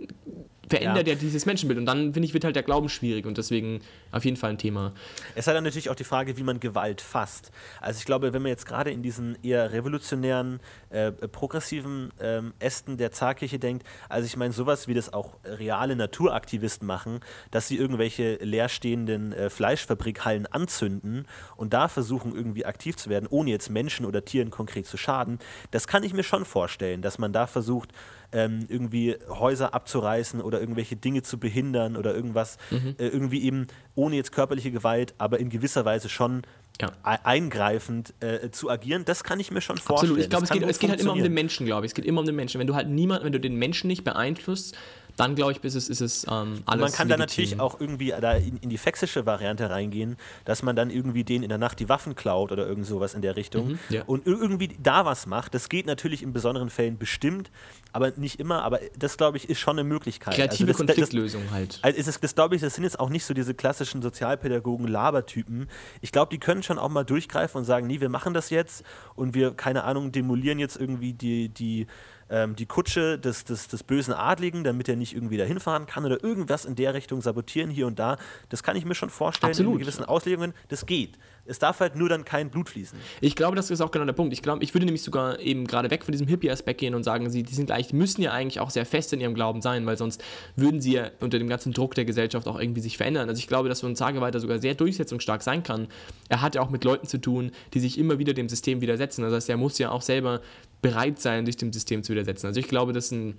[0.72, 1.13] verändert ja.
[1.13, 1.80] ja dieses Menschenbild.
[1.80, 4.57] Und dann, finde ich, wird halt der Glauben schwierig und deswegen auf jeden Fall ein
[4.57, 4.93] Thema.
[5.36, 7.51] Es hat dann natürlich auch die Frage, wie man Gewalt fasst.
[7.80, 10.59] Also ich glaube, wenn man jetzt gerade in diesen eher revolutionären,
[10.89, 15.95] äh, progressiven ähm, Ästen der Zarkirche denkt, also ich meine, sowas wie das auch reale
[15.95, 17.19] Naturaktivisten machen,
[17.51, 23.51] dass sie irgendwelche leerstehenden äh, Fleischfabrikhallen anzünden und da versuchen, irgendwie aktiv zu werden, ohne
[23.51, 25.39] jetzt Menschen oder Tieren konkret zu schaden,
[25.72, 27.91] das kann ich mir schon vorstellen, dass man da versucht,
[28.32, 32.96] ähm, irgendwie Häuser abzureißen oder irgendwelche Dinge zu behindern oder irgendwas, mhm.
[32.98, 36.44] äh, irgendwie eben ohne jetzt körperliche Gewalt, aber in gewisser Weise schon
[36.80, 36.92] ja.
[37.04, 40.14] eingreifend äh, zu agieren, das kann ich mir schon vorstellen.
[40.14, 41.92] Absolut, ich glaube, es, geht, es geht halt immer um den Menschen, glaube ich.
[41.92, 42.60] Es geht immer um den Menschen.
[42.60, 44.76] Wenn du halt niemand, wenn du den Menschen nicht beeinflusst,
[45.18, 46.82] dann glaube ich, ist es, ist es ähm, alles.
[46.82, 50.76] man kann da natürlich auch irgendwie da in, in, die sächsische Variante reingehen, dass man
[50.76, 53.62] dann irgendwie denen in der Nacht die Waffen klaut oder irgend sowas in der Richtung
[53.62, 54.03] Mhm, ja.
[54.05, 55.53] und irgendwie da was macht.
[55.53, 57.51] Das geht natürlich in besonderen Fällen bestimmt,
[57.93, 58.64] aber nicht immer.
[58.64, 60.36] Aber das, glaube ich, ist schon eine Möglichkeit.
[60.36, 61.80] kreative also das, Konfliktlösung halt.
[61.82, 65.70] Also ist es, das glaube ich, das sind jetzt auch nicht so diese klassischen Sozialpädagogen-Labertypen.
[66.01, 68.84] Ich glaube, die können schon auch mal durchgreifen und sagen, nee, wir machen das jetzt
[69.16, 71.88] und wir, keine Ahnung, demolieren jetzt irgendwie die, die,
[72.32, 76.06] ähm, die Kutsche des, des, des bösen Adligen, damit er nicht irgendwie dahin fahren kann
[76.06, 78.18] oder irgendwas in der Richtung sabotieren hier und da.
[78.50, 79.74] Das kann ich mir schon vorstellen Absolut.
[79.74, 80.54] in gewissen Auslegungen.
[80.70, 81.20] Das geht.
[81.46, 82.98] Es darf halt nur dann kein Blut fließen.
[83.20, 84.32] Ich glaube, das ist auch genau der Punkt.
[84.32, 87.30] Ich glaube, ich würde nämlich sogar eben gerade weg von diesem Hippie-Aspekt gehen und sagen,
[87.30, 89.98] sie, die sind gleich, müssen ja eigentlich auch sehr fest in ihrem Glauben sein, weil
[89.98, 90.24] sonst
[90.56, 93.28] würden sie ja unter dem ganzen Druck der Gesellschaft auch irgendwie sich verändern.
[93.28, 95.88] Also ich glaube, dass so ein Zageweiter sogar sehr durchsetzungsstark sein kann.
[96.30, 99.24] Er hat ja auch mit Leuten zu tun, die sich immer wieder dem System widersetzen.
[99.24, 100.42] Das heißt, er muss ja auch selber
[100.82, 102.48] bereit sein, sich dem System zu widersetzen.
[102.48, 103.36] Also ich glaube, dass ein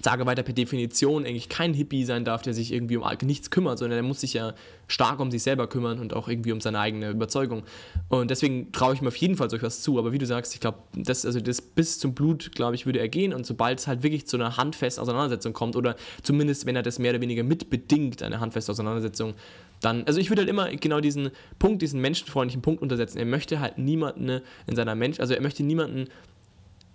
[0.00, 3.96] Zageweiter per Definition eigentlich kein Hippie sein darf, der sich irgendwie um nichts kümmert, sondern
[3.96, 4.54] der muss sich ja
[4.88, 7.62] stark um sich selber kümmern und auch irgendwie um seine eigene Überzeugung.
[8.08, 9.98] Und deswegen traue ich mir auf jeden Fall solch was zu.
[9.98, 12.98] Aber wie du sagst, ich glaube, das, also das bis zum Blut, glaube ich, würde
[12.98, 13.32] er gehen.
[13.32, 16.98] Und sobald es halt wirklich zu einer handfesten Auseinandersetzung kommt, oder zumindest wenn er das
[16.98, 19.34] mehr oder weniger mitbedingt, eine handfeste Auseinandersetzung,
[19.80, 23.18] dann, also ich würde halt immer genau diesen Punkt, diesen menschenfreundlichen Punkt untersetzen.
[23.18, 26.08] Er möchte halt niemanden in seiner Mensch, also er möchte niemanden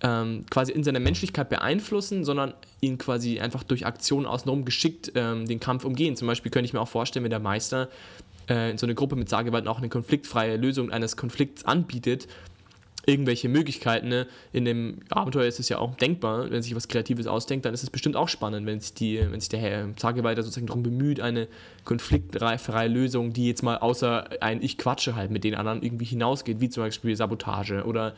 [0.01, 5.47] ähm, quasi in seiner Menschlichkeit beeinflussen, sondern ihn quasi einfach durch Aktionen außenrum geschickt ähm,
[5.47, 6.15] den Kampf umgehen.
[6.15, 7.89] Zum Beispiel könnte ich mir auch vorstellen, wenn der Meister
[8.47, 12.27] äh, in so eine Gruppe mit Sargewalten auch eine konfliktfreie Lösung eines Konflikts anbietet,
[13.07, 14.09] irgendwelche Möglichkeiten.
[14.09, 14.27] Ne?
[14.51, 17.81] In dem Abenteuer ist es ja auch denkbar, wenn sich was Kreatives ausdenkt, dann ist
[17.81, 21.21] es bestimmt auch spannend, wenn sich, die, wenn sich der Herr Sargewalter sozusagen darum bemüht,
[21.21, 21.47] eine
[21.85, 26.59] konfliktfreie Lösung, die jetzt mal außer ein Ich quatsche halt mit den anderen irgendwie hinausgeht,
[26.59, 28.13] wie zum Beispiel Sabotage oder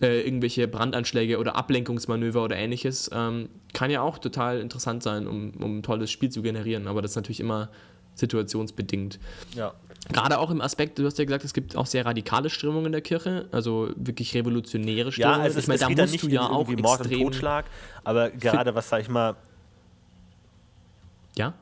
[0.00, 5.52] äh, irgendwelche Brandanschläge oder Ablenkungsmanöver oder ähnliches, ähm, kann ja auch total interessant sein, um,
[5.60, 7.68] um ein tolles Spiel zu generieren, aber das ist natürlich immer
[8.14, 9.18] situationsbedingt.
[9.54, 9.72] Ja.
[10.10, 12.92] Gerade auch im Aspekt, du hast ja gesagt, es gibt auch sehr radikale Strömungen in
[12.92, 15.38] der Kirche, also wirklich revolutionäre Strömungen.
[15.38, 17.66] Ja, also es, ich meine, da musst nicht du ja auch Mord und Totschlag,
[18.02, 19.36] aber gerade was, sag ich mal,
[21.36, 21.54] Ja?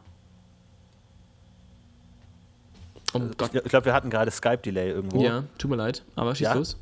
[3.14, 3.54] Oh Gott.
[3.54, 5.22] ich glaube, wir hatten gerade Skype-Delay irgendwo.
[5.22, 6.54] Ja, tut mir leid, aber schieß Ja?
[6.54, 6.76] los.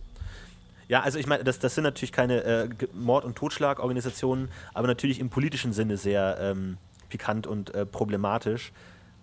[0.89, 5.19] Ja, also ich meine, das, das sind natürlich keine äh, Mord- und Totschlagorganisationen, aber natürlich
[5.21, 6.77] im politischen Sinne sehr ähm,
[7.09, 8.73] pikant und äh, problematisch.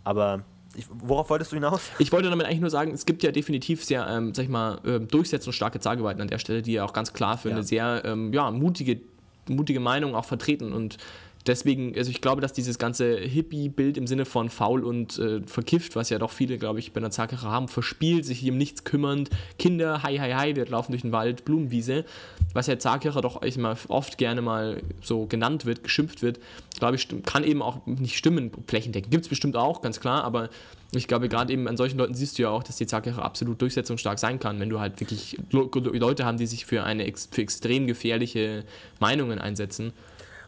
[0.03, 0.43] Aber
[0.75, 1.89] ich, worauf wolltest du hinaus?
[1.99, 4.79] Ich wollte damit eigentlich nur sagen, es gibt ja definitiv sehr, ähm, sag ich mal,
[4.85, 7.55] ähm, durchsetzungsstarke Zageweiten an der Stelle, die ja auch ganz klar für Ja.
[7.55, 8.99] eine sehr ähm, ja, mutige,
[9.47, 10.97] mutige Meinung auch vertreten und
[11.45, 15.95] deswegen, also ich glaube, dass dieses ganze Hippie-Bild im Sinne von faul und äh, verkifft,
[15.95, 19.29] was ja doch viele, glaube ich, bei einer Zakerei haben, verspielt, sich um nichts kümmernd,
[19.59, 22.05] Kinder, hi, hi, hi, wir laufen durch den Wald, Blumenwiese,
[22.53, 26.39] was ja Zakerei doch ich mal oft gerne mal so genannt wird, geschimpft wird,
[26.79, 29.11] glaube ich, kann eben auch nicht stimmen, flächendeckend.
[29.11, 30.49] Gibt es bestimmt auch, ganz klar, aber
[30.95, 33.61] ich glaube, gerade eben an solchen Leuten siehst du ja auch, dass die Zakerei absolut
[33.61, 37.87] durchsetzungsstark sein kann, wenn du halt wirklich Leute haben, die sich für eine für extrem
[37.87, 38.63] gefährliche
[38.99, 39.93] Meinungen einsetzen.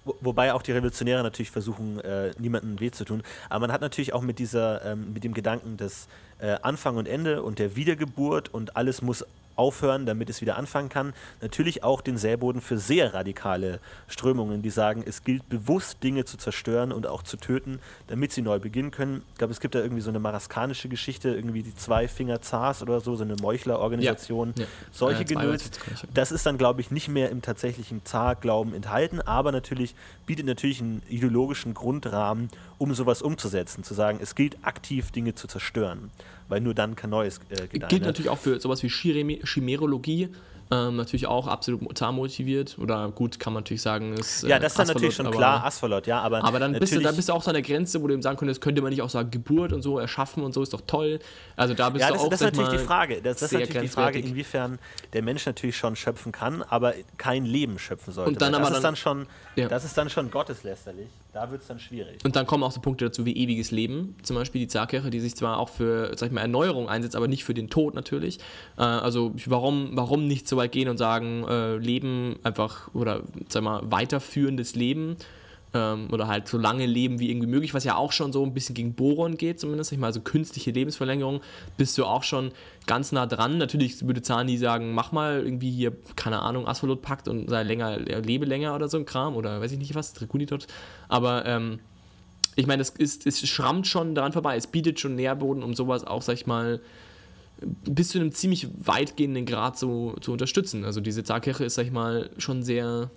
[0.06, 3.24] Wo, wobei auch die Revolutionäre natürlich versuchen, äh, niemandem weh zu tun.
[3.49, 6.08] Aber man hat natürlich auch mit dieser, ähm, mit dem Gedanken des
[6.39, 9.26] äh, Anfang und Ende und der Wiedergeburt und alles muss
[9.56, 14.70] aufhören, damit es wieder anfangen kann, natürlich auch den Säboden für sehr radikale Strömungen, die
[14.70, 18.91] sagen, es gilt bewusst Dinge zu zerstören und auch zu töten, damit sie neu beginnen
[18.91, 19.24] können.
[19.32, 22.82] Ich glaube, es gibt da irgendwie so eine maraskanische Geschichte, irgendwie die zwei Finger Zars
[22.82, 24.66] oder so, so eine Meuchlerorganisation, Ja.
[24.91, 25.72] solche Äh, zwei Genöts.
[26.14, 29.95] Das ist dann, glaube ich, nicht mehr im tatsächlichen Zarglauben enthalten, aber natürlich
[30.26, 35.47] bietet natürlich einen ideologischen Grundrahmen, um sowas umzusetzen, zu sagen, es gilt aktiv Dinge zu
[35.47, 36.11] zerstören,
[36.47, 37.89] weil nur dann kann Neues äh, gedeihen.
[37.89, 38.07] Gilt ne?
[38.07, 40.30] natürlich auch für sowas wie Chimerologie.
[40.72, 42.78] Ähm, natürlich auch absolut zahnmotiviert.
[42.80, 44.41] Oder gut, kann man natürlich sagen, ist.
[44.43, 46.74] ja, äh, das ist dann natürlich schon Asphalot, klar, aber- Asphalot, ja, aber, Aber dann
[46.74, 48.61] bist, du, dann bist du auch so an der Grenze, wo du eben sagen könntest,
[48.61, 51.20] könnte man nicht auch sagen, Geburt und so erschaffen und so ist doch toll.
[51.55, 53.22] Also da bist ja, du das, auch das ist natürlich die Frage.
[53.22, 54.80] Das, das ist natürlich die Frage, inwiefern
[55.13, 58.32] der Mensch natürlich schon schöpfen kann, aber kein Leben schöpfen sollte.
[58.32, 59.68] Und dann aber das ist dann- dann schon, Ja.
[59.68, 61.07] das ist dann schon gotteslästerlich.
[61.36, 62.23] Da wird es dann schwierig.
[62.23, 64.15] Und dann kommen auch so Punkte dazu wie ewiges Leben.
[64.23, 67.27] Zum Beispiel die Zarkirche, die sich zwar auch für, sag ich mal, Erneuerung einsetzt, aber
[67.27, 68.39] nicht für den Tod natürlich.
[68.77, 73.63] Äh, also warum, warum nicht so weit gehen und sagen, äh, Leben einfach, oder sag
[73.63, 75.17] mal, weiterführendes Leben
[75.76, 78.53] ähm, oder halt so lange leben wie irgendwie möglich, was ja auch schon so ein
[78.53, 79.91] bisschen gegen Boron geht zumindest.
[79.91, 81.41] Ich meine, also künstliche Lebensverlängerung
[81.78, 82.51] bist du auch schon
[82.88, 83.57] ganz nah dran.
[83.57, 88.45] Natürlich würde Zahni sagen, mach mal irgendwie hier, keine Ahnung, Asphalotpakt und sei länger, lebe
[88.45, 90.65] länger oder so ein Kram oder weiß ich nicht was, Dracunitot.
[91.09, 91.80] Aber ähm,
[92.55, 94.55] ich meine, es, ist, es schrammt schon daran vorbei.
[94.55, 96.80] Es bietet schon Nährboden, um sowas auch, sag ich mal,
[97.61, 100.86] bis zu einem ziemlich weitgehenden Grad so zu unterstützen.
[100.86, 103.11] Also diese Zarkirche ist, sag ich mal, schon sehr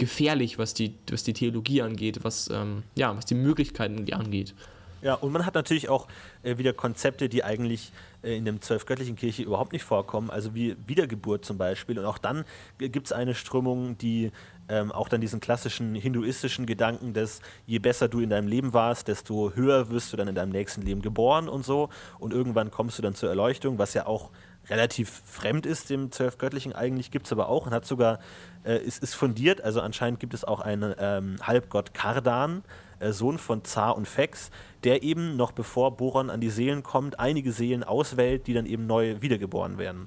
[0.00, 4.54] gefährlich, was die, was die Theologie angeht, was, ähm, ja, was die Möglichkeiten angeht.
[5.02, 6.08] Ja, und man hat natürlich auch
[6.42, 7.92] äh, wieder Konzepte, die eigentlich
[8.22, 11.98] äh, in der zwölfgöttlichen Kirche überhaupt nicht vorkommen, also wie Wiedergeburt zum Beispiel.
[11.98, 12.44] Und auch dann
[12.78, 14.30] gibt es eine Strömung, die
[14.68, 19.08] ähm, auch dann diesen klassischen hinduistischen Gedanken, dass je besser du in deinem Leben warst,
[19.08, 21.88] desto höher wirst du dann in deinem nächsten Leben geboren und so.
[22.18, 24.30] Und irgendwann kommst du dann zur Erleuchtung, was ja auch
[24.68, 28.20] relativ fremd ist dem Zwölfgöttlichen eigentlich, gibt es aber auch und hat sogar,
[28.64, 32.62] äh, ist, ist fundiert, also anscheinend gibt es auch einen ähm, Halbgott Kardan,
[32.98, 34.50] äh, Sohn von Zar und Fex,
[34.84, 38.86] der eben noch bevor Boron an die Seelen kommt, einige Seelen auswählt, die dann eben
[38.86, 40.06] neu wiedergeboren werden.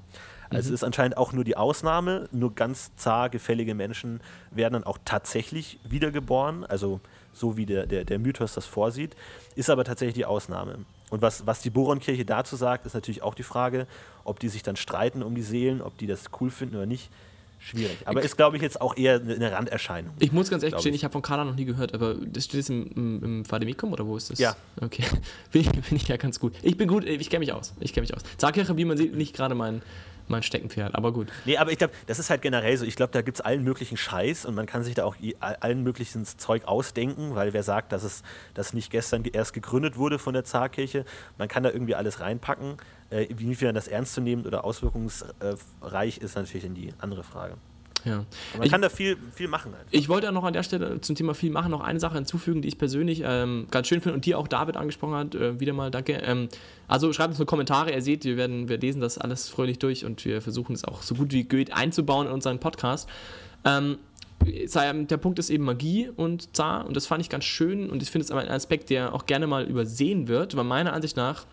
[0.50, 0.74] Also mhm.
[0.74, 5.80] ist anscheinend auch nur die Ausnahme, nur ganz zar gefällige Menschen werden dann auch tatsächlich
[5.84, 7.00] wiedergeboren, also
[7.32, 9.16] so wie der, der, der Mythos das vorsieht,
[9.56, 10.78] ist aber tatsächlich die Ausnahme.
[11.10, 13.86] Und was, was die Boronkirche dazu sagt, ist natürlich auch die Frage,
[14.22, 17.10] ob die sich dann streiten um die Seelen, ob die das cool finden oder nicht
[17.64, 17.96] schwierig.
[18.04, 20.12] Aber ist, glaube ich, jetzt auch eher eine Randerscheinung.
[20.18, 22.44] Ich muss ganz ehrlich gestehen, ich, ich habe von Kader noch nie gehört, aber das
[22.44, 24.38] steht jetzt im, im, im Vademecum oder wo ist das?
[24.38, 24.56] Ja.
[24.80, 25.02] Okay.
[25.50, 26.54] Finde ich, find ich ja ganz gut.
[26.62, 27.72] Ich bin gut, ich kenne mich aus.
[27.80, 28.22] Ich kenne mich aus.
[28.38, 29.82] Zarkirche, wie man sieht, nicht gerade mein,
[30.28, 31.28] mein Steckenpferd, aber gut.
[31.44, 32.84] Nee, aber ich glaube, das ist halt generell so.
[32.84, 35.82] Ich glaube, da gibt es allen möglichen Scheiß und man kann sich da auch allen
[35.82, 38.22] möglichen Zeug ausdenken, weil wer sagt, dass es
[38.54, 41.04] das nicht gestern erst gegründet wurde von der Zarkirche,
[41.38, 42.76] man kann da irgendwie alles reinpacken.
[43.10, 47.56] Äh, inwiefern das ernst zu nehmen oder auswirkungsreich ist, natürlich in die andere Frage.
[48.04, 48.24] Ja.
[48.54, 49.72] Man ich, kann da viel, viel machen.
[49.74, 49.86] Halt.
[49.90, 52.68] Ich wollte noch an der Stelle zum Thema viel machen noch eine Sache hinzufügen, die
[52.68, 55.34] ich persönlich ähm, ganz schön finde und die auch David angesprochen hat.
[55.34, 56.14] Äh, wieder mal danke.
[56.14, 56.48] Ähm,
[56.86, 57.92] also schreibt uns nur Kommentare.
[57.92, 61.02] Ihr seht, wir, werden, wir lesen das alles fröhlich durch und wir versuchen es auch
[61.02, 63.08] so gut wie geht einzubauen in unseren Podcast.
[63.64, 63.98] Ähm,
[64.44, 68.10] der Punkt ist eben Magie und Zar und das fand ich ganz schön und ich
[68.10, 71.46] finde es aber ein Aspekt, der auch gerne mal übersehen wird, weil meiner Ansicht nach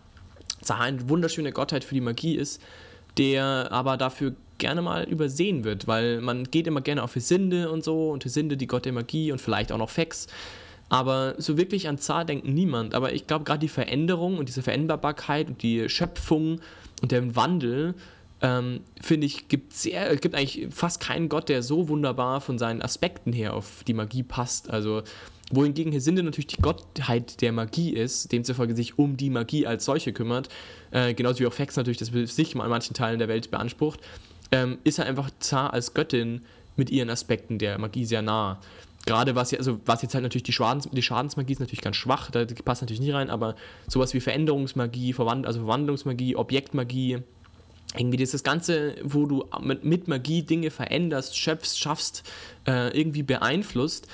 [0.60, 2.60] Zar eine wunderschöne Gottheit für die Magie ist,
[3.16, 7.84] der aber dafür gerne mal übersehen wird, weil man geht immer gerne auf Hesinde und
[7.84, 10.28] so und Hesinde, die Gott der Magie und vielleicht auch noch Fex.
[10.92, 12.94] Aber so wirklich an Zahl denkt niemand.
[12.94, 16.60] Aber ich glaube, gerade die Veränderung und diese Veränderbarkeit und die Schöpfung
[17.00, 17.94] und der Wandel,
[18.42, 22.82] ähm, finde ich, gibt sehr, gibt eigentlich fast keinen Gott, der so wunderbar von seinen
[22.82, 24.68] Aspekten her auf die Magie passt.
[24.68, 25.02] Also
[25.50, 30.12] wohingegen Hesinde natürlich die Gottheit der Magie ist, demzufolge sich um die Magie als solche
[30.12, 30.50] kümmert,
[30.90, 34.00] äh, genauso wie auch Fex natürlich das sich mal in manchen Teilen der Welt beansprucht
[34.52, 36.42] ähm, ist er einfach Zar als Göttin
[36.76, 38.60] mit ihren Aspekten der Magie sehr nah.
[39.04, 42.30] Gerade was, also was jetzt halt natürlich die, Schadens, die Schadensmagie ist natürlich ganz schwach,
[42.30, 43.56] da passt natürlich nicht rein, aber
[43.88, 47.18] sowas wie Veränderungsmagie, Verwand, also Verwandlungsmagie, Objektmagie,
[47.96, 52.22] irgendwie dieses Ganze, wo du mit, mit Magie Dinge veränderst, schöpfst, schaffst,
[52.66, 54.06] äh, irgendwie beeinflusst,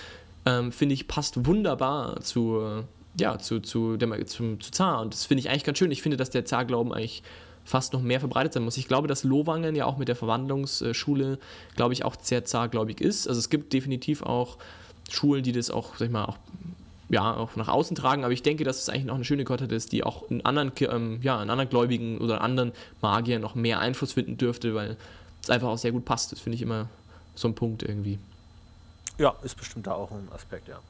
[0.46, 2.82] ähm, finde ich, passt wunderbar zu,
[3.20, 5.02] ja, zu, zu, der, zum, zu Zar.
[5.02, 5.90] Und das finde ich eigentlich ganz schön.
[5.90, 7.22] Ich finde, dass der Zar-Glauben eigentlich
[7.68, 8.78] fast noch mehr verbreitet sein muss.
[8.78, 11.38] Ich glaube, dass Lohwangen ja auch mit der Verwandlungsschule,
[11.76, 13.28] glaube ich, auch sehr zartgläubig ist.
[13.28, 14.56] Also es gibt definitiv auch
[15.10, 16.38] Schulen, die das auch, sag ich mal, auch
[17.10, 19.72] ja, auch nach außen tragen, aber ich denke, dass es eigentlich noch eine schöne Gottheit
[19.72, 23.80] ist, die auch in anderen, ähm, ja, in anderen Gläubigen oder anderen Magiern noch mehr
[23.80, 24.98] Einfluss finden dürfte, weil
[25.42, 26.32] es einfach auch sehr gut passt.
[26.32, 26.88] Das finde ich immer
[27.34, 28.18] so ein Punkt irgendwie.
[29.16, 30.80] Ja, ist bestimmt da auch ein Aspekt, ja.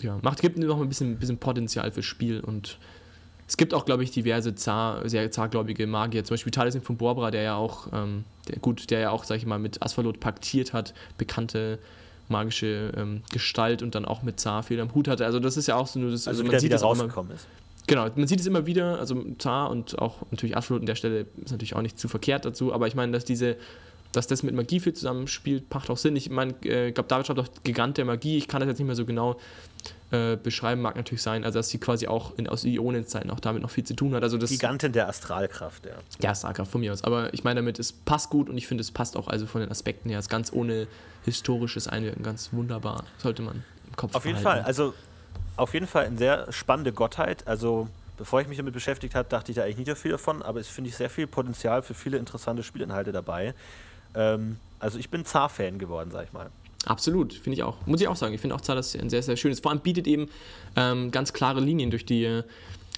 [0.00, 2.78] Ja, macht, gibt noch ein bisschen, bisschen Potenzial für Spiel und
[3.48, 6.22] es gibt auch, glaube ich, diverse Zar, sehr zargläubige Magier.
[6.22, 9.38] Zum Beispiel Talisman von Borbra, der ja auch, ähm, der, gut, der ja auch, sag
[9.38, 11.78] ich mal, mit Asphalot paktiert hat, bekannte
[12.28, 15.24] magische ähm, Gestalt und dann auch mit Zar viel am Hut hatte.
[15.24, 17.46] Also das ist ja auch so nur das, also, also man sieht wieder rausgekommen ist.
[17.86, 21.20] Genau, man sieht es immer wieder, also Zar und auch natürlich Asphalot an der Stelle
[21.42, 23.56] ist natürlich auch nicht zu verkehrt dazu, aber ich meine, dass diese
[24.12, 26.16] dass das mit Magie viel zusammenspielt, macht auch Sinn.
[26.16, 28.38] Ich meine, äh, ich glaube, David schreibt auch Gigant der Magie.
[28.38, 29.36] Ich kann das jetzt nicht mehr so genau
[30.10, 33.62] äh, beschreiben mag natürlich sein, also dass sie quasi auch in, aus Ionenzeiten auch damit
[33.62, 34.22] noch viel zu tun hat.
[34.22, 35.92] Also das, Gigantin der Astralkraft, ja.
[36.20, 37.04] Ja, Astralkraft von mir aus.
[37.04, 39.60] Aber ich meine damit, es passt gut und ich finde, es passt auch also von
[39.60, 40.18] den Aspekten her.
[40.18, 40.86] Es ist ganz ohne
[41.24, 43.04] historisches Einwirken, ganz wunderbar.
[43.18, 44.94] Sollte man im Kopf Auf jeden Fall, also
[45.56, 47.46] auf jeden Fall eine sehr spannende Gottheit.
[47.46, 50.42] Also bevor ich mich damit beschäftigt habe, dachte ich da eigentlich nicht so viel davon,
[50.42, 53.54] aber es finde ich sehr viel Potenzial für viele interessante Spielinhalte dabei.
[54.14, 56.50] Ähm, also ich bin Zar-Fan geworden, sag ich mal.
[56.86, 57.76] Absolut, finde ich auch.
[57.86, 58.34] Muss ich auch sagen.
[58.34, 59.60] Ich finde auch Zar das ein sehr, sehr schönes.
[59.60, 60.28] Vor allem bietet eben
[60.76, 62.42] ähm, ganz klare Linien durch die.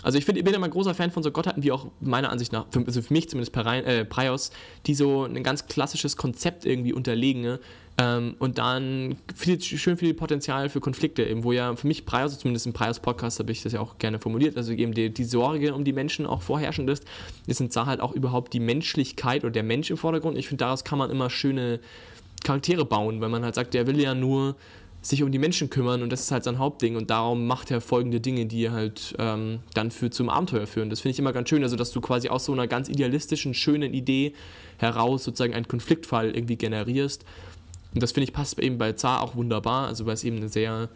[0.03, 2.31] Also ich, find, ich bin immer ein großer Fan von so Gottheiten, wie auch meiner
[2.31, 4.51] Ansicht nach, für, also für mich zumindest äh, Prios,
[4.87, 7.61] die so ein ganz klassisches Konzept irgendwie unterlegen ne?
[7.99, 12.39] ähm, und dann viel, schön viel Potenzial für Konflikte eben, wo ja für mich Prios,
[12.39, 15.75] zumindest im Prios-Podcast habe ich das ja auch gerne formuliert, also eben die, die Sorge
[15.75, 17.05] um die Menschen auch vorherrschend ist,
[17.46, 20.38] ist in Zar halt auch überhaupt die Menschlichkeit oder der Mensch im Vordergrund.
[20.38, 21.80] Ich finde, daraus kann man immer schöne
[22.45, 24.57] Charaktere bauen, weil man halt sagt, der will ja nur
[25.03, 27.80] sich um die Menschen kümmern und das ist halt sein Hauptding und darum macht er
[27.80, 30.91] folgende Dinge, die halt ähm, dann für zum Abenteuer führen.
[30.91, 33.54] Das finde ich immer ganz schön, also dass du quasi aus so einer ganz idealistischen,
[33.54, 34.34] schönen Idee
[34.79, 37.25] heraus sozusagen einen Konfliktfall irgendwie generierst.
[37.95, 40.49] Und das finde ich passt eben bei Zar auch wunderbar, also weil es eben eine
[40.50, 40.91] sehr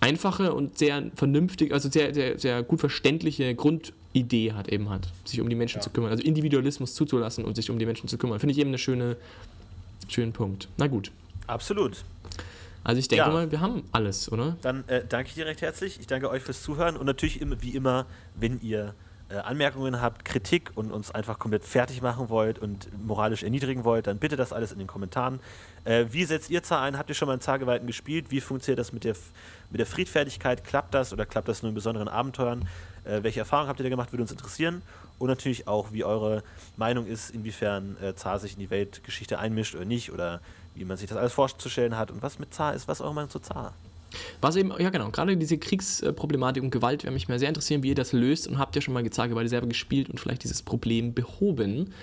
[0.00, 5.40] einfache und sehr vernünftig, also sehr, sehr, sehr gut verständliche Grundidee hat eben hat, sich
[5.40, 5.82] um die Menschen Ja.
[5.82, 6.10] zu kümmern.
[6.10, 8.38] Also Individualismus zuzulassen und sich um die Menschen zu kümmern.
[8.40, 9.16] Finde ich eben einen schöne,
[10.08, 10.68] schönen Punkt.
[10.76, 11.10] Na gut.
[11.46, 12.04] Absolut.
[12.84, 13.30] Also ich denke Ja.
[13.32, 14.56] mal, wir haben alles, oder?
[14.62, 16.00] Dann äh, danke ich dir recht herzlich.
[16.00, 18.94] Ich danke euch fürs Zuhören und natürlich immer, wie immer, wenn ihr
[19.28, 24.08] äh, Anmerkungen habt, Kritik und uns einfach komplett fertig machen wollt und moralisch erniedrigen wollt,
[24.08, 25.38] dann bitte das alles in den Kommentaren.
[25.84, 26.98] Äh, wie setzt ihr Zar ein?
[26.98, 28.26] Habt ihr schon mal in Zargewalten gespielt?
[28.30, 29.14] Wie funktioniert das mit der,
[29.70, 30.64] mit der Friedfertigkeit?
[30.64, 32.68] Klappt das oder klappt das nur in besonderen Abenteuern?
[33.04, 34.12] Äh, welche Erfahrungen habt ihr da gemacht?
[34.12, 34.82] Würde uns interessieren.
[35.22, 36.42] Und natürlich auch, wie eure
[36.76, 40.40] Meinung ist, inwiefern äh, Zar sich in die Weltgeschichte einmischt oder nicht oder
[40.74, 42.88] wie man sich das alles vorzustellen hat und was mit Zar ist.
[42.88, 43.72] Was eure Meinung zu Zar?
[44.40, 47.90] Was eben, ja genau, gerade diese Kriegsproblematik und Gewalt würde mich mal sehr interessieren, wie
[47.90, 50.42] ihr das löst und habt ihr schon mal gezeigt, weil ihr selber gespielt und vielleicht
[50.42, 51.94] dieses Problem behoben.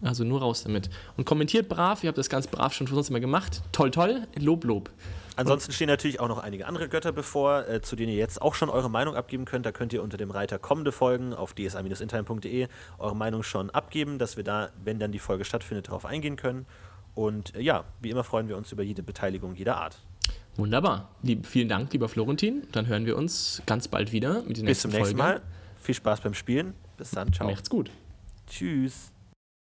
[0.00, 0.88] Also nur raus damit.
[1.16, 3.60] Und kommentiert brav, ihr habt das ganz brav schon uns immer gemacht.
[3.72, 4.88] Toll, toll, Lob, Lob.
[5.36, 8.54] Ansonsten stehen natürlich auch noch einige andere Götter bevor, äh, zu denen ihr jetzt auch
[8.54, 9.66] schon eure Meinung abgeben könnt.
[9.66, 12.68] Da könnt ihr unter dem Reiter kommende Folgen auf dsa-intime.de
[12.98, 16.66] eure Meinung schon abgeben, dass wir da, wenn dann die Folge stattfindet, darauf eingehen können.
[17.14, 19.98] Und äh, ja, wie immer freuen wir uns über jede Beteiligung jeder Art.
[20.56, 21.08] Wunderbar.
[21.22, 22.64] Lieb, vielen Dank, lieber Florentin.
[22.72, 25.40] Dann hören wir uns ganz bald wieder mit Bis der nächsten zum nächsten Folge.
[25.40, 25.42] Mal.
[25.80, 26.74] Viel Spaß beim Spielen.
[26.96, 27.32] Bis dann.
[27.32, 27.48] Ciao.
[27.48, 27.90] Macht's gut.
[28.46, 29.11] Tschüss.